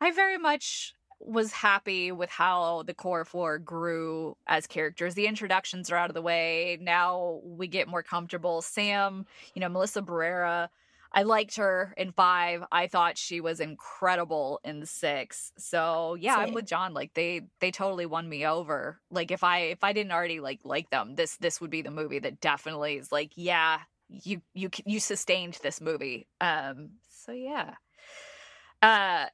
I 0.00 0.10
very 0.12 0.38
much 0.38 0.94
was 1.20 1.50
happy 1.50 2.12
with 2.12 2.30
how 2.30 2.84
the 2.84 2.94
core 2.94 3.24
four 3.24 3.58
grew 3.58 4.36
as 4.46 4.66
characters. 4.66 5.14
The 5.14 5.26
introductions 5.26 5.90
are 5.90 5.96
out 5.96 6.10
of 6.10 6.14
the 6.14 6.22
way. 6.22 6.78
Now 6.80 7.40
we 7.42 7.66
get 7.66 7.88
more 7.88 8.02
comfortable. 8.02 8.62
Sam, 8.62 9.26
you 9.54 9.60
know, 9.60 9.68
Melissa 9.68 10.02
Barrera. 10.02 10.68
I 11.12 11.22
liked 11.22 11.56
her 11.56 11.94
in 11.96 12.12
five. 12.12 12.62
I 12.70 12.86
thought 12.86 13.16
she 13.16 13.40
was 13.40 13.60
incredible 13.60 14.60
in 14.62 14.84
six. 14.84 15.52
So 15.56 16.16
yeah, 16.20 16.36
I'm 16.36 16.52
with 16.52 16.66
Jon. 16.66 16.92
Like 16.92 17.14
they 17.14 17.42
they 17.60 17.70
totally 17.70 18.06
won 18.06 18.28
me 18.28 18.46
over. 18.46 19.00
Like 19.10 19.30
if 19.30 19.42
I 19.42 19.58
if 19.60 19.82
I 19.82 19.92
didn't 19.92 20.12
already 20.12 20.40
like 20.40 20.60
like 20.64 20.90
them, 20.90 21.14
this 21.14 21.36
this 21.36 21.60
would 21.60 21.70
be 21.70 21.82
the 21.82 21.90
movie 21.90 22.18
that 22.18 22.40
definitely 22.40 22.96
is 22.96 23.10
like, 23.10 23.32
yeah, 23.36 23.80
you 24.08 24.42
you 24.52 24.68
you 24.84 25.00
sustained 25.00 25.58
this 25.62 25.80
movie. 25.80 26.26
Um 26.40 26.90
so 27.08 27.32
yeah. 27.32 27.74
Uh 28.82 29.26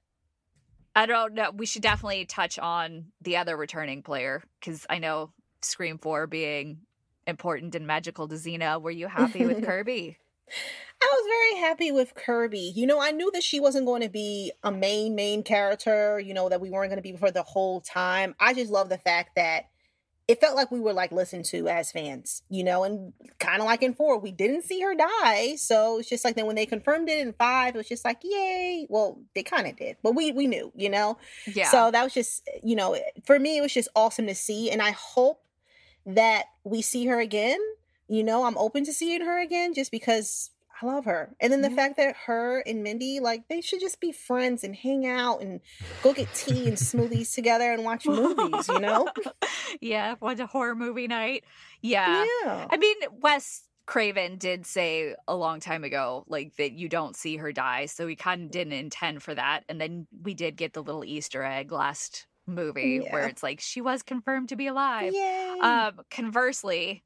I 0.97 1.07
don't 1.07 1.35
know. 1.35 1.51
We 1.53 1.67
should 1.67 1.83
definitely 1.83 2.25
touch 2.25 2.57
on 2.59 3.07
the 3.21 3.37
other 3.37 3.57
returning 3.57 4.03
player 4.03 4.45
because 4.61 4.87
I 4.89 4.99
know 4.99 5.33
Scream 5.61 5.99
4 5.99 6.29
being 6.29 6.83
important 7.27 7.75
and 7.75 7.85
magical 7.85 8.29
to 8.29 8.37
Zena. 8.37 8.79
Were 8.79 8.93
you 8.93 9.09
happy 9.09 9.45
with 9.45 9.65
Kirby? 9.67 10.19
I 11.05 11.15
was 11.15 11.27
very 11.27 11.61
happy 11.61 11.93
with 11.93 12.15
Kirby. 12.15 12.73
You 12.75 12.87
know, 12.87 13.01
I 13.01 13.11
knew 13.11 13.31
that 13.33 13.43
she 13.43 13.61
wasn't 13.61 13.87
going 13.87 14.03
to 14.03 14.09
be 14.09 14.53
a 14.63 14.73
main 14.73 15.15
main 15.15 15.43
character, 15.43 16.19
you 16.19 16.33
know, 16.33 16.49
that 16.49 16.61
we 16.61 16.71
weren't 16.71 16.91
going 16.91 17.03
to 17.03 17.03
be 17.03 17.17
for 17.17 17.31
the 17.31 17.43
whole 17.43 17.81
time. 17.81 18.35
I 18.41 18.55
just 18.55 18.71
love 18.71 18.89
the 18.89 18.99
fact 18.99 19.37
that 19.37 19.67
it 20.27 20.41
felt 20.41 20.57
like 20.57 20.71
we 20.71 20.81
were 20.81 20.95
like 20.95 21.13
listened 21.13 21.45
to 21.45 21.69
as 21.69 21.93
fans, 21.93 22.43
you 22.49 22.65
know, 22.65 22.85
and 22.85 23.13
kind 23.39 23.61
of 23.61 23.67
like 23.67 23.83
in 23.83 23.93
4, 23.93 24.19
we 24.19 24.33
didn't 24.33 24.63
see 24.63 24.81
her 24.81 24.95
die. 24.95 25.57
So 25.57 25.99
it's 25.99 26.09
just 26.09 26.25
like 26.25 26.37
then 26.37 26.47
when 26.47 26.57
they 26.57 26.65
confirmed 26.65 27.11
it 27.11 27.19
in 27.19 27.35
5, 27.35 27.75
it 27.75 27.77
was 27.77 27.89
just 27.89 28.07
like, 28.07 28.21
"Yay." 28.23 28.87
Well, 28.89 29.21
they 29.35 29.43
kind 29.43 29.67
of 29.67 29.77
did. 29.77 29.99
But 30.03 30.15
we 30.15 30.33
we 30.33 30.47
knew, 30.47 30.73
you 30.75 30.89
know. 30.89 31.19
Yeah. 31.47 31.71
So 31.71 31.91
that 31.91 32.03
was 32.03 32.15
just, 32.15 32.49
you 32.63 32.77
know, 32.77 32.97
for 33.27 33.39
me, 33.39 33.59
it 33.59 33.61
was 33.61 33.75
just 33.75 33.89
awesome 33.95 34.27
to 34.27 34.35
see. 34.35 34.71
And 34.71 34.81
I 34.81 34.93
hope 34.93 35.43
that 36.07 36.45
we 36.65 36.81
see 36.81 37.05
her 37.07 37.21
again. 37.21 37.59
You 38.09 38.25
know, 38.25 38.45
I'm 38.45 38.57
open 38.57 38.85
to 38.85 38.93
seeing 38.93 39.23
her 39.23 39.41
again 39.41 39.75
just 39.75 39.91
because 39.91 40.51
I 40.81 40.87
love 40.87 41.05
her. 41.05 41.35
And 41.41 41.53
then 41.53 41.63
the 41.63 41.71
Yeah. 41.71 41.77
fact 41.77 41.97
that 41.99 42.17
her 42.27 42.61
and 42.61 42.83
Mindy, 42.83 43.21
like, 43.21 43.49
they 43.49 43.61
should 43.61 43.81
just 43.81 44.01
be 44.01 44.13
friends 44.13 44.65
and 44.65 44.75
hang 44.75 45.07
out 45.07 45.41
and 45.41 45.61
go 46.03 46.13
get 46.13 46.33
tea 46.35 46.67
and 46.69 46.77
smoothies 46.77 47.35
together 47.35 47.73
and 47.73 47.85
watch 47.85 48.07
movies, 48.07 48.69
you 48.69 48.81
know? 48.81 49.09
yeah, 49.81 50.15
was 50.21 50.41
a 50.41 50.47
horror 50.47 50.75
movie 50.75 51.07
night. 51.09 51.45
Yeah. 51.81 52.25
Yeah. 52.45 52.67
I 52.71 52.77
mean, 52.77 52.97
Wes 53.21 53.63
Craven 53.87 54.37
did 54.39 54.67
say 54.67 55.15
a 55.29 55.37
long 55.37 55.61
time 55.61 55.85
ago, 55.85 56.25
like 56.27 56.57
that 56.57 56.73
you 56.73 56.89
don't 56.89 57.15
see 57.15 57.37
her 57.37 57.53
die, 57.53 57.87
so 57.87 58.07
we 58.07 58.17
kind 58.17 58.45
of 58.45 58.51
didn't 58.51 58.73
intend 58.73 59.23
for 59.23 59.35
that. 59.35 59.65
And 59.69 59.81
then 59.81 60.07
we 60.23 60.35
did 60.35 60.57
get 60.57 60.73
the 60.73 60.83
little 60.83 61.05
Easter 61.05 61.43
egg 61.43 61.71
last 61.71 62.27
movie 62.47 62.99
where 62.99 63.27
it's 63.27 63.43
like 63.43 63.61
she 63.61 63.81
was 63.81 64.03
confirmed 64.03 64.49
to 64.51 64.57
be 64.57 64.67
alive. 64.67 65.13
Yay. 65.15 65.59
Um, 65.61 66.01
conversely, 66.11 67.05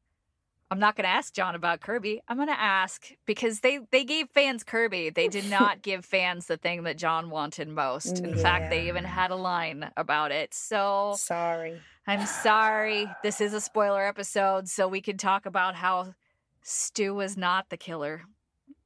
I'm 0.70 0.78
not 0.78 0.96
going 0.96 1.04
to 1.04 1.10
ask 1.10 1.32
Jon 1.32 1.54
about 1.54 1.80
Kirby. 1.80 2.20
I'm 2.28 2.36
going 2.36 2.48
to 2.48 2.60
ask 2.60 3.08
because 3.26 3.60
they 3.60 3.80
they 3.90 4.04
gave 4.04 4.28
fans 4.30 4.64
Kirby. 4.64 5.10
They 5.10 5.28
did 5.28 5.48
not 5.50 5.82
give 5.82 6.04
fans 6.04 6.46
the 6.46 6.58
thing 6.58 6.82
that 6.82 6.98
Jon 6.98 7.30
wanted 7.30 7.68
most. 7.68 8.18
In 8.18 8.34
mm, 8.34 8.40
fact, 8.40 8.70
they 8.70 8.88
even 8.88 9.04
had 9.04 9.30
a 9.30 9.36
line 9.36 9.90
about 9.96 10.30
it. 10.30 10.52
So 10.52 11.14
Sorry. 11.16 11.80
I'm 12.06 12.26
sorry. 12.26 13.06
This 13.22 13.40
is 13.40 13.52
a 13.52 13.60
spoiler 13.60 14.06
episode, 14.06 14.68
so 14.68 14.88
we 14.88 15.00
can 15.00 15.18
talk 15.18 15.46
about 15.46 15.74
how 15.74 16.14
Stu 16.62 17.14
was 17.14 17.36
not 17.36 17.68
the 17.70 17.76
killer. 17.76 18.22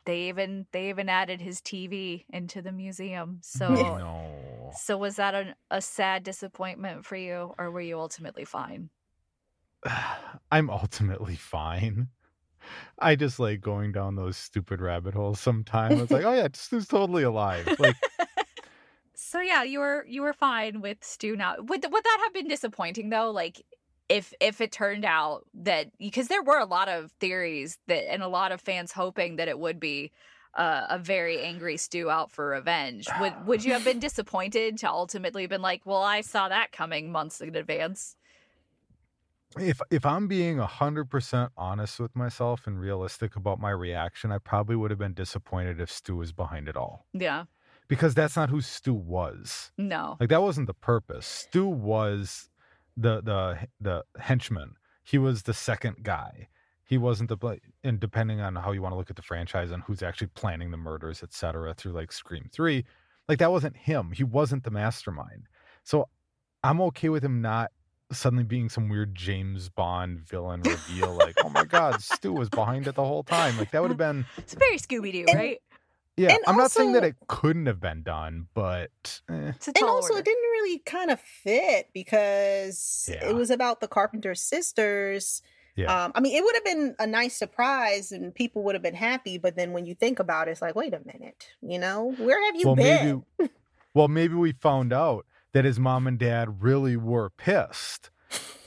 They 0.05 0.29
even 0.29 0.67
they 0.73 0.89
even 0.89 1.09
added 1.09 1.41
his 1.41 1.61
TV 1.61 2.25
into 2.31 2.63
the 2.63 2.73
museum. 2.73 3.39
So 3.43 3.69
no. 3.75 4.71
so 4.81 4.97
was 4.97 5.17
that 5.17 5.35
a, 5.35 5.55
a 5.71 5.81
sad 5.81 6.23
disappointment 6.23 7.07
for 7.07 7.17
you, 7.17 7.55
or 7.59 7.71
were 7.71 7.81
you 7.81 7.99
ultimately 7.99 8.45
fine? 8.45 8.91
I'm 10.51 10.71
ultimately 10.71 11.37
fine. 11.37 12.09
I 12.99 13.17
just 13.17 13.41
like 13.41 13.61
going 13.61 13.93
down 13.93 14.15
those 14.15 14.37
stupid 14.37 14.81
rabbit 14.81 15.15
holes 15.15 15.41
sometimes. 15.41 16.01
It's 16.01 16.13
like, 16.13 16.25
oh 16.25 16.33
yeah, 16.33 16.49
Stu's 16.53 16.87
totally 16.87 17.25
alive. 17.25 17.67
Like, 17.79 17.97
So 19.33 19.41
yeah, 19.41 19.63
you 19.63 19.79
were 19.79 20.05
you 20.07 20.21
were 20.21 20.35
fine 20.35 20.83
with 20.83 21.03
Stu 21.03 21.37
now. 21.37 21.55
Would 21.57 21.87
would 21.91 22.05
that 22.05 22.21
have 22.25 22.35
been 22.35 22.49
disappointing 22.49 23.09
though? 23.09 23.31
Like 23.31 23.63
if 24.11 24.35
if 24.41 24.61
it 24.61 24.73
turned 24.73 25.07
out 25.07 25.47
that 25.55 25.91
because 25.99 26.29
there 26.29 26.43
were 26.43 26.59
a 26.59 26.67
lot 26.67 26.89
of 26.89 27.13
theories 27.13 27.79
that 27.87 28.13
and 28.13 28.23
a 28.23 28.29
lot 28.29 28.53
of 28.53 28.61
fans 28.61 28.93
hoping 28.93 29.37
that 29.37 29.49
it 29.49 29.59
would 29.59 29.81
be 29.81 30.13
uh, 30.55 30.87
a 30.91 30.99
very 30.99 31.41
angry 31.41 31.79
Stu 31.79 32.11
out 32.11 32.31
for 32.31 32.49
revenge. 32.49 33.09
Would 33.21 33.47
would 33.47 33.65
you 33.65 33.73
have 33.73 33.85
been 33.85 33.99
disappointed 34.09 34.77
to 34.79 34.91
ultimately 34.91 35.47
been 35.47 35.63
like, 35.63 35.81
well, 35.87 36.03
I 36.03 36.21
saw 36.21 36.51
that 36.51 36.73
coming 36.73 37.11
months 37.11 37.41
in 37.41 37.57
advance? 37.57 38.17
If 39.59 39.81
if 39.91 40.05
I'm 40.07 40.29
being 40.29 40.59
hundred 40.59 41.07
percent 41.11 41.53
honest 41.57 41.99
with 42.01 42.15
myself 42.17 42.67
and 42.67 42.79
realistic 42.81 43.37
about 43.37 43.61
my 43.61 43.71
reaction, 43.71 44.33
I 44.33 44.39
probably 44.39 44.77
would 44.77 44.91
have 44.91 44.99
been 44.99 45.15
disappointed 45.15 45.81
if 45.81 45.91
Stu 45.91 46.17
was 46.17 46.33
behind 46.33 46.69
it 46.69 46.77
all. 46.77 47.07
Yeah, 47.13 47.45
Because 47.89 48.15
that's 48.15 48.37
not 48.37 48.51
who 48.51 48.61
Stu 48.61 48.95
was. 48.95 49.73
no, 49.79 50.17
Like 50.21 50.29
that 50.31 50.43
wasn't 50.43 50.67
the 50.67 50.75
purpose. 50.75 51.27
Stu 51.27 51.67
was 51.67 52.49
the 52.97 53.21
the 53.23 53.69
the 53.81 54.05
henchman. 54.19 54.75
He 55.05 55.19
was 55.19 55.43
the 55.43 55.55
second 55.55 55.97
guy. 56.03 56.49
He 56.85 56.99
wasn't 56.99 57.31
the 57.31 57.59
and 57.83 57.99
depending 57.99 58.41
on 58.41 58.55
how 58.57 58.73
you 58.73 58.83
want 58.83 58.93
to 58.93 58.97
look 58.99 59.11
at 59.11 59.17
the 59.17 59.23
franchise 59.23 59.71
and 59.71 59.83
who's 59.85 60.03
actually 60.03 60.27
planning 60.29 60.71
the 60.71 60.77
murders, 60.77 61.23
etc. 61.23 61.75
Through 61.75 61.93
like 61.93 62.13
Scream 62.13 62.49
Three, 62.53 62.85
like 63.29 63.39
that 63.39 63.51
wasn't 63.51 63.77
him. 63.77 64.13
He 64.13 64.25
wasn't 64.25 64.65
the 64.65 64.71
mastermind. 64.71 65.49
So 65.85 66.09
I'm 66.63 66.81
okay 66.83 67.09
with 67.09 67.25
him 67.25 67.41
not 67.41 67.73
suddenly 68.13 68.45
being 68.45 68.69
some 68.69 68.89
weird 68.89 69.15
James 69.15 69.69
Bond 69.69 70.21
villain 70.21 70.63
reveal, 70.63 71.13
like, 71.15 71.35
oh 71.45 71.49
my 71.49 71.65
god, 71.65 72.01
Stu 72.03 72.33
was 72.33 72.49
behind 72.51 72.87
it 72.87 72.95
the 72.95 73.05
whole 73.05 73.23
time. 73.23 73.57
Like 73.59 73.71
that 73.73 73.83
would 73.83 73.91
have 73.91 73.99
been 73.99 74.25
It's 74.37 74.55
very 74.55 74.77
Scooby 74.79 75.13
Doo, 75.13 75.25
right? 75.35 75.61
yeah. 76.17 76.31
And 76.33 76.39
I'm 76.47 76.57
not 76.57 76.71
saying 76.71 76.93
that 76.93 77.05
it 77.05 77.17
couldn't 77.27 77.67
have 77.67 77.81
been 77.81 78.03
done, 78.03 78.47
but 78.55 79.21
eh, 79.31 79.33
and 79.33 79.55
also 79.83 80.15
order. 80.15 80.19
it 80.21 80.25
didn't 80.25 80.43
really 80.43 80.79
kind 80.81 81.11
of 81.11 81.21
fit 81.21 81.89
because 81.95 83.09
Yeah. 83.13 83.29
it 83.31 83.35
was 83.35 83.51
about 83.51 83.81
the 83.81 83.89
Carpenter 83.89 84.35
sisters. 84.35 85.43
yeah. 85.75 86.05
Um, 86.05 86.13
I 86.15 86.21
mean, 86.21 86.37
it 86.37 86.45
would 86.45 86.55
have 86.55 86.65
been 86.65 86.95
a 86.99 87.07
nice 87.07 87.35
surprise 87.37 88.13
and 88.13 88.35
people 88.35 88.63
would 88.65 88.75
have 88.75 88.83
been 88.83 88.95
happy. 88.95 89.39
But 89.39 89.57
then 89.57 89.73
when 89.73 89.87
you 89.87 89.95
think 89.95 90.19
about 90.19 90.49
it, 90.49 90.53
it's 90.53 90.63
like, 90.63 90.75
wait 90.75 90.93
a 90.95 91.01
minute, 91.05 91.49
you 91.63 91.79
know, 91.79 92.13
where 92.19 92.45
have 92.45 92.57
you 92.57 92.67
well, 92.67 92.77
been? 92.77 93.25
maybe 93.39 93.51
well, 93.95 94.09
maybe 94.09 94.35
we 94.35 94.53
found 94.53 94.93
out 94.93 95.27
that 95.53 95.65
his 95.65 95.79
mom 95.79 96.07
and 96.07 96.19
dad 96.19 96.63
really 96.63 96.97
were 96.97 97.31
pissed. 97.31 98.11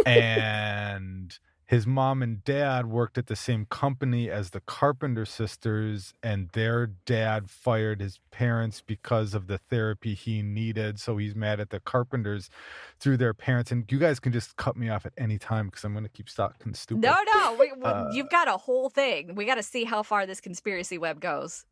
and 0.05 1.39
his 1.67 1.87
mom 1.87 2.21
and 2.21 2.43
dad 2.43 2.85
worked 2.85 3.17
at 3.17 3.25
the 3.25 3.35
same 3.35 3.65
company 3.65 4.29
as 4.29 4.51
the 4.51 4.59
Carpenter 4.61 5.25
sisters, 5.25 6.13
and 6.21 6.49
their 6.49 6.85
dad 6.85 7.49
fired 7.49 8.01
his 8.01 8.19
parents 8.29 8.83
because 8.85 9.33
of 9.33 9.47
the 9.47 9.57
therapy 9.57 10.13
he 10.13 10.43
needed. 10.43 10.99
So 10.99 11.17
he's 11.17 11.33
mad 11.33 11.59
at 11.59 11.71
the 11.71 11.79
Carpenters 11.79 12.51
through 12.99 13.17
their 13.17 13.33
parents. 13.33 13.71
And 13.71 13.91
you 13.91 13.97
guys 13.97 14.19
can 14.19 14.31
just 14.31 14.55
cut 14.57 14.77
me 14.77 14.89
off 14.89 15.07
at 15.07 15.13
any 15.17 15.39
time 15.39 15.65
because 15.69 15.83
I'm 15.83 15.93
going 15.93 16.03
to 16.03 16.09
keep 16.09 16.27
talking 16.27 16.75
stupid. 16.75 17.01
No, 17.01 17.15
no, 17.33 17.55
we, 17.59 17.73
Uh, 17.83 18.09
you've 18.11 18.29
got 18.29 18.47
a 18.47 18.57
whole 18.57 18.91
thing. 18.91 19.33
We 19.33 19.45
got 19.45 19.55
to 19.55 19.63
see 19.63 19.85
how 19.85 20.03
far 20.03 20.27
this 20.27 20.39
conspiracy 20.39 20.99
web 20.99 21.19
goes. 21.19 21.65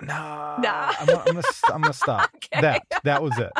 Nah, 0.00 0.56
Nah. 0.58 0.92
I'm, 0.98 1.06
gonna- 1.06 1.18
I'm 1.18 1.34
gonna, 1.34 1.42
I'm 1.74 1.80
gonna 1.82 1.92
stop. 1.92 2.30
Okay. 2.36 2.62
That 2.62 2.82
that 3.04 3.22
was 3.22 3.36
it. 3.38 3.52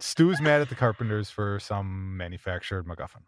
Stu's 0.00 0.40
mad 0.40 0.60
at 0.60 0.68
the 0.68 0.74
Carpenters 0.74 1.30
for 1.30 1.60
some 1.60 2.16
manufactured 2.16 2.86
MacGuffin. 2.86 3.22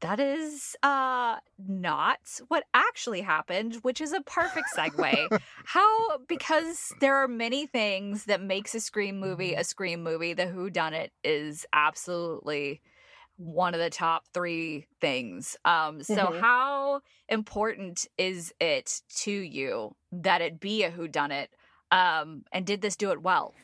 That 0.00 0.20
is 0.20 0.76
uh 0.82 1.38
not 1.66 2.40
what 2.48 2.64
actually 2.74 3.22
happened, 3.22 3.76
which 3.76 4.00
is 4.00 4.12
a 4.12 4.20
perfect 4.22 4.68
segue. 4.74 5.32
How 5.64 6.18
because 6.28 6.92
there 7.00 7.16
are 7.16 7.28
many 7.28 7.66
things 7.66 8.24
that 8.24 8.42
makes 8.42 8.74
a 8.74 8.80
scream 8.80 9.18
movie 9.18 9.54
a 9.54 9.64
scream 9.64 10.02
movie, 10.02 10.34
the 10.34 10.46
Who 10.46 10.68
Done 10.68 10.94
It 10.94 11.12
is 11.22 11.64
absolutely 11.72 12.82
one 13.36 13.74
of 13.74 13.80
the 13.80 13.90
top 13.90 14.26
3 14.34 14.86
things. 15.00 15.56
Um 15.64 16.02
so 16.02 16.30
Mhm. 16.30 16.40
how 16.40 17.02
important 17.28 18.06
is 18.18 18.52
it 18.60 19.02
to 19.22 19.32
you 19.32 19.96
that 20.12 20.42
it 20.42 20.60
be 20.60 20.84
a 20.84 20.90
Who 20.90 21.08
Done 21.08 21.32
It? 21.32 21.50
Um 21.90 22.44
and 22.52 22.66
did 22.66 22.82
this 22.82 22.96
do 22.96 23.10
it 23.12 23.22
well? 23.22 23.54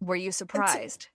Were 0.00 0.14
you 0.16 0.30
surprised? 0.30 1.08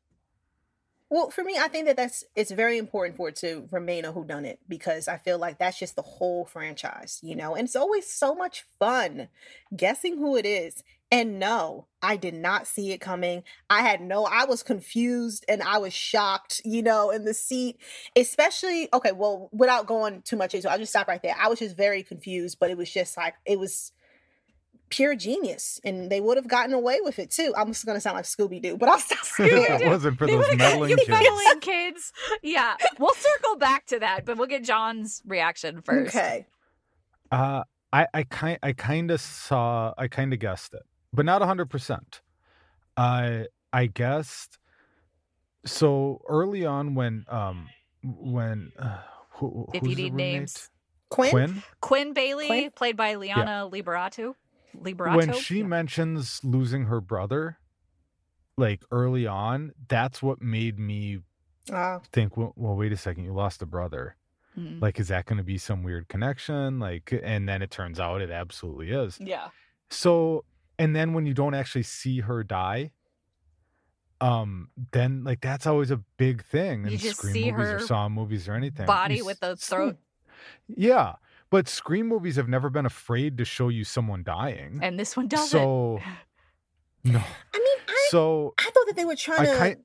Well, 1.09 1.31
for 1.31 1.43
me, 1.43 1.57
I 1.57 1.67
think 1.69 1.87
that 1.87 1.97
that's 1.97 2.23
it's 2.35 2.51
very 2.51 2.77
important 2.77 3.17
for 3.17 3.29
it 3.29 3.35
to 3.37 3.67
remain 3.71 4.05
a 4.05 4.13
whodunit 4.13 4.57
because 4.67 5.07
I 5.07 5.17
feel 5.17 5.39
like 5.39 5.57
that's 5.57 5.79
just 5.79 5.95
the 5.95 6.03
whole 6.03 6.45
franchise, 6.45 7.19
you 7.23 7.35
know. 7.35 7.55
And 7.55 7.65
it's 7.65 7.75
always 7.75 8.05
so 8.11 8.35
much 8.35 8.65
fun 8.77 9.27
guessing 9.75 10.17
who 10.17 10.37
it 10.37 10.45
is. 10.45 10.83
And 11.11 11.39
no, 11.39 11.87
I 12.03 12.17
did 12.17 12.35
not 12.35 12.67
see 12.67 12.91
it 12.91 13.01
coming. 13.01 13.43
I 13.71 13.81
had 13.81 14.01
no, 14.01 14.25
I 14.25 14.45
was 14.45 14.61
confused 14.61 15.43
and 15.49 15.63
I 15.63 15.79
was 15.79 15.91
shocked, 15.91 16.61
you 16.63 16.83
know, 16.83 17.09
in 17.09 17.25
the 17.25 17.33
seat. 17.33 17.77
Especially, 18.15 18.87
okay, 18.93 19.11
well, 19.11 19.49
without 19.51 19.87
going 19.87 20.21
too 20.21 20.37
much 20.37 20.53
into, 20.53 20.69
I'll 20.69 20.77
just 20.77 20.91
stop 20.91 21.07
right 21.07 21.23
there. 21.23 21.35
I 21.39 21.47
was 21.47 21.57
just 21.57 21.75
very 21.75 22.03
confused, 22.03 22.57
but 22.59 22.69
it 22.69 22.77
was 22.77 22.91
just 22.91 23.17
like 23.17 23.33
it 23.45 23.57
was 23.57 23.91
pure 24.89 25.15
genius, 25.15 25.79
and 25.83 26.09
they 26.11 26.19
would 26.21 26.37
have 26.37 26.47
gotten 26.47 26.73
away 26.73 26.99
with 27.01 27.19
it 27.19 27.31
too. 27.31 27.53
I'm 27.57 27.67
just 27.67 27.85
gonna 27.85 28.01
sound 28.01 28.15
like 28.15 28.25
Scooby 28.25 28.61
Doo, 28.61 28.77
but 28.77 28.89
I'll 28.89 28.99
stop 28.99 29.19
if 29.21 29.37
there. 29.37 29.81
it 29.81 29.87
wasn't 29.87 30.17
for 30.17 30.27
They 30.27 30.35
those 30.35 30.55
meddling 30.55 30.89
you 30.91 30.97
kids. 30.97 31.09
meddling 31.09 31.59
kids. 31.61 32.11
Yeah, 32.41 32.75
we'll 32.99 33.13
circle 33.15 33.55
back 33.57 33.85
to 33.87 33.99
that, 33.99 34.25
but 34.25 34.37
we'll 34.37 34.47
get 34.47 34.63
Jon's 34.63 35.21
reaction 35.25 35.81
first. 35.81 36.15
Okay. 36.15 36.47
Uh, 37.31 37.63
I 37.93 38.07
I 38.13 38.23
kind 38.23 38.59
I 38.63 38.73
kind 38.73 39.11
of 39.11 39.21
saw 39.21 39.93
I 39.97 40.07
kind 40.07 40.33
of 40.33 40.39
guessed 40.39 40.73
it, 40.73 40.83
but 41.13 41.25
not 41.25 41.41
hundred 41.41 41.69
percent. 41.69 42.21
I 42.97 43.45
I 43.71 43.85
guessed. 43.87 44.57
So 45.65 46.21
early 46.27 46.65
on, 46.65 46.95
when 46.95 47.25
um 47.29 47.69
when 48.03 48.71
uh, 48.79 48.97
who, 49.31 49.67
If 49.73 49.83
you 49.83 49.95
need 49.95 50.13
names. 50.13 50.69
Quinn? 51.09 51.31
Quinn. 51.31 51.63
Quinn 51.81 52.13
Bailey, 52.13 52.45
Quinn? 52.47 52.71
played 52.75 52.95
by 52.95 53.15
Liana 53.15 53.67
Liberato. 53.71 54.35
Liberato. 54.77 55.15
when 55.15 55.33
she 55.33 55.59
Yeah. 55.59 55.65
mentions 55.67 56.43
losing 56.43 56.85
her 56.85 57.01
brother 57.01 57.59
like 58.57 58.83
early 58.91 59.25
on 59.25 59.71
that's 59.87 60.21
what 60.21 60.41
made 60.41 60.77
me 60.77 61.19
Uh, 61.71 61.99
think 62.11 62.35
well, 62.35 62.53
well 62.55 62.75
wait 62.75 62.91
a 62.91 62.97
second 62.97 63.23
you 63.25 63.33
lost 63.33 63.61
a 63.61 63.65
brother 63.65 64.15
Mhm. 64.57 64.81
like 64.81 64.99
is 64.99 65.07
that 65.09 65.25
going 65.25 65.37
to 65.37 65.43
be 65.43 65.57
some 65.57 65.83
weird 65.83 66.07
connection 66.07 66.79
like 66.79 67.13
and 67.23 67.47
then 67.47 67.61
it 67.61 67.69
turns 67.71 67.99
out 67.99 68.21
it 68.21 68.31
absolutely 68.31 68.91
is 68.91 69.17
yeah. 69.21 69.49
so 69.89 70.43
and 70.77 70.95
then 70.95 71.13
when 71.13 71.25
you 71.25 71.33
don't 71.33 71.53
actually 71.53 71.83
see 71.83 72.19
her 72.21 72.43
die 72.43 72.91
um 74.21 74.69
then 74.91 75.23
like 75.23 75.39
that's 75.41 75.65
always 75.65 75.91
a 75.91 75.97
big 76.17 76.43
thing 76.43 76.83
in 76.85 76.91
You 76.91 76.97
just 76.97 77.17
scream 77.19 77.33
see 77.33 77.51
movies 77.51 77.69
or 77.71 77.79
saw 77.79 78.09
movies 78.09 78.49
or 78.49 78.53
anything 78.53 78.85
Body 78.85 79.17
You 79.17 79.25
with 79.25 79.39
the 79.39 79.55
throat, 79.55 79.97
yeah 80.67 81.15
but 81.49 81.67
scream 81.67 82.07
movies 82.07 82.35
have 82.35 82.47
never 82.47 82.69
been 82.69 82.85
afraid 82.85 83.37
to 83.37 83.45
show 83.45 83.69
you 83.69 83.83
someone 83.83 84.23
dying 84.23 84.79
and 84.81 84.99
this 84.99 85.15
one 85.17 85.27
doesn't. 85.27 85.47
so 85.49 85.99
no 87.03 87.19
I 87.19 87.57
mean, 87.57 87.77
I, 87.87 88.07
so 88.09 88.53
I 88.57 88.63
thought 88.63 88.85
that 88.87 88.95
they 88.95 89.05
were 89.05 89.15
trying 89.15 89.41
I 89.41 89.45
to 89.45 89.57
kind- 89.57 89.77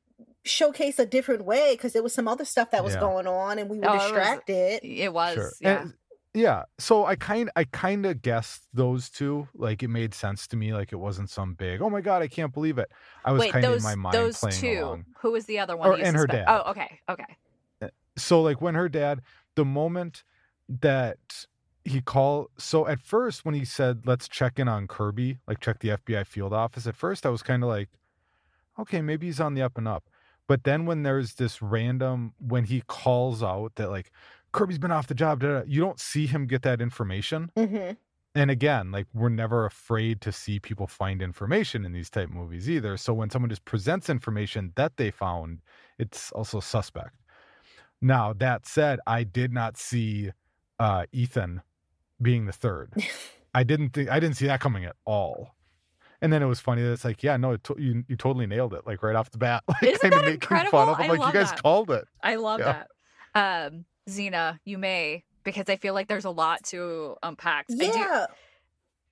showcase 0.44 0.98
a 0.98 1.06
different 1.06 1.44
way 1.44 1.72
because 1.74 1.92
there 1.94 2.02
was 2.02 2.12
some 2.12 2.28
other 2.28 2.44
stuff 2.44 2.70
that 2.72 2.84
was 2.84 2.94
Yeah. 2.94 3.00
going 3.00 3.26
on 3.26 3.58
and 3.58 3.70
we 3.70 3.78
were 3.78 3.88
Oh, 3.88 3.92
it 3.92 3.96
was- 3.96 4.02
distracted. 4.04 4.80
it 4.82 5.12
was. 5.12 5.34
Sure. 5.34 5.52
Yeah. 5.60 5.80
And- 5.82 5.94
yeah. 6.36 6.64
So 6.78 7.04
I 7.06 7.14
kind 7.14 7.48
I 7.54 7.62
kind 7.64 8.04
of 8.04 8.20
guessed 8.20 8.64
those 8.74 9.08
two. 9.08 9.46
Like 9.54 9.82
it 9.84 9.88
made 9.88 10.12
sense 10.12 10.46
to 10.48 10.56
me. 10.56 10.74
Like 10.74 10.92
it 10.92 10.96
wasn't 10.96 11.30
some 11.30 11.54
big. 11.54 11.80
Oh 11.80 11.88
my 11.88 12.00
god, 12.00 12.22
I 12.22 12.26
can't 12.28 12.52
believe 12.52 12.76
it. 12.76 12.90
I 13.24 13.30
was 13.32 13.40
Wait, 13.40 13.52
kind 13.52 13.64
of 13.64 13.76
in 13.76 13.82
my 13.84 13.94
mind 13.94 14.14
those 14.16 14.38
playing 14.40 14.60
two. 14.60 14.80
along. 14.82 15.04
Who 15.20 15.30
was 15.30 15.46
the 15.46 15.60
other 15.60 15.76
one? 15.76 15.88
Or- 15.90 15.94
and 15.94 16.16
her 16.16 16.26
dad. 16.26 16.44
Oh, 16.48 16.70
okay, 16.72 16.98
okay. 17.08 17.36
Eh, 17.82 17.88
so 18.16 18.42
like 18.42 18.60
when 18.60 18.74
her 18.74 18.88
dad, 18.88 19.20
the 19.54 19.64
moment 19.64 20.24
that 20.68 21.46
he 21.84 22.00
called. 22.00 22.48
So 22.58 22.86
at 22.86 23.00
first 23.00 23.44
when 23.44 23.54
he 23.54 23.64
said 23.64 24.06
let's 24.06 24.28
check 24.28 24.58
in 24.58 24.68
on 24.68 24.86
Kirby, 24.88 25.38
like 25.46 25.60
check 25.60 25.80
the 25.80 25.90
FBI 25.90 26.26
field 26.26 26.52
office. 26.52 26.86
At 26.86 26.96
first 26.96 27.26
I 27.26 27.30
was 27.30 27.42
kind 27.42 27.62
of 27.62 27.68
like, 27.68 27.90
okay, 28.78 29.00
maybe 29.02 29.26
he's 29.26 29.40
on 29.40 29.54
the 29.54 29.62
up 29.62 29.78
and 29.78 29.88
up. 29.88 30.04
But 30.48 30.64
then 30.64 30.86
when 30.86 31.02
there's 31.02 31.34
this 31.34 31.62
random 31.62 32.34
when 32.38 32.64
he 32.64 32.82
calls 32.86 33.42
out 33.42 33.76
that 33.76 33.90
like 33.90 34.10
Kirby's 34.52 34.78
been 34.78 34.92
off 34.92 35.08
the 35.08 35.14
job, 35.14 35.40
da, 35.40 35.60
da, 35.60 35.64
you 35.66 35.80
don't 35.80 36.00
see 36.00 36.26
him 36.26 36.46
get 36.46 36.62
that 36.62 36.80
information. 36.80 37.50
hmm 37.56 37.92
and 38.34 38.50
again 38.50 38.90
like 38.90 39.06
we're 39.14 39.28
never 39.28 39.64
afraid 39.64 40.20
to 40.20 40.32
see 40.32 40.58
people 40.58 40.86
find 40.86 41.22
information 41.22 41.84
in 41.84 41.92
these 41.92 42.10
type 42.10 42.28
movies 42.28 42.68
either 42.68 42.96
so 42.96 43.14
when 43.14 43.30
someone 43.30 43.48
just 43.50 43.64
presents 43.64 44.10
information 44.10 44.72
that 44.76 44.96
they 44.96 45.10
found 45.10 45.60
it's 45.98 46.32
also 46.32 46.60
suspect 46.60 47.14
now 48.00 48.32
that 48.32 48.66
said 48.66 49.00
i 49.06 49.22
did 49.24 49.52
not 49.52 49.76
see 49.76 50.30
uh 50.78 51.04
ethan 51.12 51.62
being 52.22 52.46
the 52.46 52.52
third 52.52 52.92
i 53.54 53.62
didn't 53.62 53.90
think 53.90 54.08
i 54.10 54.18
didn't 54.20 54.36
see 54.36 54.46
that 54.46 54.60
coming 54.60 54.84
at 54.84 54.96
all 55.04 55.54
and 56.20 56.32
then 56.32 56.42
it 56.42 56.46
was 56.46 56.60
funny 56.60 56.82
that 56.82 56.92
it's 56.92 57.04
like 57.04 57.22
yeah 57.22 57.36
no 57.36 57.52
it 57.52 57.64
to- 57.64 57.76
you, 57.78 58.04
you 58.08 58.16
totally 58.16 58.46
nailed 58.46 58.72
it 58.74 58.86
like 58.86 59.02
right 59.02 59.16
off 59.16 59.30
the 59.30 59.38
bat 59.38 59.62
like 59.68 59.82
Isn't 59.82 60.10
that 60.10 60.24
making 60.24 60.40
fun 60.40 60.58
incredible? 60.66 60.78
of 60.94 60.98
him 60.98 61.10
I 61.10 61.14
like 61.14 61.26
you 61.26 61.32
guys 61.40 61.50
that. 61.50 61.62
called 61.62 61.90
it 61.90 62.06
I 62.22 62.36
love 62.36 62.60
Yeah. 62.60 62.84
that. 63.34 63.66
Um, 63.66 63.84
Zena, 64.08 64.60
you 64.64 64.78
may 64.78 65.24
because 65.42 65.68
I 65.68 65.76
feel 65.76 65.92
like 65.92 66.08
there's 66.08 66.24
a 66.24 66.30
lot 66.30 66.62
to 66.66 67.16
unpack. 67.22 67.66
I 67.70 67.74
do, 67.74 67.84
Yeah. 67.86 68.26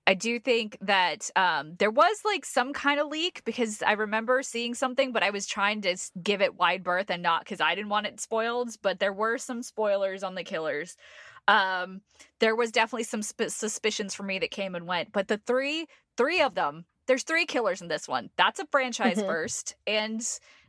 I 0.07 0.15
do 0.15 0.39
think 0.41 0.79
that 0.81 1.31
um, 1.37 1.75
there 1.79 1.91
was 1.91 2.17
like 2.25 2.45
some 2.45 2.73
kind 2.73 2.99
of 3.01 3.07
leak 3.09 3.43
because 3.45 3.83
I 3.83 3.93
remember 3.93 4.43
seeing 4.43 4.75
something, 4.75 5.13
but 5.13 5.23
I 5.23 5.31
was 5.31 5.47
trying 5.47 5.81
to 5.83 5.97
give 6.23 6.41
it 6.41 6.57
wide 6.57 6.83
berth 6.83 7.11
and 7.11 7.23
not 7.23 7.45
because 7.45 7.61
I 7.61 7.75
didn't 7.75 7.89
want 7.91 8.07
it 8.07 8.21
spoiled. 8.21 8.77
But 8.83 8.99
there 9.01 9.13
were 9.13 9.39
some 9.39 9.63
spoilers 9.63 10.23
on 10.23 10.35
the 10.35 10.43
killers. 10.45 10.97
Um, 11.49 12.03
there 12.41 12.55
was 12.57 12.71
definitely 12.73 13.05
some 13.05 13.23
sp- 13.25 13.49
suspicions 13.51 14.15
for 14.15 14.23
me 14.23 14.39
that 14.39 14.51
came 14.51 14.75
and 14.75 14.87
went, 14.87 15.13
but 15.13 15.29
the 15.29 15.39
three, 15.39 15.87
three 16.17 16.41
of 16.41 16.55
them, 16.55 16.87
there's 17.07 17.25
three 17.25 17.47
killers 17.47 17.83
in 17.83 17.89
this 17.89 18.07
one. 18.09 18.31
That's 18.37 18.61
a 18.61 18.67
franchise 18.71 19.23
Mhm. 19.23 19.27
first, 19.27 19.75
and 19.87 20.23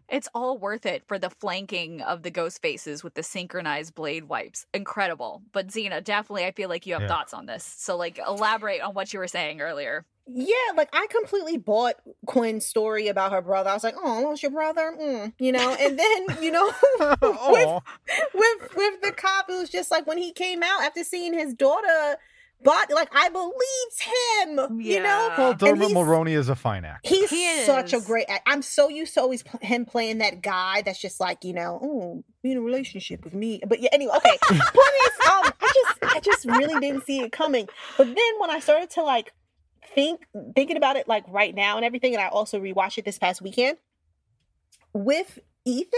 it's 0.09 0.27
all 0.33 0.57
worth 0.57 0.85
it 0.85 1.03
for 1.07 1.17
the 1.17 1.29
flanking 1.29 2.01
of 2.01 2.23
the 2.23 2.31
ghost 2.31 2.61
faces 2.61 3.03
with 3.03 3.13
the 3.15 3.23
synchronized 3.23 3.95
blade 3.95 4.25
wipes. 4.25 4.65
Incredible. 4.73 5.41
But 5.51 5.71
Zena, 5.71 6.01
definitely, 6.01 6.45
I 6.45 6.51
feel 6.51 6.69
like 6.69 6.85
you 6.85 6.93
have 6.93 7.03
Yeah. 7.03 7.07
thoughts 7.07 7.33
on 7.33 7.45
this. 7.45 7.63
So, 7.63 7.95
like, 7.97 8.19
elaborate 8.19 8.81
on 8.81 8.93
what 8.93 9.13
you 9.13 9.19
were 9.19 9.27
saying 9.27 9.61
earlier. 9.61 10.05
Yeah, 10.25 10.55
like 10.77 10.87
I 10.93 11.05
completely 11.09 11.57
bought 11.57 11.95
Quinn's 12.25 12.65
story 12.65 13.09
about 13.09 13.33
her 13.33 13.41
brother. 13.41 13.69
I 13.69 13.73
was 13.73 13.83
like, 13.83 13.95
"Oh, 14.01 14.19
I 14.19 14.21
lost 14.21 14.41
your 14.41 14.53
brother," 14.53 14.95
mm, 14.97 15.33
you 15.37 15.51
know. 15.51 15.75
And 15.77 15.99
then, 15.99 16.27
you 16.41 16.49
know, 16.49 16.71
Aw. 17.21 17.79
with 18.33 18.69
with 18.73 19.01
the 19.01 19.11
cop, 19.11 19.49
it 19.49 19.59
was 19.59 19.69
just 19.69 19.91
like 19.91 20.07
when 20.07 20.17
he 20.17 20.31
came 20.31 20.63
out 20.63 20.81
after 20.81 21.03
seeing 21.03 21.33
his 21.33 21.53
daughter 21.53 22.17
body. 22.63 22.93
Like 22.93 23.09
I 23.13 23.29
believed 23.29 24.69
him, 24.71 24.81
you 24.81 24.99
know. 24.99 25.27
Yeah. 25.29 25.37
Well, 25.37 25.49
And 25.51 25.59
Dermot 25.59 25.89
Mulroney 25.89 26.37
is 26.37 26.49
a 26.49 26.55
fine 26.55 26.85
actor. 26.85 27.07
He's 27.07 27.29
He 27.29 27.63
such 27.65 27.93
a 27.93 27.99
great. 27.99 28.25
act- 28.29 28.47
I'm 28.47 28.61
so 28.61 28.89
used 28.89 29.13
to 29.15 29.21
always 29.21 29.43
pl- 29.43 29.59
him 29.61 29.85
playing 29.85 30.19
that 30.19 30.41
guy 30.41 30.81
that's 30.83 30.99
just 30.99 31.19
like 31.19 31.43
you 31.43 31.53
know, 31.53 31.79
oh, 31.81 32.23
be 32.41 32.51
in 32.51 32.57
a 32.57 32.61
relationship 32.61 33.23
with 33.23 33.33
me. 33.33 33.61
But 33.67 33.79
yeah, 33.79 33.89
anyway, 33.91 34.13
okay. 34.17 34.37
Point 34.47 34.57
is, 34.57 35.27
um, 35.27 35.53
I 35.61 35.73
just, 35.73 36.15
I 36.15 36.19
just 36.19 36.45
really 36.45 36.79
didn't 36.79 37.05
see 37.05 37.19
it 37.21 37.31
coming. 37.31 37.67
But 37.97 38.05
then 38.05 38.33
when 38.39 38.49
I 38.49 38.59
started 38.59 38.89
to 38.91 39.03
like 39.03 39.31
think, 39.95 40.21
thinking 40.55 40.77
about 40.77 40.95
it 40.95 41.07
like 41.07 41.23
right 41.27 41.53
now 41.53 41.75
and 41.77 41.85
everything, 41.85 42.13
and 42.13 42.23
I 42.23 42.27
also 42.27 42.59
rewatched 42.59 42.97
it 42.97 43.05
this 43.05 43.17
past 43.19 43.41
weekend 43.41 43.77
with 44.93 45.39
Ethan. 45.65 45.89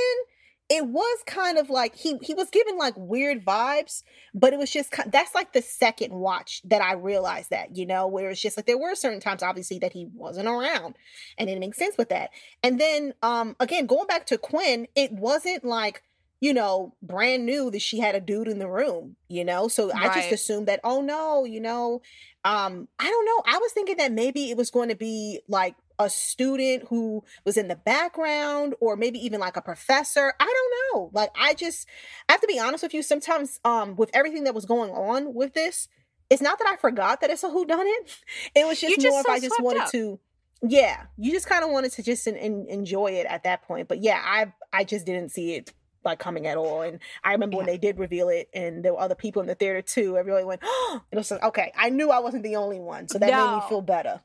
It 0.67 0.87
was 0.87 1.19
kind 1.27 1.59
of 1.59 1.69
like 1.69 1.95
he 1.95 2.17
he 2.23 2.33
was 2.33 2.49
giving 2.49 2.77
like 2.77 2.95
weird 2.97 3.45
vibes, 3.45 4.01
but 4.33 4.51
it 4.51 4.57
was 4.57 4.71
just 4.71 4.93
that's 5.07 5.35
like 5.35 5.53
the 5.53 5.61
second 5.61 6.11
watch 6.11 6.61
that 6.65 6.81
I 6.81 6.93
realized 6.93 7.51
that 7.51 7.77
you 7.77 7.85
know 7.85 8.07
where 8.07 8.31
it's 8.31 8.41
just 8.41 8.57
like 8.57 8.65
there 8.65 8.77
were 8.77 8.95
certain 8.95 9.19
times 9.19 9.43
obviously 9.43 9.77
that 9.79 9.93
he 9.93 10.07
wasn't 10.13 10.47
around, 10.47 10.95
and 11.37 11.49
it 11.51 11.59
makes 11.59 11.77
sense 11.77 11.97
with 11.97 12.09
that. 12.09 12.31
And 12.63 12.79
then 12.79 13.13
um 13.21 13.55
again 13.59 13.85
going 13.85 14.07
back 14.07 14.25
to 14.27 14.39
Quinn, 14.39 14.87
it 14.95 15.11
wasn't 15.11 15.63
like 15.63 16.01
you 16.41 16.53
know 16.53 16.95
brand 17.01 17.45
new 17.45 17.69
that 17.69 17.81
she 17.81 17.99
had 17.99 18.15
a 18.15 18.19
dude 18.19 18.47
in 18.47 18.57
the 18.57 18.67
room, 18.67 19.17
you 19.29 19.45
know. 19.45 19.67
So 19.67 19.91
I 19.93 20.09
just 20.15 20.31
assumed 20.31 20.67
that 20.67 20.79
oh 20.83 21.01
no, 21.01 21.45
you 21.45 21.61
know, 21.61 22.01
um 22.43 22.87
I 22.97 23.07
don't 23.07 23.25
know. 23.25 23.43
I 23.45 23.59
was 23.59 23.71
thinking 23.71 23.97
that 23.97 24.11
maybe 24.11 24.49
it 24.49 24.57
was 24.57 24.71
going 24.71 24.89
to 24.89 24.95
be 24.95 25.41
like 25.47 25.75
a 25.99 26.09
student 26.09 26.83
who 26.89 27.23
was 27.45 27.57
in 27.57 27.67
the 27.67 27.75
background 27.75 28.75
or 28.79 28.95
maybe 28.95 29.19
even 29.19 29.39
like 29.39 29.57
a 29.57 29.61
professor. 29.61 30.33
I 30.39 30.45
don't 30.45 30.73
know. 30.93 31.09
Like 31.13 31.31
I 31.39 31.53
just 31.53 31.87
I 32.29 32.33
have 32.33 32.41
to 32.41 32.47
be 32.47 32.59
honest 32.59 32.83
with 32.83 32.93
you 32.93 33.03
sometimes 33.03 33.59
um 33.63 33.95
with 33.95 34.09
everything 34.13 34.43
that 34.45 34.55
was 34.55 34.65
going 34.65 34.91
on 34.91 35.33
with 35.33 35.53
this, 35.53 35.87
it's 36.29 36.41
not 36.41 36.59
that 36.59 36.67
I 36.67 36.75
forgot 36.75 37.21
that 37.21 37.29
it's 37.29 37.43
a 37.43 37.49
who 37.49 37.65
done 37.65 37.85
it. 37.85 38.17
It 38.55 38.65
was 38.67 38.79
just, 38.79 38.99
just 38.99 39.07
more 39.07 39.21
if 39.21 39.29
i 39.29 39.39
just 39.39 39.61
wanted 39.61 39.83
up. 39.83 39.91
to 39.91 40.19
yeah, 40.61 41.03
you 41.17 41.31
just 41.31 41.47
kind 41.47 41.63
of 41.63 41.69
wanted 41.69 41.91
to 41.93 42.03
just 42.03 42.27
en- 42.27 42.37
en- 42.37 42.65
enjoy 42.69 43.07
it 43.11 43.25
at 43.27 43.43
that 43.43 43.63
point. 43.63 43.87
But 43.87 44.01
yeah, 44.01 44.21
I 44.23 44.53
I 44.73 44.83
just 44.83 45.05
didn't 45.05 45.29
see 45.29 45.55
it 45.55 45.73
like 46.05 46.19
coming 46.19 46.47
at 46.47 46.57
all. 46.57 46.81
And 46.81 46.99
I 47.23 47.31
remember 47.33 47.57
when 47.57 47.65
they 47.65 47.77
did 47.77 47.97
reveal 47.99 48.29
it, 48.29 48.49
and 48.53 48.83
there 48.83 48.93
were 48.93 48.99
other 48.99 49.15
people 49.15 49.41
in 49.41 49.47
the 49.47 49.55
theater 49.55 49.81
too. 49.81 50.17
Everybody 50.17 50.45
went, 50.45 50.61
oh, 50.63 51.01
it 51.11 51.15
was 51.15 51.31
like, 51.31 51.43
okay. 51.43 51.71
I 51.75 51.89
knew 51.89 52.11
I 52.11 52.19
wasn't 52.19 52.43
the 52.43 52.55
only 52.55 52.79
one, 52.79 53.07
so 53.07 53.17
that 53.17 53.29
made 53.29 53.55
me 53.55 53.61
feel 53.67 53.81
better. 53.81 54.21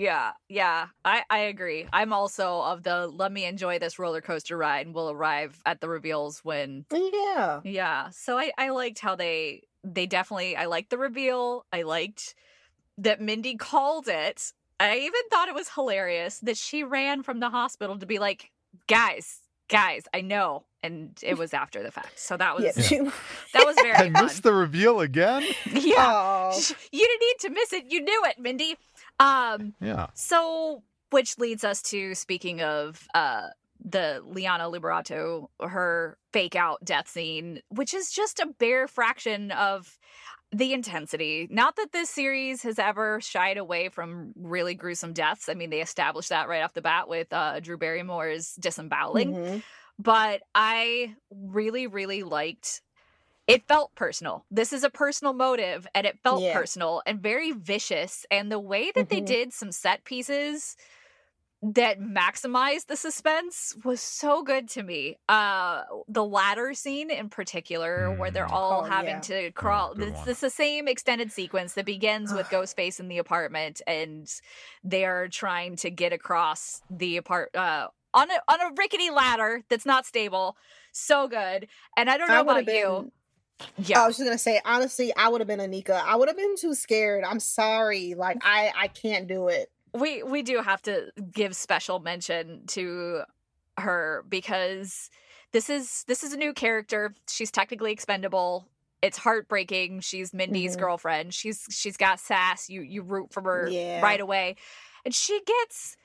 Yeah, 0.00 0.30
yeah, 0.48 0.86
I 1.04 1.24
I 1.28 1.38
agree. 1.40 1.86
I'm 1.92 2.14
also 2.14 2.62
of 2.62 2.82
the 2.84 3.06
let 3.06 3.30
me 3.30 3.44
enjoy 3.44 3.78
this 3.78 3.98
roller 3.98 4.22
coaster 4.22 4.56
ride, 4.56 4.86
and 4.86 4.94
we'll 4.94 5.10
arrive 5.10 5.60
at 5.66 5.82
the 5.82 5.90
reveals 5.90 6.40
when. 6.42 6.86
Yeah, 6.90 7.60
Yeah, 7.64 8.08
so 8.10 8.38
I 8.38 8.50
I 8.56 8.70
liked 8.70 9.00
how 9.00 9.14
they 9.14 9.64
they 9.84 10.06
definitely 10.06 10.56
I 10.56 10.64
liked 10.66 10.88
the 10.88 10.96
reveal. 10.96 11.66
I 11.70 11.82
liked 11.82 12.34
that 12.96 13.20
Mindy 13.20 13.56
called 13.56 14.08
it. 14.08 14.54
I 14.78 14.96
even 15.00 15.20
thought 15.30 15.48
it 15.48 15.54
was 15.54 15.68
hilarious 15.68 16.38
that 16.38 16.56
she 16.56 16.82
ran 16.82 17.22
from 17.22 17.40
the 17.40 17.50
hospital 17.50 17.98
to 17.98 18.06
be 18.06 18.18
like, 18.18 18.50
guys, 18.86 19.40
guys, 19.68 20.04
I 20.14 20.22
know, 20.22 20.64
and 20.82 21.18
it 21.22 21.36
was 21.36 21.52
after 21.52 21.82
the 21.82 21.90
fact. 21.90 22.18
So 22.18 22.38
that 22.38 22.56
was 22.56 22.64
yeah. 22.64 22.82
she- 22.82 22.98
that 23.52 23.66
was 23.66 23.76
very 23.76 23.92
I 23.96 24.10
fun. 24.10 24.24
missed 24.24 24.42
the 24.42 24.54
reveal 24.54 25.00
again. 25.00 25.42
yeah, 25.66 25.94
oh. 25.98 26.50
Aw. 26.52 26.58
you 26.92 27.06
didn't 27.06 27.20
need 27.20 27.36
to 27.40 27.50
miss 27.50 27.72
it. 27.74 27.84
You 27.92 28.00
knew 28.00 28.22
it, 28.24 28.38
Mindy. 28.38 28.76
Um. 29.20 29.74
Yeah. 29.80 30.08
So, 30.14 30.82
which 31.10 31.38
leads 31.38 31.62
us 31.64 31.82
to 31.82 32.14
speaking 32.14 32.60
of 32.62 33.06
uh 33.14 33.48
the 33.82 34.20
Liana 34.24 34.64
Liberato, 34.64 35.48
her 35.60 36.18
fake 36.32 36.54
out 36.54 36.84
death 36.84 37.08
scene, 37.08 37.60
which 37.70 37.94
is 37.94 38.10
just 38.12 38.38
a 38.38 38.46
bare 38.58 38.86
fraction 38.86 39.50
of 39.52 39.98
the 40.52 40.72
intensity. 40.74 41.48
Not 41.50 41.76
that 41.76 41.92
this 41.92 42.10
series 42.10 42.62
has 42.62 42.78
ever 42.78 43.20
shied 43.22 43.56
away 43.56 43.88
from 43.88 44.32
really 44.36 44.74
gruesome 44.74 45.12
deaths. 45.14 45.48
I 45.48 45.54
mean, 45.54 45.70
they 45.70 45.80
established 45.80 46.28
that 46.28 46.48
right 46.48 46.62
off 46.62 46.74
the 46.74 46.82
bat 46.82 47.08
with 47.08 47.32
uh, 47.32 47.60
Drew 47.60 47.78
Barrymore's 47.78 48.54
disemboweling 48.56 49.32
Mhm. 49.32 49.62
but 49.98 50.42
I 50.54 51.14
really, 51.30 51.86
really 51.86 52.22
liked. 52.22 52.82
It 53.50 53.66
felt 53.68 53.94
personal. 53.94 54.44
This 54.50 54.72
is 54.72 54.84
a 54.84 54.90
personal 54.90 55.32
motive, 55.32 55.86
and 55.94 56.06
it 56.06 56.18
felt 56.22 56.42
Yeah. 56.42 56.54
personal 56.54 57.02
and 57.06 57.20
very 57.20 57.52
vicious. 57.52 58.24
And 58.30 58.50
the 58.50 58.58
way 58.60 58.90
that 58.92 59.08
they 59.10 59.20
Mhm. 59.20 59.26
did 59.26 59.52
some 59.52 59.72
set 59.72 60.04
pieces 60.04 60.76
that 61.62 62.00
maximized 62.00 62.86
the 62.86 62.96
suspense 62.96 63.76
was 63.84 64.00
so 64.00 64.42
good 64.42 64.66
to 64.70 64.82
me. 64.82 65.18
Uh, 65.28 65.82
the 66.08 66.24
ladder 66.24 66.72
scene 66.72 67.10
in 67.10 67.28
particular, 67.28 68.10
where 68.12 68.30
they're 68.30 68.46
Mm. 68.46 68.54
all 68.54 68.82
Oh, 68.82 68.84
having 68.84 69.16
yeah. 69.16 69.20
to 69.20 69.50
crawl. 69.52 69.94
good 69.94 70.08
It's, 70.08 70.26
it's 70.26 70.40
the 70.40 70.48
same 70.50 70.88
extended 70.88 71.30
sequence 71.30 71.74
that 71.74 71.84
begins 71.84 72.32
with 72.32 72.46
Ghostface 72.50 72.98
in 72.98 73.08
the 73.08 73.18
apartment, 73.18 73.82
and 73.86 74.26
they're 74.82 75.28
trying 75.28 75.76
to 75.76 75.90
get 75.90 76.14
across 76.14 76.80
the 76.88 77.18
apart 77.18 77.54
uh, 77.54 77.88
on 78.14 78.30
a 78.30 78.40
on 78.48 78.60
a 78.62 78.70
rickety 78.78 79.10
ladder 79.10 79.62
that's 79.68 79.84
not 79.86 80.06
stable. 80.06 80.56
So 80.92 81.28
good. 81.28 81.68
And 81.96 82.08
I 82.10 82.16
don't 82.16 82.28
know 82.28 82.38
I 82.38 82.40
about 82.40 82.64
would 82.64 82.68
have 82.68 82.74
you. 82.74 83.12
Yeah. 83.78 84.02
I 84.02 84.06
was 84.06 84.16
just 84.16 84.26
gonna 84.26 84.38
say, 84.38 84.60
honestly, 84.64 85.12
I 85.16 85.28
would 85.28 85.40
have 85.40 85.48
been 85.48 85.60
Anika. 85.60 86.00
I 86.04 86.16
would 86.16 86.28
have 86.28 86.36
been 86.36 86.56
too 86.56 86.74
scared. 86.74 87.24
I'm 87.24 87.40
sorry. 87.40 88.14
Like 88.14 88.38
I, 88.42 88.72
I 88.76 88.88
can't 88.88 89.26
do 89.26 89.48
it. 89.48 89.70
we 89.94 90.22
we 90.22 90.42
do 90.42 90.62
have 90.62 90.82
to 90.82 91.10
give 91.32 91.54
special 91.56 91.98
mention 92.00 92.62
to 92.68 93.22
her 93.78 94.24
because 94.28 95.10
this 95.52 95.68
is 95.70 96.04
this 96.06 96.22
is 96.22 96.32
a 96.32 96.36
new 96.36 96.52
character. 96.52 97.14
She's 97.28 97.50
technically 97.50 97.92
expendable. 97.92 98.68
It's 99.02 99.16
heartbreaking. 99.18 100.00
She's 100.00 100.32
Mindy's 100.34 100.76
Mhm. 100.76 100.80
girlfriend. 100.80 101.34
She's 101.34 101.66
she's 101.70 101.96
got 101.96 102.20
sass. 102.20 102.68
You 102.68 102.82
you 102.82 103.02
root 103.02 103.32
for 103.32 103.42
her 103.42 103.68
Yeah. 103.68 104.00
right 104.02 104.20
away. 104.20 104.56
And 105.04 105.14
she 105.14 105.40
gets 105.44 105.96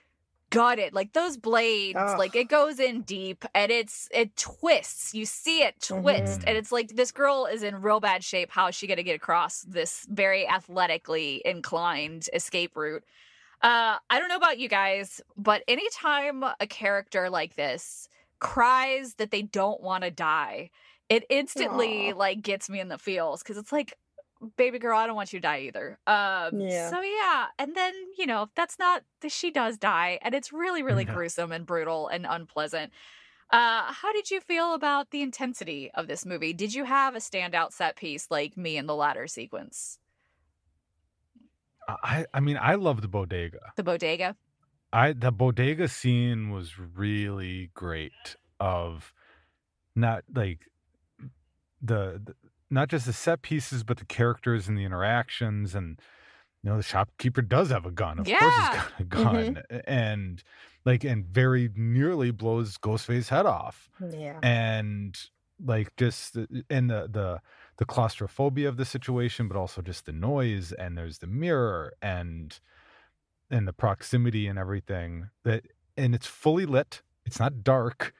gutted. 0.50 0.94
Like 0.94 1.14
those 1.14 1.38
blades, 1.38 1.98
Ugh. 2.00 2.18
like 2.18 2.36
it 2.36 2.50
goes 2.50 2.80
in 2.80 3.02
deep 3.02 3.46
and 3.54 3.72
it's 3.72 4.08
it 4.12 4.36
twists. 4.36 5.14
You 5.14 5.26
see 5.26 5.64
it 5.64 5.82
twist. 5.82 6.42
Mhm. 6.42 6.44
And 6.48 6.58
it's 6.58 6.72
like 6.72 6.96
this 6.96 7.12
girl 7.12 7.46
is 7.46 7.64
in 7.64 7.82
real 7.82 8.00
bad 8.00 8.24
shape. 8.24 8.52
How 8.52 8.68
is 8.68 8.76
she 8.76 8.88
gonna 8.88 9.04
get 9.04 9.16
across 9.16 9.62
this 9.62 10.06
very 10.10 10.48
athletically 10.48 11.42
inclined 11.46 12.30
escape 12.34 12.76
route? 12.76 13.04
Uh, 13.62 13.98
I 14.10 14.20
don't 14.20 14.30
know 14.30 14.36
about 14.36 14.60
you 14.60 14.70
guys, 14.70 15.22
but 15.38 15.64
anytime 15.68 16.44
a 16.60 16.68
character 16.68 17.30
like 17.30 17.56
this 17.56 18.08
cries 18.40 19.16
that 19.16 19.32
they 19.32 19.42
don't 19.42 19.82
want 19.82 20.04
to 20.04 20.12
die, 20.12 20.70
it 21.10 21.24
instantly 21.30 22.12
Aw. 22.12 22.16
like 22.18 22.42
gets 22.42 22.70
me 22.70 22.80
in 22.80 22.90
the 22.90 22.98
feels 22.98 23.42
because 23.42 23.58
it's 23.58 23.72
like, 23.72 23.98
baby 24.58 24.80
girl, 24.80 24.98
I 24.98 25.08
don't 25.08 25.16
want 25.16 25.34
you 25.34 25.40
to 25.40 25.44
die 25.44 25.62
either. 25.62 26.00
Um, 26.08 26.60
Yeah. 26.60 26.90
So 26.90 27.02
yeah, 27.02 27.48
and 27.60 27.76
then 27.76 27.94
you 28.18 28.26
know 28.26 28.50
that's 28.56 28.78
not 28.80 29.04
she 29.28 29.52
does 29.52 29.78
die, 29.78 30.20
and 30.22 30.36
it's 30.36 30.54
really 30.54 30.84
really 30.84 31.06
Yeah. 31.06 31.14
gruesome 31.14 31.52
and 31.52 31.66
brutal 31.66 32.08
and 32.08 32.26
unpleasant. 32.28 32.94
Uh, 33.52 33.94
how 33.94 34.12
did 34.14 34.32
you 34.32 34.42
feel 34.42 34.74
about 34.74 35.12
the 35.12 35.22
intensity 35.22 35.92
of 35.94 36.08
this 36.08 36.26
movie? 36.26 36.54
Did 36.54 36.74
you 36.74 36.84
have 36.86 37.16
a 37.16 37.20
standout 37.20 37.74
set 37.74 37.96
piece 37.96 38.32
like 38.32 38.58
me 38.58 38.76
in 38.78 38.88
the 38.88 38.96
ladder 38.96 39.28
sequence, 39.28 40.00
I 41.88 42.26
I 42.34 42.40
mean 42.40 42.58
I 42.60 42.76
love 42.76 43.02
the 43.02 43.08
bodega. 43.08 43.74
the 43.76 43.84
bodega? 43.84 44.36
I 44.92 45.14
the 45.14 45.32
bodega 45.32 45.88
scene 45.88 46.50
was 46.50 46.80
really 46.80 47.70
great 47.74 48.36
of 48.60 49.14
not 49.96 50.24
like 50.34 50.68
the, 51.82 52.22
the 52.24 52.36
not 52.70 52.90
just 52.90 53.06
the 53.06 53.14
set 53.14 53.42
pieces 53.42 53.84
but 53.84 53.98
the 53.98 54.06
characters 54.06 54.68
and 54.68 54.78
the 54.78 54.84
interactions 54.84 55.76
and 55.76 56.00
you 56.64 56.72
know 56.72 56.78
the 56.78 56.84
shopkeeper 56.84 57.42
does 57.42 57.70
have 57.70 57.86
a 57.86 57.92
gun. 57.92 58.20
Of 58.20 58.26
course 58.26 58.42
he's 58.42 58.70
got 58.70 58.92
a 59.00 59.04
mm-hmm. 59.04 59.24
gun 59.24 59.64
and 59.86 60.44
like 60.84 61.04
and 61.04 61.26
very 61.26 61.70
nearly 61.76 62.32
blows 62.32 62.78
Ghostface's 62.78 63.30
head 63.30 63.46
off. 63.46 63.90
Mm, 64.02 64.20
yeah. 64.20 64.40
and 64.42 65.18
like 65.64 65.96
just 65.96 66.34
the, 66.34 66.64
and 66.70 66.90
the 66.90 67.08
the 67.12 67.40
the 67.78 67.86
claustrophobia 67.86 68.68
of 68.68 68.78
the 68.78 68.86
situation 68.86 69.48
but 69.48 69.58
also 69.58 69.82
just 69.82 70.06
the 70.06 70.12
noise 70.12 70.72
and 70.72 70.98
there's 70.98 71.20
the 71.20 71.28
mirror 71.28 71.94
and 72.02 72.60
and 73.52 73.68
the 73.68 73.74
proximity 73.74 74.48
and 74.48 74.58
everything 74.58 75.30
that 75.44 75.66
and 75.96 76.16
it's 76.16 76.28
fully 76.28 76.66
lit. 76.66 77.02
It's 77.26 77.40
not 77.40 77.64
dark 77.64 78.14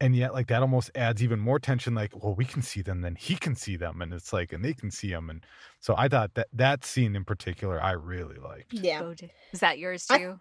and 0.00 0.16
yet 0.16 0.32
like 0.32 0.46
that 0.48 0.62
almost 0.62 0.90
adds 0.94 1.22
even 1.22 1.38
more 1.38 1.58
tension 1.58 1.94
like 1.94 2.10
well 2.22 2.34
we 2.34 2.44
can 2.44 2.62
see 2.62 2.80
them 2.82 3.02
then 3.02 3.14
he 3.16 3.36
can 3.36 3.54
see 3.54 3.76
them 3.76 4.00
and 4.02 4.12
it's 4.14 4.32
like 4.32 4.52
and 4.52 4.64
they 4.64 4.72
can 4.72 4.90
see 4.90 5.10
him 5.10 5.28
and 5.30 5.44
so 5.80 5.94
i 5.98 6.08
thought 6.08 6.34
that 6.34 6.48
that 6.52 6.84
scene 6.84 7.14
in 7.14 7.24
particular 7.24 7.82
i 7.82 7.90
really 7.92 8.36
liked 8.38 8.72
Yeah. 8.72 9.12
Is 9.52 9.60
that 9.60 9.78
yours 9.78 10.06
too? 10.06 10.40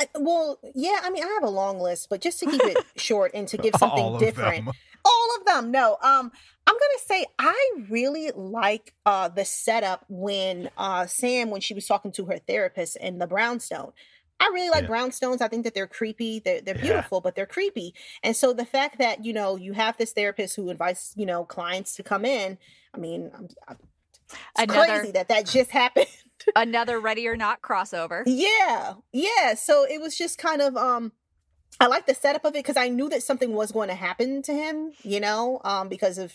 I- 0.00 0.08
well, 0.18 0.58
yeah. 0.74 0.98
I 1.04 1.10
mean, 1.10 1.22
I 1.22 1.28
have 1.40 1.44
a 1.44 1.50
long 1.50 1.78
list, 1.78 2.08
but 2.10 2.20
just 2.20 2.40
to 2.40 2.46
keep 2.46 2.60
it 2.64 2.78
short 2.96 3.30
and 3.32 3.46
to 3.46 3.56
give 3.64 3.74
something 3.78 4.02
All 4.02 4.18
different, 4.18 4.64
them. 4.64 4.74
all 5.04 5.28
of 5.38 5.46
them. 5.46 5.70
No, 5.70 5.92
um, 6.02 6.32
I'm 6.66 6.74
gonna 6.74 7.04
say 7.06 7.26
I 7.38 7.70
really 7.88 8.32
like 8.34 8.92
uh 9.06 9.28
the 9.28 9.44
setup 9.44 10.04
when 10.08 10.68
uh 10.76 11.06
Sam 11.06 11.50
when 11.50 11.60
she 11.60 11.74
was 11.74 11.86
talking 11.86 12.10
to 12.12 12.24
her 12.24 12.38
therapist 12.38 12.96
in 12.96 13.18
the 13.18 13.28
brownstone. 13.28 13.92
I 14.40 14.50
really 14.52 14.68
like 14.70 14.82
Yeah. 14.84 14.88
brownstones. 14.90 15.40
I 15.40 15.48
think 15.48 15.64
that 15.64 15.74
they're 15.74 15.86
creepy. 15.86 16.38
They're 16.40 16.60
they're 16.60 16.76
Yeah. 16.76 16.82
beautiful, 16.82 17.20
but 17.20 17.34
they're 17.34 17.46
creepy. 17.46 17.94
And 18.22 18.36
so 18.36 18.52
the 18.52 18.66
fact 18.66 18.98
that 18.98 19.24
you 19.24 19.32
know 19.32 19.56
you 19.56 19.72
have 19.72 19.96
this 19.96 20.12
therapist 20.12 20.56
who 20.56 20.68
invites 20.70 21.12
you 21.16 21.26
know 21.26 21.44
clients 21.44 21.94
to 21.96 22.02
come 22.02 22.24
in. 22.24 22.58
I 22.92 22.98
mean, 22.98 23.30
I'm, 23.34 23.48
I'm, 23.68 23.78
It's 24.30 24.72
Another- 24.72 24.98
crazy 25.00 25.12
that 25.12 25.28
that 25.28 25.46
just 25.46 25.70
happened. 25.82 26.06
Another 26.56 27.00
Ready 27.00 27.26
or 27.28 27.36
Not 27.36 27.62
crossover. 27.62 28.22
Yeah, 28.26 28.94
yeah. 29.12 29.54
So 29.54 29.84
it 29.88 30.00
was 30.00 30.16
just 30.16 30.36
kind 30.38 30.60
of 30.60 30.76
um 30.76 31.12
I 31.80 31.86
like 31.86 32.06
the 32.06 32.14
setup 32.14 32.44
of 32.44 32.52
it 32.54 32.58
because 32.64 32.76
I 32.76 32.88
knew 32.88 33.08
that 33.08 33.22
something 33.22 33.52
was 33.52 33.72
going 33.72 33.88
to 33.88 33.96
happen 33.96 34.42
to 34.42 34.52
him, 34.52 34.92
you 35.02 35.18
know, 35.18 35.60
um, 35.64 35.88
because 35.88 36.18
of 36.18 36.32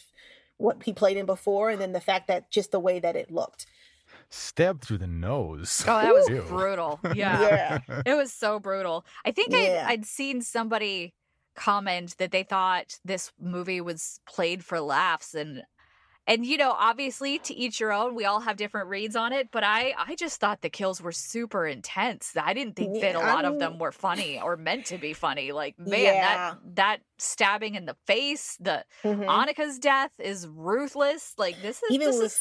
what 0.57 0.83
he 0.83 0.91
played 0.91 1.15
in 1.15 1.25
before, 1.25 1.69
and 1.69 1.79
then 1.79 1.93
the 1.93 2.01
fact 2.01 2.27
that 2.27 2.51
just 2.51 2.71
the 2.71 2.79
way 2.79 2.99
that 2.99 3.15
it 3.15 3.31
looked. 3.31 3.65
Stabbed 4.31 4.83
through 4.83 4.99
the 4.99 5.07
nose. 5.07 5.83
Oh, 5.87 6.01
that 6.01 6.13
was 6.13 6.29
Ew. 6.29 6.41
brutal. 6.47 6.99
Yeah. 7.15 7.79
Yeah. 7.87 8.01
It 8.05 8.15
was 8.15 8.31
so 8.31 8.59
brutal. 8.59 9.05
I 9.25 9.31
think 9.31 9.51
Yeah. 9.51 9.85
I'd, 9.87 9.91
I'd 9.99 10.05
seen 10.05 10.41
somebody 10.41 11.13
comment 11.55 12.15
that 12.19 12.31
they 12.31 12.43
thought 12.43 12.99
this 13.03 13.31
movie 13.39 13.81
was 13.81 14.19
played 14.27 14.63
for 14.63 14.79
laughs 14.79 15.33
and 15.33 15.63
and 16.25 16.45
you 16.45 16.55
know 16.57 16.71
obviously 16.77 17.37
to 17.39 17.53
each 17.53 17.79
your 17.81 17.91
own 17.91 18.15
we 18.15 18.23
all 18.23 18.39
have 18.39 18.55
different 18.55 18.87
reads 18.87 19.15
on 19.15 19.33
it 19.33 19.49
but 19.51 19.63
i 19.63 19.93
i 19.97 20.15
just 20.15 20.39
thought 20.39 20.61
the 20.61 20.69
kills 20.69 21.01
were 21.01 21.11
super 21.11 21.65
intense 21.65 22.31
i 22.41 22.53
didn't 22.53 22.75
think 22.77 23.01
that 23.01 23.15
a 23.15 23.19
lot 23.19 23.43
of 23.43 23.53
I'm- 23.53 23.59
them 23.59 23.77
were 23.79 23.91
funny 23.91 24.39
or 24.39 24.55
meant 24.55 24.85
to 24.85 24.97
be 24.97 25.11
funny 25.11 25.51
like 25.51 25.77
man 25.77 25.99
Yeah. 25.99 26.21
that 26.21 26.75
that 26.75 26.99
stabbing 27.17 27.75
in 27.75 27.85
the 27.85 27.97
face 28.07 28.55
the 28.61 28.85
Mhm. 29.03 29.25
anika's 29.25 29.79
death 29.79 30.11
is 30.19 30.47
ruthless 30.47 31.33
like 31.37 31.61
this 31.61 31.77
is 31.83 31.91
Even 31.91 32.07
this 32.07 32.17
with 32.17 32.25
is 32.27 32.39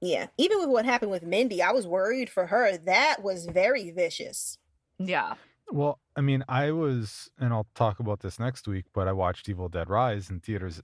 yeah, 0.00 0.26
even 0.38 0.58
with 0.58 0.68
what 0.68 0.84
happened 0.84 1.10
with 1.10 1.22
Mindy, 1.22 1.62
I 1.62 1.72
was 1.72 1.86
worried 1.86 2.30
for 2.30 2.46
her. 2.46 2.76
That 2.76 3.22
was 3.22 3.46
very 3.46 3.90
vicious. 3.90 4.58
yeah 4.98 5.34
Well, 5.70 6.00
I 6.14 6.20
mean, 6.20 6.44
I 6.48 6.72
was, 6.72 7.30
and 7.38 7.52
I'll 7.52 7.66
talk 7.74 8.00
about 8.00 8.20
this 8.20 8.38
next 8.38 8.68
week, 8.68 8.86
but 8.94 9.08
I 9.08 9.12
watched 9.12 9.48
Evil 9.48 9.68
Dead 9.68 9.88
Rise 9.88 10.30
in 10.30 10.40
theaters, 10.40 10.82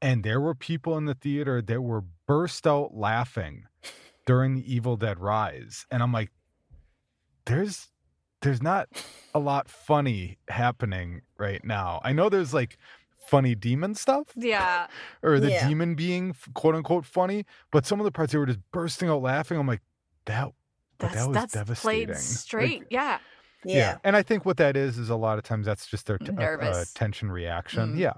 and 0.00 0.24
there 0.24 0.40
were 0.40 0.54
people 0.54 0.96
in 0.98 1.04
the 1.04 1.14
theater 1.14 1.62
that 1.62 1.80
were 1.82 2.04
burst 2.26 2.66
out 2.66 2.94
laughing 2.94 3.64
during 4.26 4.54
the 4.54 4.74
Evil 4.74 4.96
Dead 4.96 5.18
Rise. 5.18 5.86
And 5.90 6.02
I'm 6.02 6.12
like, 6.12 6.30
there's 7.46 7.88
there's 8.42 8.62
not 8.62 8.88
a 9.34 9.38
lot 9.38 9.68
funny 9.68 10.38
happening 10.48 11.22
right 11.38 11.64
now. 11.64 12.00
I 12.02 12.12
know 12.12 12.28
there's 12.28 12.52
like 12.52 12.76
funny 13.26 13.54
demon 13.54 13.94
stuff 13.94 14.26
yeah 14.36 14.86
or 15.22 15.40
the 15.40 15.50
Yeah. 15.50 15.68
demon 15.68 15.94
being 15.94 16.34
quote 16.54 16.74
unquote 16.74 17.06
funny, 17.06 17.44
but 17.70 17.86
some 17.86 18.00
of 18.00 18.04
the 18.04 18.12
parts 18.12 18.32
they 18.32 18.38
were 18.38 18.46
just 18.46 18.60
bursting 18.72 19.08
out 19.08 19.22
laughing. 19.22 19.58
I'm 19.58 19.66
like, 19.66 19.80
that 20.26 20.52
but 20.98 21.12
that's 21.12 21.14
that 21.14 21.28
was 21.28 21.34
that's 21.36 21.52
devastating. 21.54 22.06
played 22.06 22.08
Like, 22.14 22.18
straight 22.18 22.84
yeah 22.90 23.18
Yeah. 23.64 23.98
and 24.04 24.16
I 24.16 24.22
think 24.22 24.44
what 24.44 24.56
that 24.58 24.76
is 24.76 24.98
is 24.98 25.08
a 25.10 25.16
lot 25.16 25.38
of 25.38 25.44
times 25.44 25.66
that's 25.66 25.86
just 25.86 26.06
their 26.06 26.18
t- 26.18 26.32
uh, 26.36 26.84
tension 26.94 27.30
reaction. 27.30 27.94
Mm. 27.94 27.98
Yeah, 27.98 28.14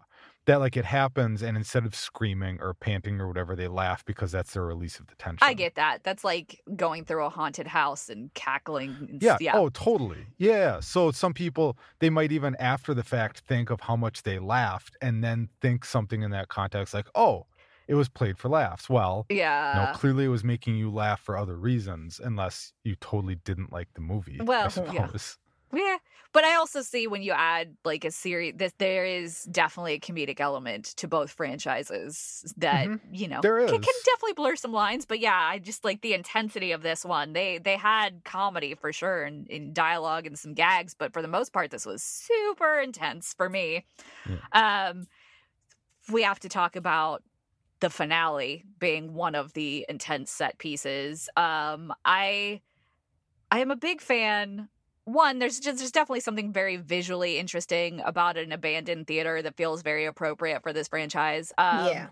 that 0.47 0.61
like 0.61 0.76
it 0.76 0.84
happens, 0.84 1.42
and 1.42 1.57
instead 1.57 1.86
of 1.86 1.95
screaming 1.95 2.59
or 2.61 2.74
panting 2.74 3.20
or 3.20 3.26
whatever, 3.28 3.57
they 3.57 3.68
laugh 3.68 4.05
because 4.05 4.32
that's 4.32 4.53
their 4.53 4.64
release 4.64 4.99
of 4.99 5.07
the 5.07 5.14
tension. 5.14 5.38
I 5.42 5.55
get 5.55 5.76
that. 5.76 6.05
That's 6.05 6.24
like 6.24 6.61
going 6.76 7.05
through 7.05 7.24
a 7.24 7.30
haunted 7.30 7.66
house 7.66 8.09
and 8.09 8.32
cackling. 8.34 8.97
And 9.09 9.22
Yeah. 9.22 9.38
yeah. 9.40 9.57
Oh, 9.57 9.70
totally. 9.70 10.26
Yeah. 10.36 10.80
So 10.80 11.11
some 11.11 11.32
people 11.32 11.78
they 11.99 12.11
might 12.11 12.32
even 12.32 12.57
after 12.57 12.92
the 12.95 13.03
fact 13.05 13.40
think 13.40 13.70
of 13.70 13.80
how 13.80 13.97
much 13.97 14.22
they 14.22 14.38
laughed, 14.38 14.97
and 15.01 15.24
then 15.24 15.49
think 15.61 15.84
something 15.84 16.22
in 16.22 16.30
that 16.32 16.49
context 16.49 16.92
like, 16.95 17.09
oh, 17.14 17.47
it 17.86 17.95
was 17.95 18.09
played 18.09 18.38
for 18.38 18.49
laughs. 18.49 18.88
Well. 18.88 19.26
yeah. 19.28 19.90
no, 19.92 19.99
clearly 19.99 20.24
it 20.24 20.28
was 20.28 20.45
making 20.45 20.76
you 20.76 20.90
laugh 20.90 21.20
for 21.20 21.36
other 21.36 21.57
reasons, 21.57 22.20
unless 22.22 22.72
you 22.82 22.97
totally 22.97 23.36
didn't 23.36 23.72
like 23.72 23.88
the 23.95 24.01
movie. 24.01 24.40
Well, 24.42 24.70
yeah. 24.92 25.09
Yeah. 25.72 25.97
But 26.35 26.45
I 26.45 26.57
also 26.57 26.82
see 26.82 27.07
when 27.07 27.22
you 27.22 27.32
add 27.32 27.76
like 27.85 28.05
a 28.05 28.12
series 28.12 28.57
that 28.59 28.74
there 28.78 29.07
is 29.07 29.45
definitely 29.45 29.95
a 29.95 30.01
comedic 30.01 30.41
element 30.41 30.87
to 30.99 31.09
both 31.09 31.32
franchises 31.32 32.53
that, 32.59 32.91
Mhm. 32.91 33.01
you 33.12 33.28
know, 33.28 33.43
There 33.43 33.61
can, 33.66 33.80
can 33.80 33.95
definitely 34.05 34.35
blur 34.35 34.57
some 34.57 34.72
lines. 34.72 35.07
But 35.07 35.20
yeah, 35.20 35.41
I 35.41 35.61
just 35.61 35.85
like 35.85 36.03
the 36.03 36.14
intensity 36.14 36.72
of 36.72 36.82
this 36.82 37.05
one. 37.05 37.35
They 37.35 37.59
they 37.59 37.76
had 37.78 38.24
comedy 38.24 38.74
for 38.74 38.93
sure 38.93 39.24
and 39.24 39.49
in 39.49 39.72
dialogue 39.72 40.26
and 40.26 40.39
some 40.39 40.55
gags, 40.55 40.95
but 40.95 41.12
for 41.14 41.22
the 41.22 41.28
most 41.28 41.53
part, 41.53 41.70
this 41.70 41.87
was 41.87 42.03
super 42.03 42.80
intense 42.80 43.32
for 43.35 43.49
me. 43.49 43.87
Um 44.53 45.07
we 46.12 46.22
have 46.22 46.41
to 46.41 46.49
talk 46.49 46.76
about 46.76 47.22
the 47.80 47.91
finale 47.91 48.64
being 48.78 49.14
one 49.14 49.35
of 49.35 49.53
the 49.55 49.87
intense 49.89 50.30
set 50.30 50.59
pieces. 50.59 51.28
Um, 51.37 51.93
I 52.05 52.62
I 53.51 53.61
am 53.61 53.70
a 53.70 53.76
big 53.76 54.01
fan. 54.01 54.68
One, 55.05 55.38
there's 55.38 55.61
just 55.61 55.78
there's 55.78 55.92
definitely 55.92 56.20
something 56.20 56.52
very 56.52 56.76
visually 56.76 57.38
interesting 57.38 58.00
about 58.05 58.36
an 58.38 58.52
abandoned 58.52 59.07
theater 59.07 59.42
that 59.42 59.57
feels 59.57 59.82
very 59.82 60.07
appropriate 60.07 60.62
for 60.62 60.72
this 60.72 60.88
franchise. 60.88 61.52
Um, 61.59 61.86
Yeah. 61.88 62.09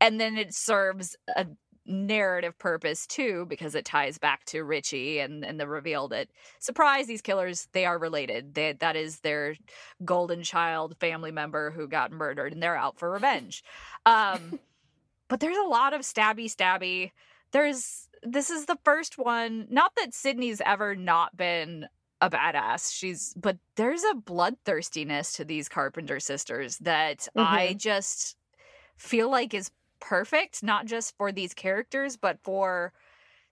and 0.00 0.20
then 0.20 0.36
it 0.36 0.54
serves 0.54 1.16
a 1.36 1.46
narrative 1.88 2.58
purpose 2.58 3.06
too 3.06 3.46
because 3.48 3.74
it 3.76 3.84
ties 3.84 4.18
back 4.18 4.44
to 4.44 4.64
Richie 4.64 5.20
and 5.20 5.44
and 5.44 5.58
the 5.60 5.68
reveal 5.68 6.08
that 6.08 6.28
surprise 6.58 7.06
these 7.06 7.22
killers 7.22 7.68
they 7.72 7.84
are 7.86 7.98
related. 7.98 8.54
They, 8.54 8.72
that 8.74 8.96
is 8.96 9.20
their 9.20 9.56
golden 10.04 10.42
child 10.42 10.96
family 10.98 11.30
member 11.32 11.70
who 11.70 11.86
got 11.88 12.12
murdered 12.12 12.52
and 12.52 12.62
they're 12.62 12.76
out 12.76 12.98
for 12.98 13.10
revenge. 13.10 13.62
Um 14.04 14.58
but 15.28 15.40
there's 15.40 15.56
a 15.56 15.68
lot 15.68 15.94
of 15.94 16.02
stabby 16.02 16.46
stabby. 16.46 17.12
There's 17.52 18.08
this 18.22 18.50
is 18.50 18.66
the 18.66 18.78
first 18.84 19.18
one. 19.18 19.66
Not 19.70 19.92
that 19.96 20.14
Sidney's 20.14 20.60
ever 20.64 20.94
not 20.96 21.36
been 21.36 21.86
a 22.20 22.30
badass. 22.30 22.92
She's 22.92 23.34
but 23.34 23.58
there's 23.76 24.02
a 24.04 24.14
bloodthirstiness 24.14 25.34
to 25.34 25.44
these 25.44 25.68
Carpenter 25.68 26.20
sisters 26.20 26.78
that 26.78 27.28
I 27.36 27.74
just 27.78 28.36
feel 28.96 29.30
like 29.30 29.52
is 29.52 29.70
perfect, 30.00 30.62
not 30.62 30.86
just 30.86 31.16
for 31.16 31.32
these 31.32 31.54
characters, 31.54 32.16
but 32.16 32.38
for 32.42 32.92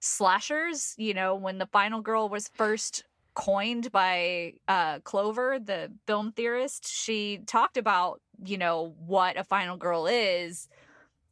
slashers. 0.00 0.94
You 0.96 1.14
know, 1.14 1.34
when 1.34 1.58
the 1.58 1.66
final 1.66 2.00
girl 2.00 2.28
was 2.28 2.48
first 2.48 3.04
coined 3.34 3.90
by 3.92 4.54
uh, 4.68 5.00
Clover, 5.00 5.58
the 5.58 5.92
film 6.06 6.32
theorist, 6.32 6.86
she 6.86 7.40
talked 7.46 7.76
about, 7.76 8.20
you 8.44 8.56
know, 8.56 8.94
what 9.06 9.36
a 9.36 9.44
final 9.44 9.76
girl 9.76 10.06
is. 10.06 10.68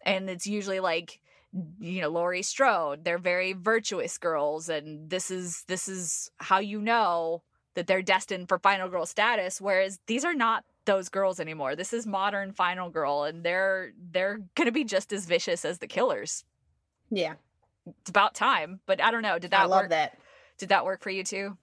And 0.04 0.28
it's 0.28 0.46
usually 0.46 0.80
like, 0.80 1.20
you 1.80 2.00
know, 2.00 2.08
Laurie 2.08 2.42
Strode. 2.42 3.04
They're 3.04 3.18
very 3.18 3.52
virtuous 3.52 4.18
girls, 4.18 4.68
and 4.68 5.10
this 5.10 5.30
is 5.30 5.64
this 5.68 5.88
is 5.88 6.30
how 6.38 6.58
you 6.58 6.80
know 6.80 7.42
that 7.74 7.86
they're 7.86 8.02
destined 8.02 8.48
for 8.48 8.58
final 8.58 8.88
girl 8.88 9.06
status. 9.06 9.60
Whereas 9.60 9.98
these 10.06 10.24
are 10.24 10.34
not 10.34 10.64
those 10.84 11.08
girls 11.08 11.38
anymore. 11.40 11.76
This 11.76 11.92
is 11.92 12.06
modern 12.06 12.52
final 12.52 12.90
girl, 12.90 13.24
and 13.24 13.44
they're 13.44 13.92
they're 14.12 14.40
gonna 14.54 14.72
be 14.72 14.84
just 14.84 15.12
as 15.12 15.26
vicious 15.26 15.64
as 15.64 15.78
the 15.78 15.86
killers. 15.86 16.44
Yeah. 17.10 17.34
It's 18.00 18.10
about 18.10 18.34
time. 18.34 18.80
But 18.86 19.02
I 19.02 19.10
don't 19.10 19.22
know. 19.22 19.38
Did 19.38 19.50
that 19.50 19.60
I 19.62 19.64
love 19.66 19.82
work? 19.82 19.90
that. 19.90 20.18
Did 20.58 20.68
that 20.70 20.84
work 20.84 21.02
for 21.02 21.10
you 21.10 21.24
too? 21.24 21.56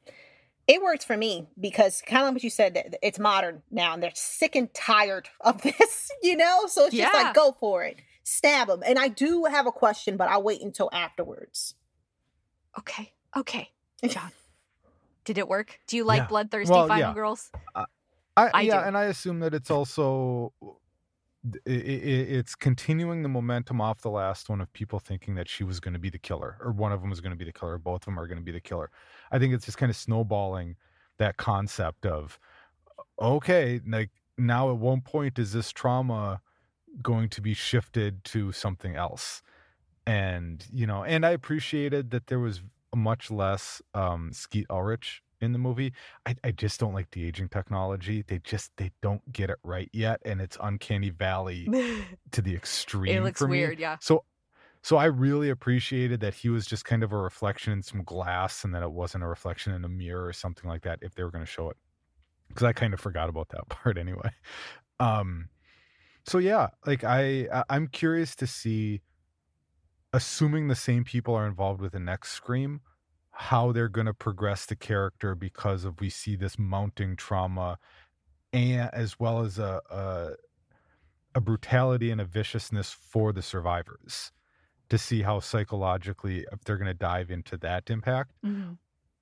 It 0.68 0.82
worked 0.84 1.04
for 1.06 1.18
me 1.18 1.48
because 1.60 2.04
kind 2.06 2.22
of 2.22 2.28
like 2.28 2.34
what 2.36 2.44
you 2.44 2.50
said, 2.52 2.98
it's 3.02 3.18
modern 3.18 3.64
now 3.72 3.94
and 3.96 4.04
they're 4.04 4.12
sick 4.14 4.56
and 4.56 4.72
tired 4.74 5.28
of 5.42 5.62
this, 5.64 6.12
you 6.22 6.36
know? 6.38 6.68
So 6.68 6.86
it's 6.86 6.96
just 6.96 7.12
Yeah. 7.14 7.24
like, 7.24 7.34
go 7.34 7.56
for 7.60 7.84
it, 7.84 7.98
stab 8.30 8.70
them. 8.70 8.82
And 8.86 9.00
I 9.00 9.10
do 9.10 9.46
have 9.46 9.68
a 9.68 9.72
question, 9.74 10.18
but 10.18 10.30
I'll 10.30 10.44
wait 10.44 10.62
until 10.62 10.90
afterwards. 10.94 11.76
Okay. 12.80 13.14
Okay. 13.38 13.70
Jon. 14.08 14.32
Did 15.26 15.38
it 15.38 15.48
work? 15.48 15.80
Do 15.88 15.98
you 15.98 16.04
like 16.06 16.22
Yeah. 16.22 16.28
bloodthirsty 16.28 16.72
Well, 16.72 16.88
final 16.88 17.00
yeah. 17.00 17.14
girls? 17.14 17.52
I, 18.38 18.52
I 18.54 18.62
yeah, 18.64 18.82
do. 18.82 18.88
and 18.88 18.98
I 18.98 19.06
assume 19.06 19.40
that 19.42 19.54
it's 19.54 19.72
also 19.72 20.54
i 21.68 21.72
i 21.72 21.72
it's 21.72 22.56
continuing 22.56 23.24
the 23.24 23.30
momentum 23.30 23.82
off 23.82 24.02
the 24.02 24.10
last 24.10 24.50
one 24.50 24.62
of 24.62 24.72
people 24.74 25.00
thinking 25.00 25.36
that 25.36 25.50
she 25.50 25.64
was 25.64 25.80
going 25.80 25.94
to 25.94 26.00
be 26.00 26.10
the 26.10 26.20
killer, 26.20 26.58
or 26.62 26.72
one 26.72 26.92
of 26.92 27.02
them 27.02 27.10
was 27.10 27.22
going 27.22 27.32
to 27.32 27.38
be 27.38 27.46
the 27.46 27.54
killer, 27.54 27.74
or 27.74 27.78
both 27.80 28.02
of 28.04 28.06
them 28.06 28.20
are 28.20 28.28
going 28.28 28.38
to 28.40 28.44
be 28.44 28.52
the 28.52 28.62
killer. 28.62 28.90
I 29.32 29.40
think 29.40 29.54
it's 29.54 29.66
just 29.66 29.78
kind 29.78 29.90
of 29.90 29.96
snowballing 29.96 30.76
that 31.18 31.38
concept 31.38 32.06
of 32.06 32.40
okay, 33.22 33.82
like 33.88 34.12
now 34.38 34.72
at 34.72 34.78
one 34.78 35.02
point 35.02 35.40
is 35.40 35.54
this 35.54 35.72
trauma 35.72 36.42
going 37.02 37.30
to 37.30 37.42
be 37.42 37.54
shifted 37.54 38.24
to 38.26 38.52
something 38.52 38.96
else? 38.96 39.42
And 40.06 40.66
you 40.72 40.88
know, 40.88 41.04
and 41.04 41.26
I 41.26 41.32
appreciated 41.32 42.12
that 42.12 42.28
there 42.28 42.40
was 42.40 42.62
much 42.96 43.30
less 43.30 43.82
um 43.94 44.32
Skeet 44.34 44.66
Ulrich 44.70 45.22
in 45.42 45.54
the 45.54 45.60
movie. 45.60 45.94
I, 46.26 46.36
I 46.44 46.52
just 46.52 46.80
don't 46.80 46.94
like 46.94 47.12
the 47.12 47.26
aging 47.26 47.50
technology. 47.50 48.24
They 48.28 48.40
just 48.40 48.72
they 48.78 48.92
don't 49.02 49.32
get 49.32 49.50
it 49.50 49.58
right 49.64 49.90
yet, 49.94 50.22
and 50.26 50.42
it's 50.42 50.58
uncanny 50.62 51.10
valley 51.10 51.68
to 52.32 52.42
the 52.42 52.56
extreme. 52.56 53.18
it 53.18 53.24
looks 53.24 53.42
weird, 53.42 53.80
yeah. 53.80 53.98
So, 54.02 54.24
so 54.82 54.98
I 54.98 55.06
really 55.06 55.50
appreciated 55.50 56.20
that 56.22 56.34
he 56.34 56.50
was 56.50 56.66
just 56.66 56.86
kind 56.86 57.04
of 57.04 57.12
a 57.12 57.18
reflection 57.18 57.74
in 57.74 57.84
some 57.84 58.04
glass, 58.04 58.64
and 58.64 58.74
that 58.74 58.84
it 58.84 58.92
wasn't 58.92 59.24
a 59.24 59.28
reflection 59.28 59.74
in 59.74 59.84
a 59.84 59.90
mirror 59.90 60.26
or 60.26 60.34
something 60.34 60.70
like 60.70 60.84
that. 60.84 61.00
If 61.02 61.16
they 61.16 61.24
were 61.24 61.32
going 61.32 61.46
to 61.46 61.52
show 61.52 61.70
it, 61.70 61.78
because 62.50 62.64
I 62.64 62.74
kind 62.74 62.94
of 62.94 63.00
forgot 63.00 63.30
about 63.30 63.50
that 63.50 63.68
part 63.70 63.98
anyway. 63.98 64.32
Um, 65.00 65.50
so 66.30 66.38
yeah, 66.38 66.70
like 66.86 67.04
I 67.04 67.48
I'm 67.70 67.88
curious 67.88 68.36
to 68.38 68.48
see, 68.48 69.02
assuming 70.14 70.68
the 70.68 70.76
same 70.76 71.04
people 71.04 71.36
are 71.36 71.48
involved 71.48 71.82
with 71.82 71.94
the 71.94 72.00
next 72.00 72.32
Scream, 72.32 72.82
how 73.32 73.72
they're 73.72 73.90
going 73.90 74.08
to 74.08 74.14
progress 74.14 74.66
the 74.66 74.76
character 74.76 75.36
because 75.36 75.86
of 75.86 76.00
we 76.00 76.10
see 76.10 76.36
this 76.36 76.58
mounting 76.60 77.16
trauma, 77.16 77.78
and 78.54 78.90
as 78.94 79.20
well 79.20 79.42
as 79.42 79.60
a 79.60 79.82
a, 79.90 80.32
a 81.36 81.42
brutality 81.42 82.12
and 82.12 82.22
a 82.22 82.26
viciousness 82.26 82.92
for 82.94 83.32
the 83.34 83.42
survivors. 83.42 84.32
to 84.90 84.98
see 84.98 85.22
how 85.24 85.40
psychologically 85.40 86.46
if 86.52 86.64
they're 86.66 86.78
going 86.78 86.88
to 86.88 86.94
dive 86.96 87.32
into 87.32 87.58
that 87.58 87.90
impact, 87.92 88.32
Mhm. 88.46 88.78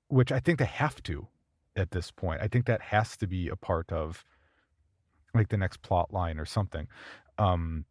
which 0.08 0.32
I 0.32 0.40
think 0.40 0.58
they 0.58 0.64
have 0.66 1.02
to 1.04 1.28
at 1.76 1.90
this 1.92 2.10
point. 2.10 2.42
I 2.42 2.48
think 2.48 2.66
that 2.66 2.82
has 2.82 3.16
to 3.18 3.26
be 3.26 3.48
a 3.48 3.56
part 3.56 3.92
of 3.92 4.24
like 5.34 5.48
the 5.48 5.56
next 5.56 5.82
plot 5.82 6.12
line 6.12 6.38
or 6.38 6.44
something. 6.46 6.88
Um 7.38 7.84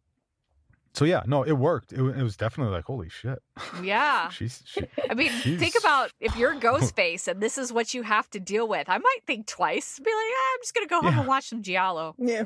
so 0.94 1.04
yeah, 1.04 1.22
no, 1.26 1.44
it 1.44 1.52
worked. 1.52 1.92
It, 1.92 2.00
it 2.00 2.22
was 2.22 2.36
definitely 2.36 2.74
like 2.74 2.84
holy 2.86 3.08
shit. 3.08 3.38
Yeah. 3.82 4.28
She's 4.30 4.62
she, 4.66 4.80
I 5.08 5.14
mean, 5.14 5.30
think 5.30 5.74
about 5.78 6.10
if 6.18 6.36
you're 6.36 6.54
Ghostface 6.60 7.28
and 7.28 7.40
this 7.40 7.56
is 7.58 7.72
what 7.72 7.94
you 7.94 8.02
have 8.02 8.28
to 8.30 8.40
deal 8.40 8.66
with. 8.66 8.88
I 8.88 8.98
might 8.98 9.18
think 9.26 9.46
twice. 9.46 9.98
Be 9.98 10.10
like, 10.10 10.12
ah, 10.16 10.54
I'm 10.54 10.60
just 10.62 10.74
gonna 10.74 10.86
go 10.88 11.00
home 11.00 11.12
Yeah. 11.12 11.18
and 11.20 11.28
watch 11.28 11.48
some 11.50 11.62
Giallo. 11.62 12.14
Yeah. 12.18 12.44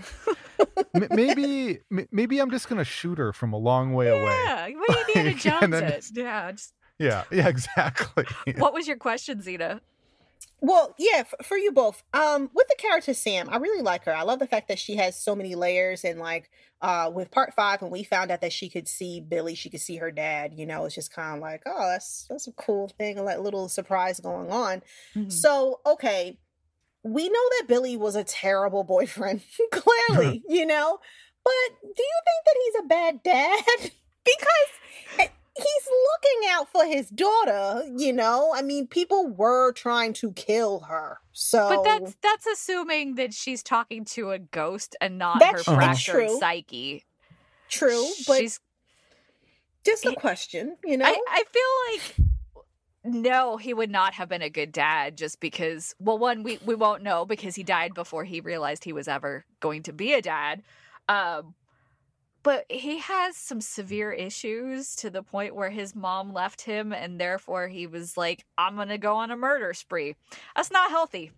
M- 0.95 1.09
maybe 1.11 1.79
m- 1.91 2.09
maybe 2.11 2.41
I'm 2.41 2.51
just 2.51 2.69
going 2.69 2.79
to 2.79 2.85
shoot 2.85 3.17
her 3.19 3.33
from 3.33 3.53
a 3.53 3.57
long 3.57 3.95
way 3.95 4.09
away. 4.09 4.21
Yeah, 4.45 4.69
what 4.77 5.07
do 5.07 5.21
Indiana 5.21 5.29
Like, 5.31 5.39
Jones 5.39 5.63
and 5.63 5.73
then 5.73 5.85
it? 5.85 6.07
Yeah. 6.13 6.53
Just, 6.53 6.75
Yeah, 6.99 7.25
yeah, 7.33 7.49
exactly. 7.49 8.25
what 8.59 8.75
was 8.75 8.87
your 8.87 8.97
question, 8.99 9.41
Zena? 9.41 9.81
Well, 10.65 10.95
yeah, 10.97 11.19
f- 11.27 11.35
for 11.45 11.57
you 11.57 11.73
both. 11.73 12.05
Um, 12.15 12.49
with 12.55 12.69
the 12.69 12.77
character 12.79 13.15
Sam, 13.15 13.49
I 13.51 13.57
really 13.57 13.83
like 13.83 14.05
her. 14.05 14.15
I 14.15 14.23
love 14.23 14.39
the 14.39 14.47
fact 14.47 14.69
that 14.69 14.79
she 14.79 14.95
has 14.95 15.17
so 15.21 15.35
many 15.35 15.57
layers, 15.57 16.05
and 16.05 16.21
like, 16.21 16.51
uh, 16.81 17.11
with 17.13 17.33
part 17.33 17.53
five, 17.55 17.83
when 17.83 17.91
we 17.91 18.05
found 18.05 18.31
out 18.31 18.41
that 18.43 18.53
she 18.53 18.69
could 18.71 18.87
see 18.87 19.21
Billy, 19.21 19.57
she 19.57 19.71
could 19.71 19.81
see 19.81 19.97
her 19.97 20.13
dad. 20.13 20.53
You 20.55 20.65
know, 20.67 20.85
it's 20.85 20.95
just 20.95 21.13
kind 21.13 21.35
of 21.35 21.43
like, 21.43 21.63
oh, 21.67 21.89
that's 21.91 22.27
that's 22.31 22.47
a 22.47 22.53
cool 22.53 22.89
thing, 22.97 23.19
a 23.19 23.25
like, 23.25 23.41
little 23.41 23.69
surprise 23.69 24.21
going 24.21 24.53
on. 24.53 24.83
Mhm. 25.17 25.33
So, 25.33 25.81
okay, 25.85 26.39
we 27.03 27.29
know 27.29 27.49
that 27.59 27.65
Billy 27.67 27.97
was 27.97 28.15
a 28.15 28.23
terrible 28.23 28.85
boyfriend, 28.95 29.43
clearly, 29.73 30.45
you 30.49 30.65
know. 30.65 30.99
But 31.45 31.81
do 31.83 32.03
you 32.03 32.21
think 32.25 32.45
that 32.47 32.57
he's 32.65 32.75
a 32.85 32.87
bad 32.87 33.23
dad? 33.25 33.91
because 34.25 34.71
eh, 35.19 35.27
he's 35.57 35.87
looking 35.87 36.49
out 36.51 36.69
for 36.71 36.85
his 36.85 37.09
daughter, 37.11 37.83
you 37.97 38.13
know. 38.13 38.53
I 38.55 38.63
mean, 38.63 38.87
people 38.87 39.29
were 39.29 39.73
trying 39.73 40.13
to 40.15 40.33
kill 40.33 40.81
her. 40.81 41.19
So 41.33 41.69
But 41.69 41.85
that's 41.85 42.17
that's 42.23 42.47
assuming 42.47 43.17
that 43.17 43.35
she's 43.35 43.63
talking 43.63 44.05
to 44.07 44.31
a 44.31 44.39
ghost 44.39 44.97
and 45.01 45.19
not 45.19 45.41
That's 45.41 45.67
her 45.67 45.75
fractured 45.75 46.29
True. 46.29 46.39
psyche. 46.39 47.05
true, 47.69 48.07
but 48.27 48.39
she's 48.39 48.61
just 49.85 50.05
a 50.07 50.11
it- 50.11 50.19
question, 50.19 50.77
you 50.85 50.97
know. 50.97 51.07
I, 51.07 51.19
I 51.29 51.45
feel 51.51 52.23
like 52.23 52.29
no, 53.05 53.57
he 53.57 53.75
would 53.75 53.91
not 53.91 54.15
have 54.15 54.29
been 54.29 54.43
a 54.43 54.49
good 54.51 54.71
dad 54.71 55.19
just 55.19 55.41
because 55.41 55.95
well 55.99 56.19
one 56.19 56.45
we, 56.45 56.59
we 56.65 56.75
won't 56.77 57.03
know 57.03 57.25
because 57.25 57.55
he 57.57 57.65
died 57.65 57.95
before 57.95 58.23
he 58.25 58.41
realized 58.41 58.85
he 58.85 58.93
was 58.93 59.09
ever 59.09 59.45
going 59.61 59.83
to 59.85 59.93
be 59.93 60.13
a 60.13 60.23
dad. 60.23 60.63
Um 61.09 61.55
but 62.43 62.65
he 62.71 62.99
has 62.99 63.37
some 63.37 63.61
severe 63.61 64.13
issues 64.13 64.95
to 64.97 65.11
the 65.11 65.23
point 65.23 65.55
where 65.55 65.71
his 65.71 65.95
mom 65.95 66.33
left 66.33 66.63
him 66.63 66.93
and 66.93 67.21
therefore 67.21 67.69
he 67.69 67.87
was 67.87 68.17
like 68.17 68.45
I'm 68.59 68.77
to 68.89 68.99
go 68.99 69.17
on 69.17 69.31
a 69.31 69.37
murder 69.37 69.75
spree. 69.75 70.17
That's 70.57 70.71
not 70.71 70.91
healthy. 70.91 71.33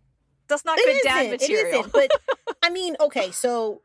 That's 0.49 0.65
not 0.65 0.79
good 0.79 0.89
It 0.97 1.03
dad 1.05 1.21
isn't, 1.23 1.41
material. 1.41 1.87
But 1.93 2.11
I 2.63 2.71
mean, 2.71 2.97
okay, 3.01 3.31
so 3.31 3.83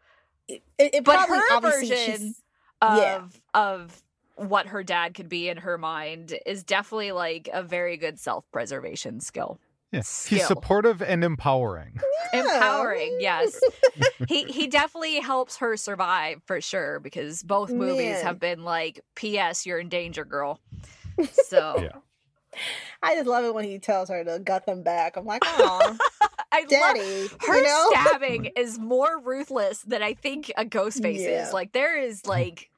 it, 0.47 0.61
it, 0.78 0.95
it 0.95 1.03
But 1.03 1.15
probably 1.15 1.39
her 1.39 1.59
version 1.61 2.36
of 2.82 2.97
Yeah. 2.97 3.22
of 3.53 4.01
what 4.36 4.67
her 4.67 4.84
dad 4.84 5.13
could 5.13 5.28
be 5.28 5.49
in 5.49 5.57
her 5.57 5.78
mind 5.78 6.38
is 6.45 6.63
definitely 6.63 7.11
like 7.11 7.49
a 7.51 7.61
very 7.61 7.97
good 7.97 8.20
self-preservation 8.20 9.20
skill. 9.20 9.59
Yeah, 9.91 10.01
he's 10.27 10.45
supportive 10.45 11.01
and 11.01 11.23
empowering. 11.23 11.99
Empowering, 12.33 13.17
yes. 13.19 13.59
he 14.27 14.43
he 14.43 14.67
definitely 14.67 15.19
helps 15.19 15.57
her 15.57 15.75
survive 15.77 16.41
for 16.45 16.61
sure 16.61 16.99
because 16.99 17.41
both 17.41 17.71
movies 17.71 18.13
Man. 18.13 18.23
have 18.23 18.39
been 18.39 18.63
like 18.63 18.99
PS 19.15 19.65
you're 19.65 19.79
in 19.79 19.89
danger 19.89 20.25
girl. 20.25 20.59
So 21.47 21.75
Yeah. 21.81 21.99
I 23.03 23.15
just 23.15 23.27
love 23.27 23.43
it 23.45 23.53
when 23.53 23.65
he 23.65 23.77
tells 23.79 24.09
her 24.09 24.23
to 24.23 24.39
gut 24.39 24.65
them 24.65 24.83
back. 24.83 25.17
I'm 25.17 25.25
like, 25.25 25.41
oh, 25.45 25.97
I 26.51 26.59
love 26.61 26.69
daddy, 26.69 27.27
her 27.47 27.57
you 27.57 27.63
know. 27.63 27.87
stabbing 27.91 28.45
is 28.55 28.79
more 28.79 29.19
ruthless 29.19 29.81
than 29.81 30.01
I 30.03 30.13
think 30.13 30.51
a 30.55 30.65
ghost 30.65 31.01
face 31.01 31.21
Yeah. 31.21 31.47
is. 31.47 31.53
Like 31.53 31.71
there 31.73 31.99
is 31.99 32.25
like 32.25 32.68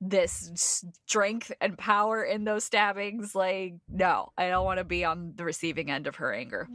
this 0.00 0.84
strength 1.06 1.50
and 1.60 1.76
power 1.76 2.22
in 2.22 2.44
those 2.44 2.64
stabbings. 2.64 3.34
Like 3.34 3.74
no, 3.88 4.30
I 4.38 4.48
don't 4.48 4.64
want 4.64 4.78
to 4.78 4.84
be 4.84 5.04
on 5.04 5.32
the 5.36 5.44
receiving 5.44 5.90
end 5.90 6.06
of 6.06 6.16
her 6.16 6.32
anger. 6.32 6.68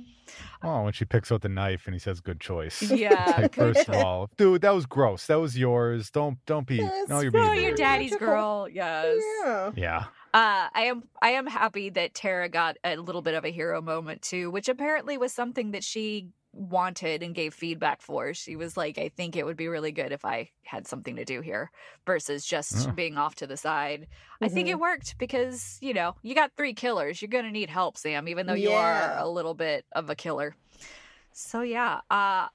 Oh, 0.63 0.83
when 0.83 0.93
she 0.93 1.05
picks 1.05 1.31
out 1.31 1.41
the 1.41 1.49
knife 1.49 1.83
and 1.85 1.93
he 1.93 1.99
says, 1.99 2.19
"Good 2.19 2.39
choice." 2.39 2.81
Yeah, 2.81 3.33
Like, 3.37 3.55
first 3.55 3.87
of 3.87 3.95
all, 3.95 4.29
dude, 4.37 4.61
that 4.61 4.73
was 4.73 4.85
gross. 4.85 5.27
That 5.27 5.39
was 5.39 5.57
yours. 5.57 6.09
Don't 6.09 6.37
don't 6.45 6.67
be. 6.67 6.77
Yes, 6.77 7.09
no, 7.09 7.19
you're 7.19 7.31
no, 7.31 7.51
being 7.51 7.63
your 7.63 7.75
daddy's 7.75 8.11
Magical. 8.11 8.27
girl. 8.27 8.67
Yes. 8.71 9.17
Yeah. 9.43 9.71
Yeah. 9.75 10.03
Uh, 10.33 10.67
I 10.73 10.83
am 10.85 11.03
I 11.21 11.29
am 11.31 11.45
happy 11.47 11.89
that 11.91 12.13
Tara 12.15 12.49
got 12.49 12.77
a 12.83 12.95
little 12.97 13.21
bit 13.21 13.35
of 13.35 13.45
a 13.45 13.51
hero 13.51 13.81
moment 13.81 14.21
too, 14.21 14.49
which 14.49 14.67
apparently 14.67 15.17
was 15.17 15.31
something 15.33 15.71
that 15.71 15.83
she 15.83 16.29
wanted 16.53 17.23
and 17.23 17.33
gave 17.35 17.53
feedback 17.53 18.01
for. 18.01 18.33
She 18.33 18.55
was 18.55 18.77
like, 18.77 18.97
I 18.97 19.09
think 19.09 19.35
it 19.35 19.45
would 19.45 19.57
be 19.57 19.67
really 19.67 19.91
good 19.91 20.11
if 20.11 20.23
I 20.23 20.51
had 20.63 20.87
something 20.87 21.15
to 21.15 21.25
do 21.25 21.41
here 21.41 21.71
versus 22.05 22.45
just 22.45 22.85
Yeah. 22.85 22.91
being 22.93 23.17
off 23.17 23.35
to 23.35 23.47
the 23.47 23.57
side. 23.57 24.07
I 24.41 24.47
think 24.47 24.69
it 24.69 24.79
worked 24.79 25.17
because, 25.17 25.77
you 25.81 25.93
know, 25.93 26.15
you 26.21 26.35
got 26.35 26.51
three 26.55 26.73
killers. 26.73 27.21
You're 27.21 27.29
going 27.29 27.45
to 27.45 27.51
need 27.51 27.69
help, 27.69 27.97
Sam, 27.97 28.27
even 28.27 28.45
though 28.45 28.53
you 28.53 28.69
Yeah. 28.69 28.77
are 28.79 29.17
a 29.17 29.27
little 29.27 29.55
bit 29.55 29.85
of 29.93 30.09
a 30.09 30.15
killer. 30.15 30.55
So 31.31 31.61
yeah, 31.61 32.01
uh 32.11 32.47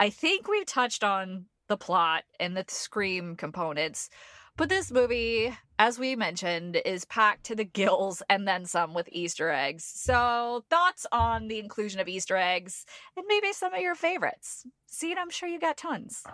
I 0.00 0.10
think 0.10 0.46
we've 0.46 0.66
touched 0.66 1.02
on 1.02 1.46
the 1.68 1.76
plot 1.76 2.24
and 2.38 2.56
the 2.56 2.64
scream 2.68 3.34
components. 3.34 4.10
But 4.56 4.68
this 4.68 4.90
movie, 4.90 5.56
as 5.78 5.98
we 5.98 6.16
mentioned, 6.16 6.80
is 6.84 7.04
packed 7.04 7.44
to 7.44 7.54
the 7.54 7.64
gills 7.64 8.22
and 8.28 8.46
then 8.48 8.64
some 8.64 8.94
with 8.94 9.08
Easter 9.12 9.50
eggs. 9.50 9.84
So, 9.84 10.64
thoughts 10.68 11.06
on 11.12 11.48
the 11.48 11.58
inclusion 11.58 12.00
of 12.00 12.08
Easter 12.08 12.36
eggs 12.36 12.84
and 13.16 13.24
maybe 13.28 13.52
some 13.52 13.72
of 13.74 13.80
your 13.80 13.94
favorites? 13.94 14.66
See, 14.86 15.14
I'm 15.14 15.30
sure 15.30 15.48
you 15.48 15.60
got 15.60 15.76
tons. 15.76 16.24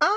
Um, 0.00 0.08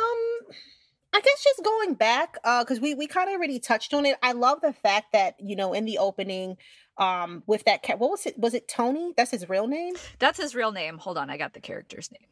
I 1.13 1.21
guess 1.21 1.43
just 1.43 1.63
going 1.63 1.95
back, 1.95 2.37
uh, 2.43 2.63
because 2.63 2.79
we 2.79 2.93
we 2.93 3.07
kind 3.07 3.29
of 3.29 3.35
already 3.35 3.59
touched 3.59 3.93
on 3.93 4.05
it. 4.05 4.17
I 4.23 4.31
love 4.31 4.61
the 4.61 4.73
fact 4.73 5.11
that 5.13 5.35
you 5.39 5.55
know 5.55 5.73
in 5.73 5.85
the 5.85 5.97
opening, 5.97 6.57
um, 6.97 7.43
with 7.47 7.65
that 7.65 7.83
cat, 7.83 7.99
what 7.99 8.11
was 8.11 8.25
it? 8.25 8.39
Was 8.39 8.53
it 8.53 8.67
Tony? 8.67 9.13
That's 9.17 9.31
his 9.31 9.49
real 9.49 9.67
name. 9.67 9.95
That's 10.19 10.39
his 10.39 10.55
real 10.55 10.71
name. 10.71 10.97
Hold 10.99 11.17
on, 11.17 11.29
I 11.29 11.37
got 11.37 11.53
the 11.53 11.59
character's 11.59 12.11
name. 12.11 12.27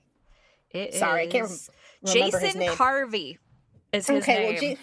It 0.71 0.93
Sorry, 0.93 1.23
I 1.23 1.27
can't 1.27 1.49
rem- 1.49 1.57
Remember 2.15 2.37
his 2.37 2.41
Jason 2.41 2.59
name. 2.59 2.71
Carvey. 2.71 3.37
Is 3.91 4.07
his 4.07 4.23
okay, 4.23 4.57
name. 4.59 4.69
well, 4.69 4.77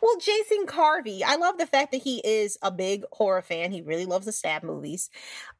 well, 0.00 0.16
Jason 0.18 0.66
Carvey. 0.66 1.22
I 1.24 1.36
love 1.36 1.58
the 1.58 1.66
fact 1.66 1.92
that 1.92 2.02
he 2.02 2.18
is 2.20 2.58
a 2.62 2.70
big 2.70 3.04
horror 3.12 3.42
fan. 3.42 3.72
He 3.72 3.82
really 3.82 4.06
loves 4.06 4.26
the 4.26 4.32
stab 4.32 4.62
movies, 4.62 5.10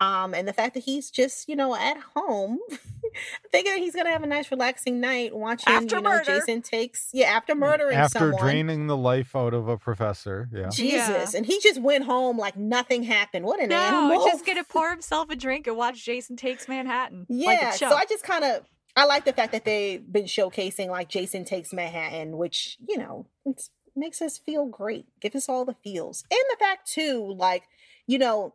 um, 0.00 0.34
and 0.34 0.46
the 0.46 0.52
fact 0.52 0.74
that 0.74 0.84
he's 0.84 1.10
just 1.10 1.48
you 1.48 1.56
know 1.56 1.74
at 1.74 1.96
home, 2.16 2.58
thinking 3.52 3.72
that 3.72 3.80
he's 3.80 3.94
gonna 3.94 4.10
have 4.10 4.22
a 4.22 4.26
nice 4.26 4.50
relaxing 4.50 5.00
night 5.00 5.34
watching. 5.34 5.72
After 5.72 5.96
you 5.96 6.02
know, 6.02 6.10
murder. 6.10 6.24
Jason 6.24 6.62
takes 6.62 7.10
yeah 7.12 7.26
after 7.26 7.54
murdering 7.54 7.96
After 7.96 8.18
someone. 8.18 8.42
draining 8.42 8.86
the 8.86 8.96
life 8.96 9.34
out 9.36 9.54
of 9.54 9.68
a 9.68 9.76
professor. 9.76 10.48
Yeah. 10.52 10.68
Jesus, 10.70 11.34
and 11.34 11.46
he 11.46 11.60
just 11.60 11.80
went 11.80 12.04
home 12.04 12.38
like 12.38 12.56
nothing 12.56 13.02
happened. 13.02 13.44
What 13.44 13.60
an 13.60 13.68
no, 13.70 13.76
animal! 13.76 14.26
just 14.26 14.46
gonna 14.46 14.64
pour 14.68 14.90
himself 14.90 15.30
a 15.30 15.36
drink 15.36 15.66
and 15.66 15.76
watch 15.76 16.04
Jason 16.04 16.36
Takes 16.36 16.68
Manhattan. 16.68 17.26
like 17.28 17.60
Yeah, 17.60 17.70
a 17.70 17.76
so 17.76 17.88
I 17.92 18.04
just 18.06 18.24
kind 18.24 18.44
of 18.44 18.64
I 18.96 19.04
like 19.04 19.24
the 19.24 19.32
fact 19.32 19.52
that 19.52 19.64
they've 19.64 20.04
been 20.12 20.24
showcasing 20.24 20.88
like 20.88 21.08
Jason 21.08 21.44
Takes 21.44 21.72
Manhattan, 21.72 22.36
which 22.36 22.76
you 22.86 22.98
know 22.98 23.26
it's, 23.46 23.70
makes 23.96 24.20
us 24.22 24.38
feel 24.38 24.66
great, 24.66 25.06
give 25.20 25.34
us 25.34 25.48
all 25.48 25.64
the 25.64 25.76
feels, 25.84 26.24
and 26.30 26.40
the 26.50 26.56
fact 26.58 26.90
too, 26.90 27.34
like 27.36 27.64
you 28.06 28.18
know, 28.18 28.54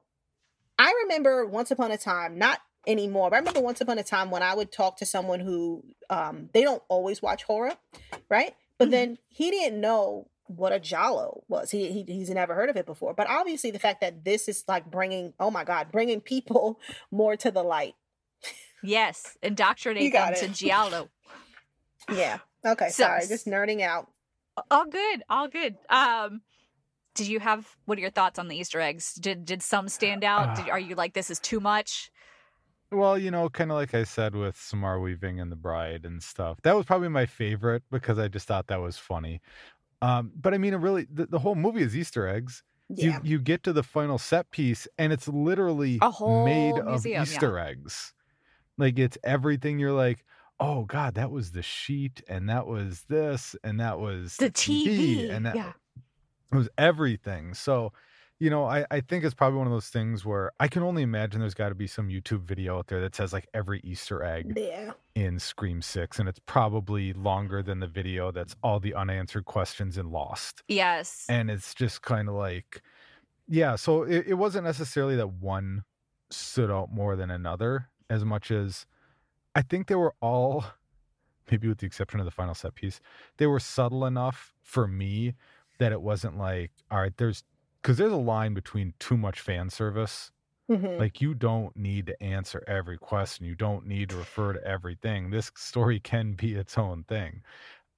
I 0.77 0.93
remember 1.03 1.45
once 1.45 1.71
upon 1.71 1.91
a 1.91 1.97
time, 1.97 2.37
not 2.37 2.59
anymore, 2.87 3.29
but 3.29 3.37
I 3.37 3.39
remember 3.39 3.61
once 3.61 3.81
upon 3.81 3.97
a 3.97 4.03
time 4.03 4.29
when 4.29 4.43
I 4.43 4.53
would 4.53 4.71
talk 4.71 4.97
to 4.97 5.05
someone 5.05 5.39
who 5.39 5.83
um 6.09 6.49
they 6.53 6.61
don't 6.63 6.83
always 6.89 7.21
watch 7.21 7.43
horror, 7.43 7.73
right? 8.29 8.53
But 8.77 8.89
Mhm. 8.89 8.91
then 8.91 9.17
he 9.29 9.49
didn't 9.51 9.79
know 9.81 10.27
what 10.47 10.71
a 10.73 10.79
Giallo 10.79 11.43
was. 11.47 11.71
He, 11.71 11.91
he 11.91 12.03
he's 12.03 12.29
never 12.29 12.53
heard 12.53 12.69
of 12.69 12.75
it 12.77 12.85
before. 12.85 13.13
But 13.15 13.27
obviously, 13.29 13.71
the 13.71 13.79
fact 13.79 14.01
that 14.01 14.23
this 14.25 14.47
is 14.47 14.63
like 14.67 14.91
bringing, 14.91 15.33
oh 15.39 15.49
my 15.49 15.63
God, 15.63 15.91
bringing 15.91 16.21
people 16.21 16.79
more 17.11 17.35
to 17.37 17.49
the 17.49 17.63
light. 17.63 17.95
yes, 18.83 19.37
indoctrinate 19.41 20.11
them 20.13 20.29
got 20.29 20.35
to 20.37 20.45
it. 20.45 20.51
Giallo. 20.53 21.09
Yeah. 22.11 22.37
Okay. 22.63 22.89
So- 22.89 23.03
sorry. 23.05 23.25
Just 23.27 23.47
nerding 23.47 23.81
out. 23.81 24.11
All 24.71 24.85
good, 24.85 25.23
all 25.29 25.47
good. 25.47 25.75
Um, 25.89 26.41
did 27.15 27.27
you 27.27 27.39
have 27.39 27.75
what 27.85 27.97
are 27.97 28.01
your 28.01 28.11
thoughts 28.11 28.39
on 28.39 28.47
the 28.47 28.57
Easter 28.57 28.79
eggs? 28.79 29.13
Did 29.15 29.45
did 29.45 29.61
some 29.61 29.89
stand 29.89 30.23
out? 30.23 30.55
Did, 30.55 30.69
are 30.69 30.79
you 30.79 30.95
like 30.95 31.13
this 31.13 31.29
is 31.29 31.39
too 31.39 31.59
much? 31.59 32.11
Well, 32.91 33.17
you 33.17 33.31
know, 33.31 33.49
kind 33.49 33.71
of 33.71 33.75
like 33.77 33.93
I 33.93 34.03
said 34.03 34.35
with 34.35 34.55
Samara 34.55 34.99
Weaving 34.99 35.39
and 35.39 35.51
the 35.51 35.55
Bride 35.55 36.05
and 36.05 36.21
stuff. 36.21 36.59
That 36.63 36.75
was 36.75 36.85
probably 36.85 37.09
my 37.09 37.25
favorite 37.25 37.83
because 37.91 38.19
I 38.19 38.27
just 38.27 38.47
thought 38.47 38.67
that 38.67 38.79
was 38.79 38.97
funny. 38.97 39.41
Um, 40.01 40.31
but 40.39 40.53
I 40.53 40.57
mean, 40.57 40.73
it 40.73 40.77
really 40.77 41.07
the, 41.11 41.25
the 41.25 41.39
whole 41.39 41.55
movie 41.55 41.81
is 41.81 41.95
Easter 41.95 42.27
eggs. 42.27 42.63
Yeah. 42.89 43.05
You 43.05 43.19
you 43.23 43.39
get 43.39 43.63
to 43.63 43.73
the 43.73 43.83
final 43.83 44.17
set 44.17 44.51
piece 44.51 44.87
and 44.97 45.11
it's 45.11 45.27
literally 45.27 45.97
A 46.01 46.11
whole 46.11 46.45
made 46.45 46.77
of 46.77 46.85
museum, 46.85 47.13
yeah. 47.13 47.23
Easter 47.23 47.57
eggs. 47.57 48.13
Like 48.77 48.99
it's 48.99 49.17
everything 49.23 49.79
you're 49.79 49.91
like, 49.91 50.23
oh 50.59 50.85
God, 50.85 51.15
that 51.15 51.31
was 51.31 51.51
the 51.51 51.61
sheet 51.61 52.21
and 52.27 52.49
that 52.49 52.65
was 52.67 53.03
this 53.09 53.55
and 53.63 53.79
that 53.79 53.99
was 53.99 54.37
The 54.37 54.49
TV, 54.51 55.29
and 55.29 55.45
that 55.45 55.55
yeah. 55.55 55.73
Was 56.51 56.69
everything. 56.77 57.53
So, 57.53 57.91
you 58.39 58.49
know, 58.49 58.65
I, 58.65 58.85
I 58.91 59.01
think 59.01 59.23
it's 59.25 59.33
probably 59.33 59.57
one 59.57 59.67
of 59.67 59.73
those 59.73 59.89
things 59.89 60.23
where 60.23 60.51
I 60.59 60.67
can 60.67 60.83
only 60.83 61.01
imagine 61.03 61.39
there's 61.41 61.53
got 61.53 61.69
to 61.69 61.75
be 61.75 61.87
some 61.87 62.07
YouTube 62.07 62.41
video 62.41 62.77
out 62.77 62.87
there 62.87 63.01
that 63.01 63.15
says 63.15 63.33
like 63.33 63.47
every 63.53 63.81
Easter 63.83 64.23
egg 64.23 64.53
Yeah. 64.55 64.91
in 65.15 65.39
Scream 65.39 65.81
6, 65.81 66.19
and 66.19 66.29
it's 66.29 66.39
probably 66.45 67.13
longer 67.13 67.63
than 67.63 67.79
the 67.79 67.87
video 67.87 68.31
that's 68.31 68.55
all 68.61 68.79
the 68.79 68.93
unanswered 68.93 69.45
questions 69.45 69.97
in 69.97 70.11
Lost. 70.11 70.63
Yes. 70.67 71.25
And 71.29 71.49
it's 71.49 71.73
just 71.73 72.01
kind 72.03 72.29
of 72.29 72.35
like, 72.35 72.81
yeah, 73.47 73.75
so 73.75 74.03
it, 74.03 74.25
it 74.27 74.33
wasn't 74.35 74.65
necessarily 74.65 75.15
that 75.15 75.27
one 75.33 75.83
stood 76.29 76.69
out 76.71 76.91
more 76.91 77.15
than 77.15 77.31
another 77.31 77.89
as 78.09 78.23
much 78.23 78.51
as 78.51 78.85
I 79.55 79.61
think 79.61 79.87
they 79.87 79.95
were 79.95 80.15
all, 80.21 80.65
maybe 81.51 81.67
with 81.67 81.79
the 81.79 81.87
exception 81.87 82.19
of 82.19 82.25
the 82.25 82.31
final 82.31 82.55
set 82.55 82.75
piece, 82.75 82.99
they 83.37 83.47
were 83.47 83.59
subtle 83.59 84.05
enough 84.05 84.53
for 84.63 84.87
me 84.87 85.35
that 85.79 85.91
it 85.91 86.01
wasn't 86.01 86.37
like, 86.37 86.71
all 86.91 86.99
right, 86.99 87.15
there's, 87.17 87.43
because 87.81 87.97
there's 87.97 88.11
a 88.13 88.17
line 88.17 88.53
between 88.53 88.93
too 88.99 89.17
much 89.17 89.39
fan 89.41 89.69
service 89.69 90.31
Mhm. 90.69 90.99
like 90.99 91.21
you 91.21 91.33
don't 91.33 91.75
need 91.75 92.07
to 92.07 92.23
answer 92.23 92.63
every 92.67 92.97
question. 92.97 93.45
You 93.45 93.55
don't 93.55 93.85
need 93.87 94.09
to 94.09 94.17
refer 94.17 94.53
to 94.53 94.63
everything. 94.65 95.29
This 95.31 95.51
story 95.57 95.99
can 95.99 96.33
be 96.33 96.55
its 96.55 96.77
own 96.77 97.03
thing. 97.05 97.43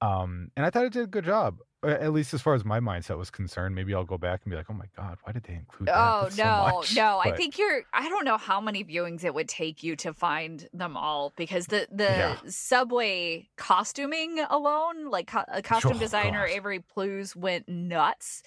Um, 0.00 0.50
and 0.56 0.64
I 0.64 0.70
thought 0.70 0.84
it 0.84 0.92
did 0.92 1.02
a 1.04 1.06
good 1.08 1.24
job, 1.24 1.58
at 1.84 2.12
least 2.12 2.32
as 2.34 2.40
far 2.42 2.54
as 2.54 2.64
my 2.64 2.78
mindset 2.80 3.18
was 3.18 3.30
concerned. 3.30 3.74
Maybe 3.74 3.94
I'll 3.94 4.04
go 4.04 4.18
back 4.18 4.42
and 4.44 4.50
be 4.50 4.56
like, 4.56 4.66
oh 4.70 4.74
my 4.74 4.86
God, 4.96 5.18
why 5.24 5.32
did 5.32 5.42
they 5.44 5.54
include 5.54 5.88
that? 5.88 5.96
Oh 5.96 6.22
That's 6.24 6.36
so 6.36 6.44
no, 6.44 6.76
much." 6.76 6.96
no! 6.96 7.18
I 7.18 7.32
think 7.36 7.58
you're. 7.58 7.82
I 7.92 8.08
don't 8.08 8.24
know 8.24 8.36
how 8.36 8.60
many 8.60 8.84
viewings 8.84 9.24
it 9.24 9.34
would 9.34 9.48
take 9.48 9.82
you 9.82 9.96
to 9.96 10.12
find 10.12 10.68
them 10.72 10.96
all 10.96 11.32
because 11.36 11.66
the 11.66 11.88
the 11.90 12.04
Yeah. 12.04 12.36
subway 12.46 13.48
costuming 13.56 14.38
alone, 14.50 15.10
like 15.10 15.26
co- 15.28 15.44
a 15.48 15.62
costume 15.72 15.96
Oh, 15.96 15.98
designer 16.00 16.46
God. 16.46 16.54
Avery 16.54 16.80
Plewes 16.80 17.34
went 17.34 17.68
nuts. 17.68 18.42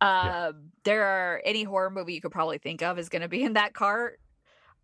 Uh, 0.00 0.52
There 0.84 1.04
are 1.04 1.40
any 1.44 1.62
horror 1.62 1.88
movie 1.90 2.12
you 2.14 2.20
could 2.20 2.32
probably 2.32 2.58
think 2.58 2.82
of 2.82 2.98
is 2.98 3.08
going 3.08 3.22
to 3.22 3.28
be 3.28 3.42
in 3.44 3.52
that 3.52 3.72
cart. 3.72 4.18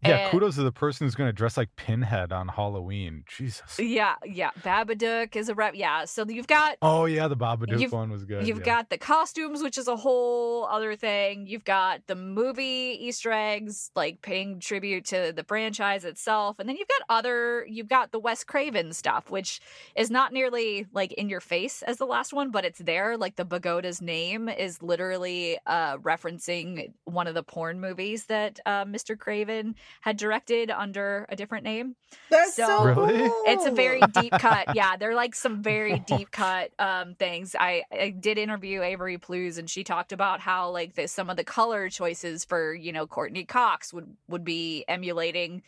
Yeah, 0.03 0.17
and- 0.19 0.31
kudos 0.31 0.55
to 0.55 0.63
the 0.63 0.73
person 0.73 1.07
who's 1.07 1.17
going 1.17 1.29
to 1.29 1.33
dress 1.33 1.57
like 1.57 1.75
Pinhead 1.77 2.33
on 2.33 2.49
Halloween. 2.49 3.25
Jesus. 3.27 3.79
Yeah, 3.79 4.15
yeah. 4.25 4.51
Babadook 4.63 5.35
is 5.35 5.49
a 5.49 5.55
rep. 5.55 5.75
Yeah, 5.75 6.05
so 6.05 6.25
you've 6.29 6.47
got 6.47 6.77
Oh 6.83 7.07
yeah, 7.07 7.27
the 7.27 7.37
Babadook 7.37 7.91
one 7.91 8.11
was 8.11 8.25
good. 8.25 8.47
You've 8.47 8.59
yeah. 8.59 8.65
got 8.65 8.91
the 8.91 8.99
costumes, 8.99 9.63
which 9.63 9.77
is 9.77 9.89
a 9.89 9.97
whole 9.97 10.67
other 10.67 10.95
thing. 10.95 11.47
You've 11.47 11.65
got 11.65 12.07
the 12.07 12.15
movie 12.15 12.97
Easter 13.01 13.33
eggs, 13.33 13.91
like 13.97 14.23
paying 14.23 14.61
tribute 14.61 15.07
to 15.07 15.33
the 15.35 15.43
franchise 15.43 16.05
itself. 16.05 16.59
And 16.59 16.69
then 16.69 16.77
you've 16.77 16.89
got 16.89 17.17
other, 17.17 17.67
you've 17.69 17.89
got 17.89 18.13
the 18.13 18.21
Wes 18.21 18.45
Craven 18.45 18.93
stuff, 18.93 19.31
which 19.31 19.61
is 19.97 20.11
not 20.11 20.33
nearly 20.33 20.87
like 20.93 21.13
in 21.15 21.29
your 21.29 21.41
face 21.41 21.83
as 21.83 21.97
the 21.97 22.07
last 22.07 22.33
one, 22.33 22.51
but 22.51 22.65
it's 22.65 22.79
there. 22.79 23.17
Like 23.17 23.37
the 23.37 23.45
Pagoda's 23.45 24.01
name 24.01 24.49
is 24.49 24.81
literally 24.83 25.59
uh, 25.67 25.99
referencing 25.99 26.93
one 27.05 27.27
of 27.27 27.35
the 27.35 27.43
porn 27.43 27.81
movies 27.81 28.27
that 28.27 28.61
uh, 28.65 28.85
Mr. 28.85 29.19
Craven 29.19 29.75
had 30.01 30.17
directed 30.17 30.71
under 30.71 31.27
a 31.29 31.37
different 31.37 31.65
name. 31.65 31.97
That's 32.31 32.55
So- 32.55 32.67
so, 32.67 32.85
Really? 32.85 33.19
cool. 33.29 33.43
It's 33.47 33.67
a 33.67 33.71
very 33.71 34.01
deep 34.21 34.33
cut. 34.33 34.67
Yeah, 34.75 34.97
they're 34.97 35.15
like 35.15 35.35
some 35.35 35.63
very 35.63 35.99
deep 36.07 36.31
cut 36.31 36.71
um 36.79 37.15
things. 37.15 37.57
I, 37.59 37.83
I 37.93 38.11
did 38.11 38.39
interview 38.39 38.83
Avery 38.83 39.19
Plewes 39.19 39.59
and 39.59 39.69
she 39.69 39.83
talked 39.85 40.13
about 40.13 40.41
how 40.41 40.71
like 40.71 40.95
the, 40.95 41.09
some 41.09 41.31
of 41.31 41.37
the 41.37 41.45
color 41.45 41.89
choices 41.89 42.45
for, 42.45 42.75
you 42.75 42.93
know, 42.93 43.07
Courteney 43.07 43.45
Cox 43.45 43.93
would 43.93 44.17
would 44.29 44.45
be 44.45 44.85
emulating 44.89 45.63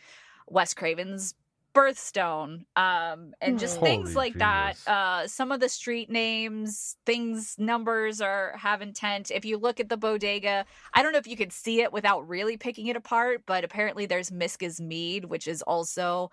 Wes 0.47 0.73
Craven's 0.73 1.33
birthstone 1.73 2.65
um 2.75 3.33
and 3.39 3.57
just 3.57 3.79
things 3.79 4.13
Holy 4.13 4.29
like 4.29 4.33
that 4.39 4.75
uh 4.87 5.25
some 5.25 5.51
of 5.51 5.59
the 5.61 5.69
street 5.69 6.09
names 6.09 6.97
things 7.05 7.55
numbers 7.57 8.19
are 8.19 8.55
have 8.57 8.81
intent. 8.81 9.31
If 9.31 9.45
you 9.45 9.57
look 9.57 9.79
at 9.79 9.87
the 9.87 9.97
bodega 9.97 10.65
i 10.93 11.01
don't 11.01 11.13
know 11.13 11.17
if 11.17 11.27
you 11.27 11.37
could 11.37 11.53
see 11.53 11.81
it 11.81 11.93
without 11.93 12.27
really 12.27 12.57
picking 12.57 12.87
it 12.87 12.95
apart 12.95 13.43
but 13.45 13.63
apparently 13.63 14.05
there's 14.05 14.31
miska's 14.31 14.81
mead 14.81 15.25
which 15.25 15.47
is 15.47 15.61
also 15.61 16.31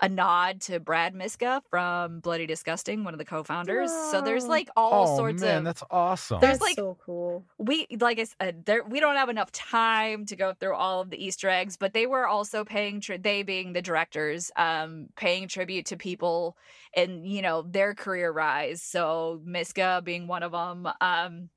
a 0.00 0.08
nod 0.08 0.60
to 0.60 0.78
brad 0.78 1.14
miska 1.14 1.60
from 1.70 2.20
bloody 2.20 2.46
disgusting 2.46 3.02
one 3.04 3.12
of 3.14 3.18
the 3.18 3.24
co-founders 3.24 3.90
so 4.10 4.20
there's 4.20 4.44
Oh. 4.44 4.48
like 4.48 4.68
all 4.76 5.12
oh 5.14 5.16
sorts 5.16 5.42
man, 5.42 5.58
of 5.58 5.64
that's 5.64 5.82
awesome. 5.90 6.40
There's, 6.40 6.58
That's 6.58 6.62
like- 6.62 6.76
so 6.76 6.96
cool. 7.04 7.44
we 7.58 7.86
like 8.00 8.18
I 8.20 8.24
said, 8.24 8.64
there 8.64 8.84
we 8.84 9.00
don't 9.00 9.16
have 9.16 9.28
enough 9.28 9.50
time 9.52 10.24
to 10.26 10.36
go 10.36 10.54
through 10.54 10.74
all 10.74 11.00
of 11.00 11.10
the 11.10 11.22
Easter 11.22 11.48
eggs, 11.48 11.76
but 11.76 11.92
they 11.94 12.06
were 12.06 12.26
also 12.26 12.64
paying 12.64 13.00
tri- 13.00 13.16
they 13.16 13.42
being 13.42 13.72
the 13.72 13.82
directors, 13.82 14.50
um, 14.56 15.08
paying 15.16 15.48
tribute 15.48 15.86
to 15.86 15.96
people 15.96 16.56
and 16.94 17.26
you 17.26 17.42
know 17.42 17.62
their 17.62 17.94
career 17.94 18.30
rise. 18.30 18.82
So 18.82 19.40
Miska 19.44 20.00
being 20.04 20.26
one 20.28 20.42
of 20.42 20.52
them. 20.52 20.88
Um, 21.00 21.48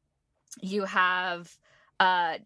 you 0.62 0.84
have 0.86 1.56
uh, 2.00 2.38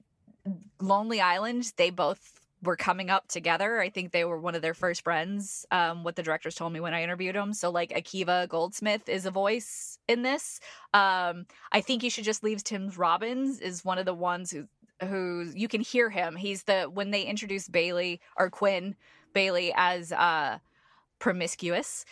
Lonely 0.81 1.21
Island. 1.21 1.71
They 1.77 1.89
both 1.89 2.39
were 2.63 2.75
coming 2.75 3.09
up 3.09 3.27
together. 3.27 3.79
I 3.79 3.89
think 3.89 4.11
they 4.11 4.25
were 4.25 4.39
one 4.39 4.55
of 4.55 4.61
their 4.61 4.73
first 4.73 5.03
friends. 5.03 5.65
Um, 5.71 6.03
what 6.03 6.15
the 6.15 6.23
directors 6.23 6.55
told 6.55 6.73
me 6.73 6.79
when 6.79 6.93
I 6.93 7.03
interviewed 7.03 7.35
them. 7.35 7.53
So 7.53 7.69
like 7.69 7.91
Akiva 7.91 8.47
Goldsmith 8.49 9.07
is 9.07 9.25
a 9.25 9.31
voice 9.31 9.99
in 10.07 10.23
this. 10.23 10.59
Um, 10.93 11.45
I 11.71 11.81
think 11.81 12.03
you 12.03 12.09
should 12.09 12.23
just 12.23 12.43
leave 12.43 12.63
Tim 12.63 12.91
Robbins 12.95 13.59
is 13.59 13.85
one 13.85 13.97
of 13.97 14.05
the 14.05 14.13
ones 14.13 14.51
who 14.51 14.67
who 15.01 15.51
you 15.53 15.67
can 15.67 15.81
hear 15.81 16.09
him. 16.09 16.35
He's 16.35 16.63
the 16.63 16.83
when 16.83 17.11
they 17.11 17.23
introduced 17.23 17.71
Bailey 17.71 18.21
or 18.37 18.49
Quinn 18.49 18.95
Bailey 19.33 19.73
as 19.75 20.11
uh 20.11 20.59
promiscuous. 21.19 22.05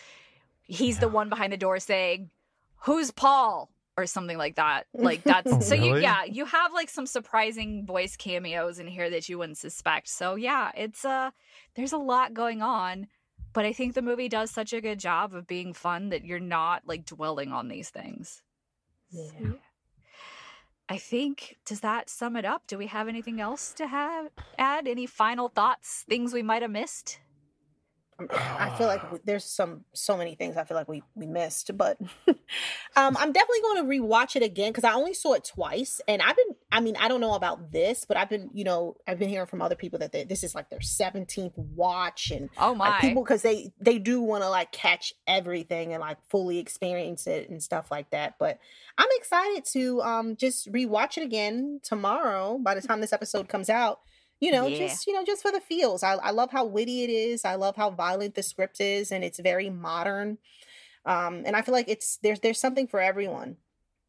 He's 0.62 0.98
the 0.98 1.08
one 1.08 1.28
behind 1.28 1.52
the 1.52 1.58
door 1.58 1.78
saying, 1.78 2.30
"Who's 2.80 3.10
Paul?" 3.10 3.70
Or 3.96 4.06
something 4.06 4.38
like 4.38 4.56
that. 4.56 4.86
Like 4.94 5.22
that's 5.22 5.52
Oh, 5.52 5.60
so 5.60 5.74
you 5.74 5.98
yeah, 5.98 6.24
you 6.24 6.44
have 6.44 6.72
like 6.72 6.88
some 6.88 7.06
surprising 7.06 7.84
voice 7.86 8.16
cameos 8.16 8.78
in 8.78 8.86
here 8.86 9.10
that 9.10 9.28
you 9.28 9.38
wouldn't 9.38 9.58
suspect. 9.58 10.08
So 10.08 10.34
yeah, 10.34 10.70
it's 10.76 11.04
uh 11.04 11.30
there's 11.74 11.92
a 11.92 11.98
lot 11.98 12.34
going 12.34 12.62
on, 12.62 13.08
but 13.52 13.64
I 13.64 13.72
think 13.72 13.94
the 13.94 14.02
movie 14.02 14.28
does 14.28 14.50
such 14.50 14.72
a 14.72 14.80
good 14.80 14.98
job 14.98 15.34
of 15.34 15.46
being 15.46 15.74
fun 15.74 16.08
that 16.08 16.24
you're 16.24 16.40
not 16.40 16.82
like 16.86 17.04
dwelling 17.04 17.52
on 17.52 17.68
these 17.68 17.90
things. 17.90 18.42
Yeah. 19.10 19.52
I 20.88 20.98
think 20.98 21.56
does 21.64 21.80
that 21.80 22.10
sum 22.10 22.36
it 22.36 22.44
up? 22.44 22.66
Do 22.66 22.76
we 22.76 22.86
have 22.88 23.08
anything 23.08 23.40
else 23.40 23.72
to 23.74 23.86
have 23.86 24.28
add? 24.58 24.86
Any 24.86 25.06
final 25.06 25.48
thoughts? 25.48 26.04
Things 26.08 26.32
we 26.32 26.42
might 26.42 26.62
have 26.62 26.70
missed? 26.70 27.20
I 28.30 28.74
feel 28.76 28.86
like 28.86 29.24
there's 29.24 29.44
some 29.44 29.84
so 29.92 30.16
many 30.16 30.34
things 30.34 30.56
I 30.56 30.64
feel 30.64 30.76
like 30.76 30.88
we 30.88 31.02
we 31.14 31.26
missed, 31.26 31.76
but 31.76 31.98
um, 32.28 33.16
I'm 33.16 33.32
definitely 33.32 33.60
going 33.62 33.76
to 33.84 33.90
rewatch 34.00 34.36
it 34.36 34.42
again 34.42 34.70
because 34.70 34.84
I 34.84 34.92
only 34.94 35.14
saw 35.14 35.32
it 35.34 35.44
twice, 35.44 36.00
and 36.06 36.22
I've 36.22 36.36
been 36.36 36.56
I 36.70 36.80
mean 36.80 36.96
I 36.98 37.08
don't 37.08 37.20
know 37.20 37.34
about 37.34 37.72
this, 37.72 38.04
but 38.04 38.16
I've 38.16 38.28
been 38.28 38.50
you 38.52 38.64
know 38.64 38.96
I've 39.06 39.18
been 39.18 39.28
hearing 39.28 39.46
from 39.46 39.62
other 39.62 39.74
people 39.74 39.98
that 39.98 40.12
they, 40.12 40.24
this 40.24 40.44
is 40.44 40.54
like 40.54 40.70
their 40.70 40.78
17th 40.78 41.56
watch, 41.56 42.30
and 42.30 42.50
Oh 42.58 42.74
my! 42.74 42.90
like 42.90 43.00
people 43.00 43.24
because 43.24 43.42
they 43.42 43.72
they 43.80 43.98
do 43.98 44.20
want 44.20 44.42
to 44.44 44.48
like 44.48 44.70
catch 44.72 45.12
everything 45.26 45.92
and 45.92 46.00
like 46.00 46.18
fully 46.28 46.58
experience 46.58 47.26
it 47.26 47.50
and 47.50 47.62
stuff 47.62 47.90
like 47.90 48.10
that. 48.10 48.34
But 48.38 48.58
I'm 48.96 49.08
excited 49.16 49.64
to 49.72 50.02
um 50.02 50.36
just 50.36 50.70
rewatch 50.72 51.18
it 51.18 51.24
again 51.24 51.80
tomorrow. 51.82 52.58
By 52.58 52.74
the 52.74 52.82
time 52.82 53.00
this 53.00 53.12
episode 53.12 53.48
comes 53.48 53.68
out 53.68 54.00
you 54.40 54.50
know 54.52 54.66
Yeah. 54.66 54.78
just 54.86 55.06
you 55.06 55.12
know 55.14 55.24
just 55.24 55.42
for 55.42 55.52
the 55.52 55.60
feels 55.60 56.02
I, 56.02 56.14
I 56.14 56.30
love 56.30 56.50
how 56.50 56.64
witty 56.64 57.02
it 57.04 57.10
is 57.10 57.44
i 57.44 57.54
love 57.54 57.76
how 57.76 57.90
violent 57.90 58.34
the 58.34 58.42
script 58.42 58.80
is 58.80 59.10
and 59.12 59.22
it's 59.24 59.38
very 59.38 59.70
modern 59.70 60.38
um 61.06 61.42
and 61.46 61.54
i 61.56 61.62
feel 61.62 61.72
like 61.74 61.88
it's 61.88 62.18
there's 62.22 62.40
there's 62.40 62.58
something 62.60 62.86
for 62.86 63.00
everyone 63.00 63.56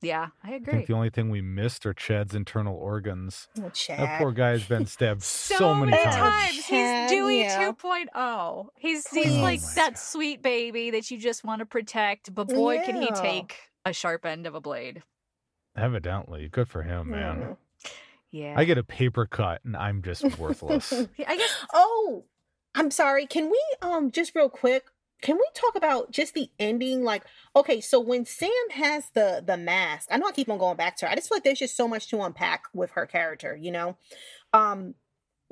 yeah, 0.01 0.28
I 0.43 0.51
I 0.51 0.55
agree. 0.55 0.73
think 0.73 0.88
the 0.88 0.93
only 0.93 1.09
thing 1.09 1.32
we 1.32 1.41
missed 1.41 1.84
are 1.88 1.93
Chad's 1.93 2.36
internal 2.36 2.76
organs. 2.76 3.47
oh, 3.57 3.71
That 3.88 4.19
poor 4.19 4.34
guy's 4.34 4.63
been 4.63 4.86
stabbed 4.86 5.23
so, 5.23 5.55
so, 5.57 5.73
many 5.73 5.93
times. 5.93 6.15
times. 6.15 6.65
Chad, 6.67 7.09
He's 7.09 7.17
Dewey 7.17 7.39
yeah. 7.39 7.71
2.0. 7.71 8.65
He's 8.78 9.07
he's 9.07 9.34
like 9.38 9.61
Please. 9.61 9.73
that 9.76 9.97
sweet 9.97 10.43
baby 10.43 10.91
that 10.91 11.09
you 11.09 11.17
just 11.17 11.43
want 11.43 11.61
to 11.61 11.65
protect, 11.65 12.36
but 12.36 12.49
boy, 12.49 12.82
can 12.86 13.01
he 13.01 13.09
take 13.13 13.55
a 13.84 13.93
sharp 13.93 14.26
end 14.28 14.45
of 14.45 14.53
a 14.53 14.61
blade. 14.61 15.01
Evidently, 15.76 16.49
good 16.49 16.67
for 16.67 16.84
him, 16.84 17.09
man. 17.09 17.38
Mm. 17.38 17.57
Yeah, 18.36 18.53
I 18.57 18.65
get 18.65 18.77
a 18.77 18.83
paper 18.83 19.25
cut 19.25 19.61
and 19.63 19.77
I'm 19.77 20.01
just 20.01 20.38
worthless. 20.38 20.91
I 21.27 21.38
guess 21.38 21.65
oh 21.73 22.25
i'm 22.75 22.91
sorry 22.91 23.25
can 23.25 23.49
we 23.49 23.61
um 23.81 24.11
just 24.11 24.36
real 24.36 24.49
quick 24.49 24.83
can 25.21 25.38
we 25.38 25.47
talk 25.53 25.75
about 25.75 26.11
just 26.11 26.33
the 26.33 26.49
ending? 26.59 27.03
Like 27.03 27.23
okay 27.55 27.79
so 27.79 28.01
when 28.01 28.25
sam 28.25 28.49
has 28.71 29.09
the 29.13 29.41
the 29.45 29.55
mask 29.55 30.09
i 30.11 30.17
know 30.17 30.27
i 30.27 30.33
keep 30.33 30.49
on 30.49 30.57
going 30.57 30.75
back 30.75 30.97
to 30.97 31.05
her 31.05 31.11
i 31.11 31.15
just 31.15 31.29
feel 31.29 31.38
like 31.38 31.45
there's 31.45 31.59
just 31.59 31.77
so 31.77 31.88
much 31.88 32.09
to 32.09 32.21
unpack 32.21 32.65
with 32.73 32.91
her 32.91 33.05
character 33.05 33.55
you 33.55 33.71
know? 33.71 33.95
Um 34.51 34.95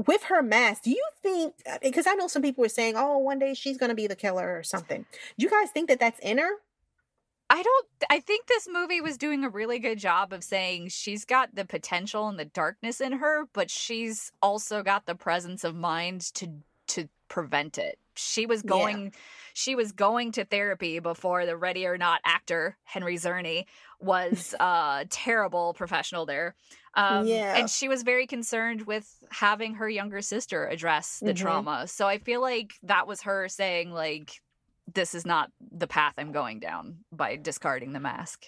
with 0.06 0.24
her 0.24 0.42
mask 0.42 0.84
do 0.84 0.90
you 0.92 1.06
think 1.22 1.54
because 1.82 2.06
i 2.06 2.14
know 2.16 2.28
some 2.28 2.42
people 2.42 2.64
were 2.64 2.70
saying 2.70 2.96
oh 2.98 3.18
one 3.18 3.40
day 3.40 3.54
she's 3.54 3.78
gonna 3.78 3.96
be 3.96 4.08
the 4.08 4.16
killer 4.16 4.58
or 4.58 4.64
something. 4.64 5.06
Do 5.38 5.46
you 5.46 5.50
guys 5.50 5.72
think 5.72 5.88
that 5.88 6.02
that's 6.02 6.20
in 6.20 6.38
her 6.40 6.52
I 7.50 7.62
don't. 7.62 7.88
I 8.10 8.20
think 8.20 8.48
this 8.48 8.68
movie 8.72 9.02
was 9.02 9.18
doing 9.18 9.44
a 9.44 9.50
really 9.50 9.80
good 9.80 10.00
job 10.00 10.34
of 10.34 10.44
saying 10.44 10.90
she's 10.90 11.26
got 11.26 11.54
the 11.56 11.66
potential 11.66 12.28
and 12.28 12.40
the 12.40 12.46
darkness 12.46 13.00
in 13.02 13.14
her, 13.14 13.46
but 13.54 13.70
she's 13.70 14.32
also 14.42 14.82
got 14.84 15.06
the 15.06 15.16
presence 15.16 15.64
of 15.64 15.76
mind 15.76 16.22
to 16.36 16.50
to 16.88 17.08
prevent 17.28 17.78
it. 17.78 17.98
She 18.16 18.46
was 18.46 18.62
Yeah. 18.64 18.70
going. 18.70 19.14
she 19.56 19.76
was 19.76 19.92
going 19.92 20.32
to 20.32 20.46
therapy 20.46 20.98
before 21.00 21.46
the 21.46 21.56
Ready 21.56 21.86
or 21.86 21.96
Not 21.98 22.22
actor 22.26 22.76
Henry 22.86 23.18
Czerny 23.18 23.66
was 24.00 24.54
a 24.60 25.06
terrible 25.10 25.74
professional 25.76 26.26
there. 26.26 26.56
Um, 26.96 27.28
Yeah. 27.28 27.56
And 27.58 27.70
she 27.70 27.88
was 27.88 28.04
very 28.04 28.26
concerned 28.28 28.84
with 28.88 29.24
having 29.32 29.76
her 29.76 29.90
younger 29.90 30.22
sister 30.22 30.68
address 30.68 31.20
the 31.20 31.34
Mhm. 31.34 31.38
trauma. 31.38 31.88
So 31.88 32.08
I 32.08 32.18
feel 32.20 32.42
like 32.42 32.74
that 32.84 33.08
was 33.08 33.22
her 33.24 33.48
saying, 33.50 33.92
like, 33.92 34.42
this 34.92 35.16
is 35.16 35.26
not 35.26 35.52
the 35.60 35.88
path 35.88 36.14
I'm 36.18 36.32
going 36.32 36.60
down 36.60 37.00
by 37.12 37.36
discarding 37.36 37.94
the 37.94 38.00
mask. 38.00 38.46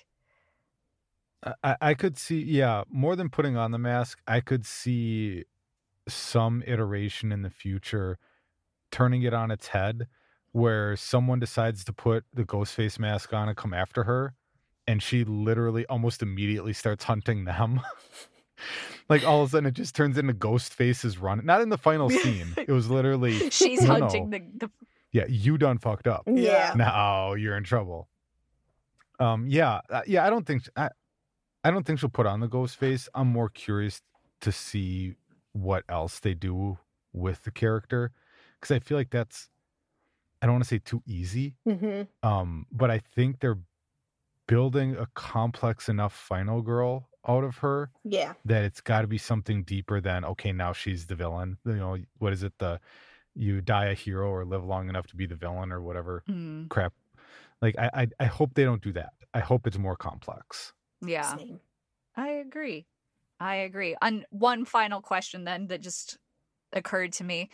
I, 1.64 1.76
I 1.80 1.94
could 1.94 2.18
see, 2.18 2.42
yeah, 2.42 2.84
more 2.90 3.16
than 3.16 3.30
putting 3.30 3.56
on 3.56 3.72
the 3.72 3.78
mask, 3.78 4.20
I 4.28 4.40
could 4.40 4.66
see 4.66 5.46
some 6.08 6.64
iteration 6.66 7.32
in 7.32 7.42
the 7.42 7.50
future 7.50 8.18
turning 8.92 9.24
it 9.24 9.34
on 9.34 9.52
its 9.52 9.68
head 9.68 10.08
where 10.52 10.96
someone 10.96 11.40
decides 11.40 11.84
to 11.84 11.92
put 11.94 12.24
the 12.34 12.46
ghost 12.46 12.74
face 12.74 12.98
mask 13.00 13.34
on 13.34 13.48
and 13.50 13.58
come 13.58 13.74
after 13.74 14.04
her 14.04 14.36
and 14.88 15.02
she 15.02 15.24
literally 15.24 15.86
almost 15.88 16.22
immediately 16.22 16.74
starts 16.74 17.06
hunting 17.06 17.46
them 17.46 17.82
like 19.10 19.26
all 19.26 19.42
of 19.42 19.50
a 19.50 19.52
sudden 19.52 19.66
it 19.68 19.74
just 19.74 19.96
turns 19.96 20.18
into 20.18 20.32
ghost 20.32 20.74
faces 20.74 21.18
running 21.18 21.46
not 21.46 21.62
in 21.62 21.70
the 21.70 21.78
final 21.78 22.10
scene 22.22 22.54
it 22.56 22.72
was 22.72 22.90
literally 22.90 23.50
She's 23.50 23.82
No, 23.82 23.94
hunting 23.96 24.30
no. 24.30 24.38
the, 24.38 24.68
the 24.68 24.72
yeah 25.16 25.24
you 25.30 25.58
done 25.58 25.78
fucked 25.78 26.08
up 26.08 26.24
Yeah. 26.28 26.74
now 26.76 27.34
you're 27.36 27.56
in 27.56 27.64
trouble 27.64 28.10
um 29.20 29.48
yeah 29.48 29.80
uh, 29.90 30.02
yeah 30.06 30.26
i 30.28 30.30
don't 30.30 30.46
think 30.46 30.64
i 30.76 30.90
i 31.64 31.72
don't 31.72 31.86
think 31.86 32.00
she'll 32.00 32.10
put 32.10 32.26
on 32.26 32.42
the 32.42 32.48
ghost 32.50 32.76
face 32.76 33.08
i'm 33.16 33.28
more 33.28 33.48
curious 33.50 34.02
to 34.42 34.52
see 34.52 35.16
what 35.54 35.84
else 35.88 36.20
they 36.20 36.34
do 36.34 36.78
with 37.14 37.44
the 37.44 37.52
character 37.52 38.12
because 38.60 38.76
i 38.76 38.80
feel 38.80 38.98
like 38.98 39.10
that's 39.10 39.48
i 40.42 40.46
don't 40.46 40.56
want 40.56 40.64
to 40.66 40.68
say 40.68 40.80
too 40.80 41.02
easy 41.08 41.56
mm-hmm. 41.66 42.02
um 42.28 42.66
but 42.72 42.92
i 42.92 43.00
think 43.00 43.40
they're 43.40 43.60
building 44.48 44.96
a 44.98 45.08
complex 45.16 45.88
enough 45.88 46.14
final 46.14 46.62
girl 46.62 47.08
out 47.28 47.44
of 47.46 47.58
her 47.58 47.90
Yeah. 48.04 48.34
that 48.44 48.64
it's 48.66 48.82
got 48.82 49.02
to 49.02 49.08
be 49.08 49.18
something 49.18 49.64
deeper 49.64 50.02
than 50.02 50.26
okay 50.26 50.52
now 50.52 50.74
she's 50.74 51.08
the 51.08 51.16
villain 51.16 51.58
you 51.66 51.74
know 51.78 51.98
what 52.20 52.34
is 52.34 52.44
it 52.44 52.54
the 52.60 52.80
you 53.36 53.62
die 53.62 53.86
a 53.88 53.94
hero 53.94 54.30
or 54.30 54.46
live 54.46 54.64
long 54.66 54.90
enough 54.90 55.08
to 55.08 55.16
be 55.16 55.26
the 55.26 55.36
villain 55.36 55.72
or 55.72 55.82
whatever 55.82 56.24
Mm, 56.30 56.70
crap 56.70 56.94
like 57.62 57.76
I, 57.78 57.90
I 57.94 58.08
i 58.22 58.26
hope 58.26 58.54
they 58.54 58.64
don't 58.64 58.82
do 58.82 58.94
that 58.94 59.14
i 59.34 59.40
hope 59.40 59.68
it's 59.68 59.78
more 59.78 59.96
complex 59.96 60.74
yeah. 61.06 61.36
Same. 61.36 61.60
I 62.16 62.30
agree. 62.30 62.88
I 63.40 63.56
agree. 63.58 63.96
And 64.02 64.26
one 64.32 64.64
final 64.66 65.02
question 65.02 65.44
then 65.44 65.68
that 65.68 65.82
just 65.82 66.18
occurred 66.74 67.12
to 67.14 67.24
me. 67.24 67.50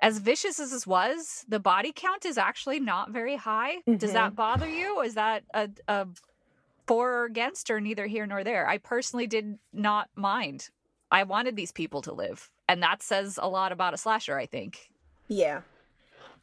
As 0.00 0.18
vicious 0.18 0.58
as 0.58 0.72
this 0.72 0.86
was, 0.86 1.44
the 1.48 1.60
body 1.60 1.92
count 1.94 2.24
is 2.26 2.36
actually 2.36 2.80
not 2.80 3.10
very 3.12 3.36
high. 3.36 3.76
Does 3.86 4.10
Mhm. 4.10 4.14
that 4.14 4.36
bother 4.36 4.68
you? 4.68 5.00
Is 5.02 5.14
that 5.14 5.44
a, 5.54 5.70
a 5.86 6.08
for 6.86 7.12
or 7.20 7.24
against 7.24 7.70
or 7.70 7.80
neither 7.80 8.06
here 8.08 8.26
nor 8.26 8.42
there? 8.42 8.68
I 8.68 8.78
personally 8.78 9.28
did 9.28 9.58
not 9.72 10.10
mind. 10.16 10.68
I 11.10 11.22
wanted 11.22 11.54
these 11.56 11.72
people 11.72 12.02
to 12.02 12.12
live. 12.12 12.50
And 12.68 12.82
that 12.82 13.02
says 13.02 13.38
a 13.40 13.48
lot 13.48 13.70
about 13.72 13.94
a 13.94 13.96
slasher, 13.96 14.36
I 14.36 14.46
think. 14.46 14.90
Yeah. 15.32 15.62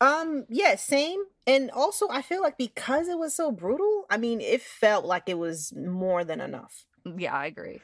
Um, 0.02 0.46
yeah, 0.50 0.76
same. 0.76 1.20
And 1.46 1.70
also 1.72 2.08
I 2.10 2.22
feel 2.22 2.42
like 2.42 2.58
because 2.58 3.08
it 3.08 3.18
was 3.20 3.36
so 3.36 3.52
brutal, 3.52 4.06
I 4.10 4.18
mean, 4.18 4.40
it 4.42 4.62
felt 4.62 5.06
like 5.06 5.24
it 5.28 5.38
was 5.38 5.74
more 5.76 6.24
than 6.24 6.40
enough. 6.42 6.86
Yeah, 7.06 7.34
I 7.36 7.46
agree. 7.48 7.82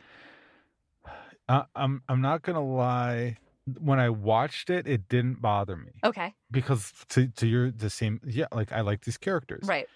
I, 1.49 1.66
i'm 1.76 2.01
i'm 2.10 2.22
not 2.22 2.41
gonna 2.41 2.66
lie 2.66 3.38
when 3.80 3.99
i 3.99 4.10
watched 4.10 4.72
it 4.72 4.88
it 4.88 5.08
didn't 5.08 5.41
bother 5.41 5.76
me 5.76 5.91
Okay. 6.03 6.34
because 6.49 6.91
to, 7.10 7.28
to 7.28 7.45
your 7.47 7.70
the 7.72 7.89
same 7.91 8.20
yeah 8.26 8.47
like 8.51 8.72
i 8.72 8.82
like 8.82 9.03
these 9.06 9.18
characters 9.18 9.68
Right. 9.68 9.88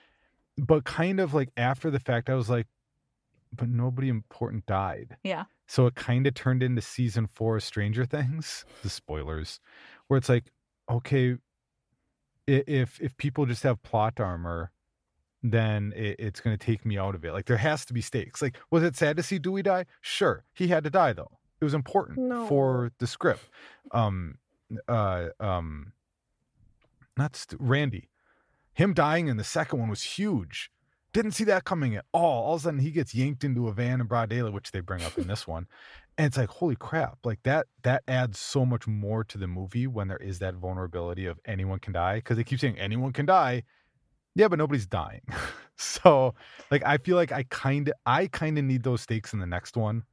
but 0.57 0.83
kind 0.83 1.19
of 1.19 1.33
like 1.33 1.49
after 1.57 1.89
the 1.89 1.99
fact 1.99 2.29
i 2.29 2.35
was 2.35 2.49
like 2.51 2.67
but 3.51 3.67
nobody 3.67 4.09
important 4.09 4.67
died 4.67 5.17
Yeah. 5.23 5.45
so 5.67 5.87
it 5.87 5.95
kind 5.95 6.27
of 6.27 6.35
turned 6.35 6.61
into 6.61 6.83
season 6.83 7.25
four 7.25 7.57
of 7.57 7.63
stranger 7.63 8.05
things 8.05 8.63
the 8.83 8.89
spoilers 8.89 9.59
where 10.07 10.19
it's 10.19 10.29
like 10.29 10.51
okay 10.89 11.37
if 12.47 12.99
if 12.99 13.15
people 13.17 13.45
just 13.45 13.63
have 13.63 13.81
plot 13.83 14.19
armor 14.19 14.71
then 15.41 15.93
it, 15.95 16.15
it's 16.19 16.41
going 16.41 16.57
to 16.57 16.65
take 16.65 16.85
me 16.85 16.97
out 16.97 17.15
of 17.15 17.23
it. 17.23 17.31
Like 17.31 17.45
there 17.45 17.55
has 17.55 17.85
to 17.85 17.93
be 17.93 18.01
stakes. 18.01 18.41
Like 18.41 18.57
was 18.71 18.83
it 18.83 18.97
sad 18.97 19.15
to 19.17 19.23
see 19.23 19.39
dewey 19.39 19.61
die? 19.61 19.85
Sure 20.01 20.43
he 20.53 20.67
had 20.67 20.83
to 20.83 20.89
die 20.89 21.13
though. 21.13 21.31
It 21.61 21.63
was 21.63 21.73
important 21.73 22.17
No. 22.17 22.45
for 22.47 22.91
the 22.99 23.07
script. 23.07 23.45
Um 23.91 24.37
uh 24.87 25.27
um 25.39 25.93
not 27.17 27.35
St- 27.35 27.59
randy. 27.61 28.09
Him 28.73 28.93
dying 28.93 29.27
in 29.27 29.37
the 29.37 29.43
second 29.43 29.79
one 29.79 29.89
was 29.89 30.01
huge. 30.03 30.71
Didn't 31.11 31.31
see 31.31 31.43
that 31.45 31.63
coming 31.65 31.95
at 31.95 32.05
all. 32.13 32.43
All 32.45 32.53
of 32.55 32.61
a 32.61 32.63
sudden 32.63 32.79
he 32.79 32.91
gets 32.91 33.15
yanked 33.15 33.43
into 33.43 33.67
a 33.67 33.73
van 33.73 33.99
in 34.01 34.07
broad 34.07 34.29
daylight 34.29 34.53
which 34.53 34.71
they 34.71 34.79
bring 34.79 35.03
up 35.03 35.17
in 35.17 35.27
this 35.27 35.47
one 35.47 35.67
and 36.19 36.27
it's 36.27 36.37
like 36.37 36.49
holy 36.49 36.75
crap 36.75 37.17
like 37.23 37.39
that 37.43 37.65
that 37.83 38.03
adds 38.07 38.37
so 38.37 38.65
much 38.65 38.85
more 38.87 39.23
to 39.23 39.37
the 39.37 39.47
movie 39.47 39.87
when 39.87 40.07
there 40.09 40.17
is 40.17 40.37
that 40.39 40.53
vulnerability 40.53 41.25
of 41.25 41.39
anyone 41.45 41.79
can 41.79 41.93
die 41.93 42.15
because 42.17 42.37
they 42.37 42.43
keep 42.43 42.59
saying 42.59 42.77
anyone 42.77 43.11
can 43.13 43.25
die 43.25 43.63
yeah 44.35 44.47
but 44.47 44.59
nobody's 44.59 44.85
dying 44.85 45.21
so 45.77 46.35
like 46.71 46.83
i 46.85 46.97
feel 46.97 47.15
like 47.15 47.31
i 47.31 47.43
kind 47.49 47.87
of 47.87 47.93
i 48.05 48.27
kind 48.27 48.57
of 48.59 48.65
need 48.65 48.83
those 48.83 49.01
stakes 49.01 49.31
in 49.33 49.39
the 49.39 49.45
next 49.47 49.77
one 49.77 50.03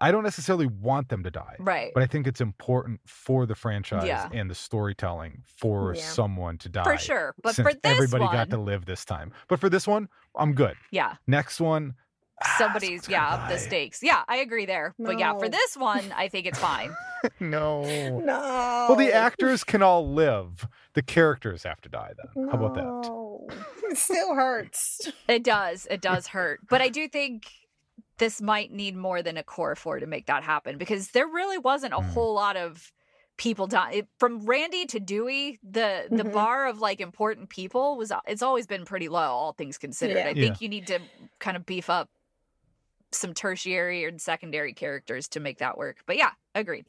i 0.00 0.10
don't 0.10 0.24
necessarily 0.24 0.66
want 0.66 1.08
them 1.10 1.22
to 1.22 1.30
die 1.30 1.56
Right. 1.58 1.92
but 1.92 2.02
i 2.02 2.06
think 2.06 2.26
it's 2.26 2.40
important 2.40 3.00
for 3.06 3.44
the 3.44 3.54
franchise 3.54 4.06
Yeah. 4.06 4.28
and 4.32 4.50
the 4.50 4.54
storytelling 4.54 5.42
for 5.44 5.94
Yeah. 5.94 6.02
someone 6.02 6.56
to 6.58 6.68
die 6.70 6.84
For 6.84 6.96
sure. 6.96 7.34
But 7.42 7.54
for 7.54 7.64
this 7.72 7.80
everybody 7.84 8.24
one, 8.24 8.32
got 8.32 8.48
to 8.50 8.58
live 8.58 8.86
this 8.86 9.04
time 9.04 9.32
but 9.48 9.60
for 9.60 9.68
this 9.68 9.86
one 9.86 10.08
i'm 10.36 10.54
good 10.54 10.74
yeah. 10.90 11.16
next 11.26 11.60
one 11.60 11.94
somebody's 12.58 13.04
someone's 13.04 13.08
yeah 13.08 13.28
up 13.34 13.48
the 13.48 13.58
stakes. 13.58 14.02
Yeah 14.02 14.22
i 14.28 14.36
agree 14.38 14.66
there. 14.66 14.94
But 14.98 15.18
yeah 15.18 15.36
for 15.38 15.48
this 15.48 15.76
one 15.76 16.04
i 16.16 16.28
think 16.28 16.46
it's 16.46 16.58
fine. 16.58 16.90
No. 17.40 17.82
No. 18.20 18.86
well 18.88 18.96
the 18.96 19.12
actors 19.12 19.64
can 19.64 19.82
all 19.82 20.08
live. 20.12 20.66
The 20.94 21.02
characters 21.02 21.64
have 21.64 21.80
to 21.80 21.88
die 21.88 22.12
then 22.34 22.48
how 22.48 22.54
about 22.64 22.74
that? 22.74 23.54
It 23.90 23.96
still 23.96 24.34
hurts. 24.34 25.10
it 25.28 25.42
does. 25.42 25.86
It 25.90 26.00
does 26.00 26.26
hurt. 26.28 26.60
But 26.68 26.80
i 26.80 26.88
do 26.88 27.08
think 27.08 27.50
this 28.18 28.40
might 28.42 28.72
need 28.72 28.96
more 28.96 29.22
than 29.22 29.36
a 29.36 29.42
core 29.42 29.74
four 29.76 29.98
to 30.00 30.06
make 30.06 30.26
that 30.26 30.42
happen 30.42 30.76
because 30.78 31.08
there 31.10 31.26
really 31.26 31.58
wasn't 31.58 31.92
a 31.94 31.98
Mm. 31.98 32.10
whole 32.10 32.34
lot 32.34 32.56
of 32.56 32.92
people 33.36 33.68
dying 33.68 34.06
from 34.18 34.44
randy 34.46 34.84
to 34.86 34.98
dewey 34.98 35.58
the 35.62 36.06
the 36.10 36.24
Mhm. 36.24 36.32
bar 36.32 36.66
of 36.66 36.80
like 36.80 37.00
important 37.00 37.48
people 37.48 37.96
was 37.96 38.12
it's 38.26 38.42
always 38.42 38.66
been 38.66 38.84
pretty 38.84 39.08
low 39.08 39.20
all 39.20 39.52
things 39.52 39.78
considered. 39.78 40.16
Yeah. 40.16 40.28
i 40.28 40.34
think 40.34 40.60
you 40.60 40.68
need 40.68 40.86
to 40.88 40.98
kind 41.38 41.56
of 41.56 41.64
beef 41.64 41.88
up 41.88 42.08
some 43.12 43.34
tertiary 43.34 44.04
and 44.04 44.20
secondary 44.20 44.72
characters 44.72 45.28
to 45.28 45.40
make 45.40 45.58
that 45.58 45.78
work 45.78 45.98
but 46.06 46.16
yeah 46.16 46.30
agreed 46.54 46.84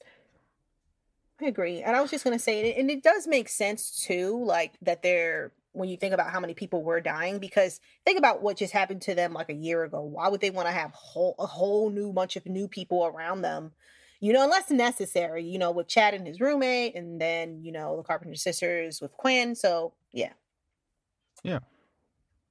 I 1.41 1.45
agree. 1.45 1.81
And 1.81 1.95
I 1.95 2.01
was 2.01 2.11
just 2.11 2.23
going 2.25 2.37
to 2.37 2.43
say, 2.43 2.73
and 2.73 2.91
it 2.91 3.01
does 3.01 3.25
make 3.25 3.47
sense 3.47 4.03
too, 4.05 4.43
like 4.43 4.73
that 4.81 5.01
they're, 5.01 5.53
when 5.71 5.87
you 5.87 5.95
think 5.95 6.13
about 6.13 6.31
how 6.31 6.39
many 6.41 6.53
people 6.53 6.83
were 6.83 6.99
dying, 6.99 7.39
because 7.39 7.79
think 8.03 8.17
about 8.17 8.41
what 8.41 8.57
just 8.57 8.73
happened 8.73 9.01
to 9.03 9.15
them 9.15 9.31
like 9.33 9.49
a 9.49 9.53
year 9.53 9.83
ago. 9.83 10.01
Why 10.01 10.27
would 10.27 10.41
they 10.41 10.49
want 10.49 10.67
to 10.67 10.73
have 10.73 10.91
whole, 10.91 11.35
a 11.39 11.45
whole 11.45 11.89
new 11.91 12.11
bunch 12.11 12.35
of 12.35 12.45
new 12.45 12.67
people 12.67 13.05
around 13.05 13.41
them? 13.41 13.71
You 14.19 14.33
know, 14.33 14.43
unless 14.43 14.69
necessary, 14.69 15.45
you 15.45 15.57
know, 15.59 15.71
with 15.71 15.87
Chad 15.87 16.13
and 16.13 16.27
his 16.27 16.41
roommate, 16.41 16.95
and 16.95 17.21
then, 17.21 17.63
you 17.63 17.71
know, 17.71 17.95
the 17.95 18.03
Carpenter 18.03 18.35
sisters 18.35 18.99
with 18.99 19.13
Quinn. 19.13 19.55
So, 19.55 19.93
yeah, 20.11 20.33
yeah 21.43 21.59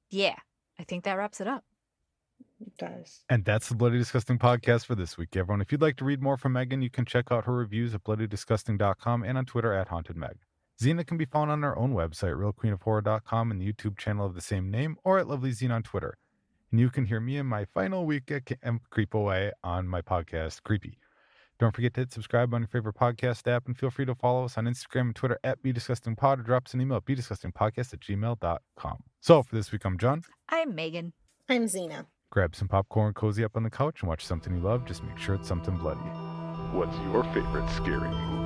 Yeah. 0.08 0.36
i 0.78 0.84
think 0.84 1.04
that 1.04 1.18
wraps 1.18 1.40
it 1.42 1.46
up 1.46 1.64
it 2.61 2.76
does. 2.76 3.20
And 3.28 3.44
that's 3.44 3.68
the 3.68 3.74
Bloody 3.74 3.98
Disgusting 3.98 4.38
podcast 4.38 4.86
for 4.86 4.94
this 4.94 5.16
week, 5.16 5.36
everyone. 5.36 5.61
If 5.61 5.72
you'd 5.72 5.82
like 5.82 5.96
to 5.98 6.04
read 6.04 6.22
more 6.22 6.36
from 6.36 6.52
Meagan, 6.52 6.82
you 6.82 6.90
can 6.90 7.04
check 7.04 7.26
out 7.30 7.44
her 7.44 7.54
reviews 7.54 7.94
at 7.94 8.04
bloodydisgusting.com 8.04 9.22
and 9.22 9.38
on 9.38 9.46
Twitter 9.46 9.72
at 9.72 9.88
hauntedmeg. 9.88 10.34
Zena 10.80 11.04
can 11.04 11.16
be 11.18 11.24
found 11.24 11.50
on 11.50 11.64
our 11.64 11.76
own 11.76 11.92
website, 11.92 12.36
realqueenofhorror.com, 12.36 13.50
and 13.50 13.61
the 13.61 13.72
YouTube 13.72 13.98
channel 13.98 14.26
of 14.26 14.34
the 14.34 14.40
same 14.40 14.70
name, 14.70 14.96
or 15.04 15.18
at 15.18 15.26
Lovely 15.26 15.50
Zine 15.50 15.72
on 15.72 15.82
Twitter. 15.82 16.16
And 16.70 16.78
you 16.78 16.90
can 16.90 17.06
hear 17.06 17.20
me 17.20 17.36
in 17.36 17.46
my 17.46 17.64
final 17.64 18.06
week 18.06 18.30
at 18.30 18.46
Camp 18.46 18.61
um, 18.64 18.80
Creep 18.90 19.14
Away 19.14 19.50
on 19.64 19.88
my 19.88 20.02
podcast, 20.02 20.62
Creepy. 20.62 20.98
Don't 21.59 21.74
forget 21.74 21.94
to 21.94 22.02
hit 22.02 22.12
subscribe 22.12 22.54
on 22.54 22.61
your 22.61 22.68
favorite 22.68 22.94
podcast 22.94 23.50
app, 23.50 23.66
and 23.66 23.76
feel 23.76 23.90
free 23.90 24.06
to 24.06 24.14
follow 24.14 24.44
us 24.44 24.56
on 24.56 24.66
Instagram 24.66 25.00
and 25.00 25.16
Twitter 25.16 25.38
at 25.42 25.61
BDisgustingPod 25.62 26.38
or 26.38 26.42
drop 26.42 26.66
us 26.66 26.74
an 26.74 26.80
email 26.80 26.98
at 26.98 27.04
BDisgustingPodcast 27.04 27.94
at 27.94 28.00
gmail.com. 28.00 28.98
So 29.20 29.42
for 29.42 29.54
this 29.56 29.72
week, 29.72 29.84
I'm 29.84 29.98
Jon. 29.98 30.22
i'm 30.48 30.74
meagan 30.74 31.12
I'm 31.48 31.66
Zena. 31.66 32.06
Grab 32.31 32.55
some 32.55 32.68
popcorn, 32.68 33.14
cozy 33.14 33.43
up 33.43 33.57
on 33.57 33.62
the 33.62 33.70
couch, 33.70 34.03
and 34.03 34.09
watch 34.09 34.24
something 34.24 34.55
you 34.55 34.61
love. 34.61 34.85
Just 34.85 35.03
make 35.03 35.16
sure 35.16 35.35
it's 35.35 35.49
something 35.49 35.76
bloody. 35.79 36.01
What's 36.72 36.97
your 36.99 37.24
favorite 37.33 37.68
scary 37.70 38.11
movie? 38.11 38.38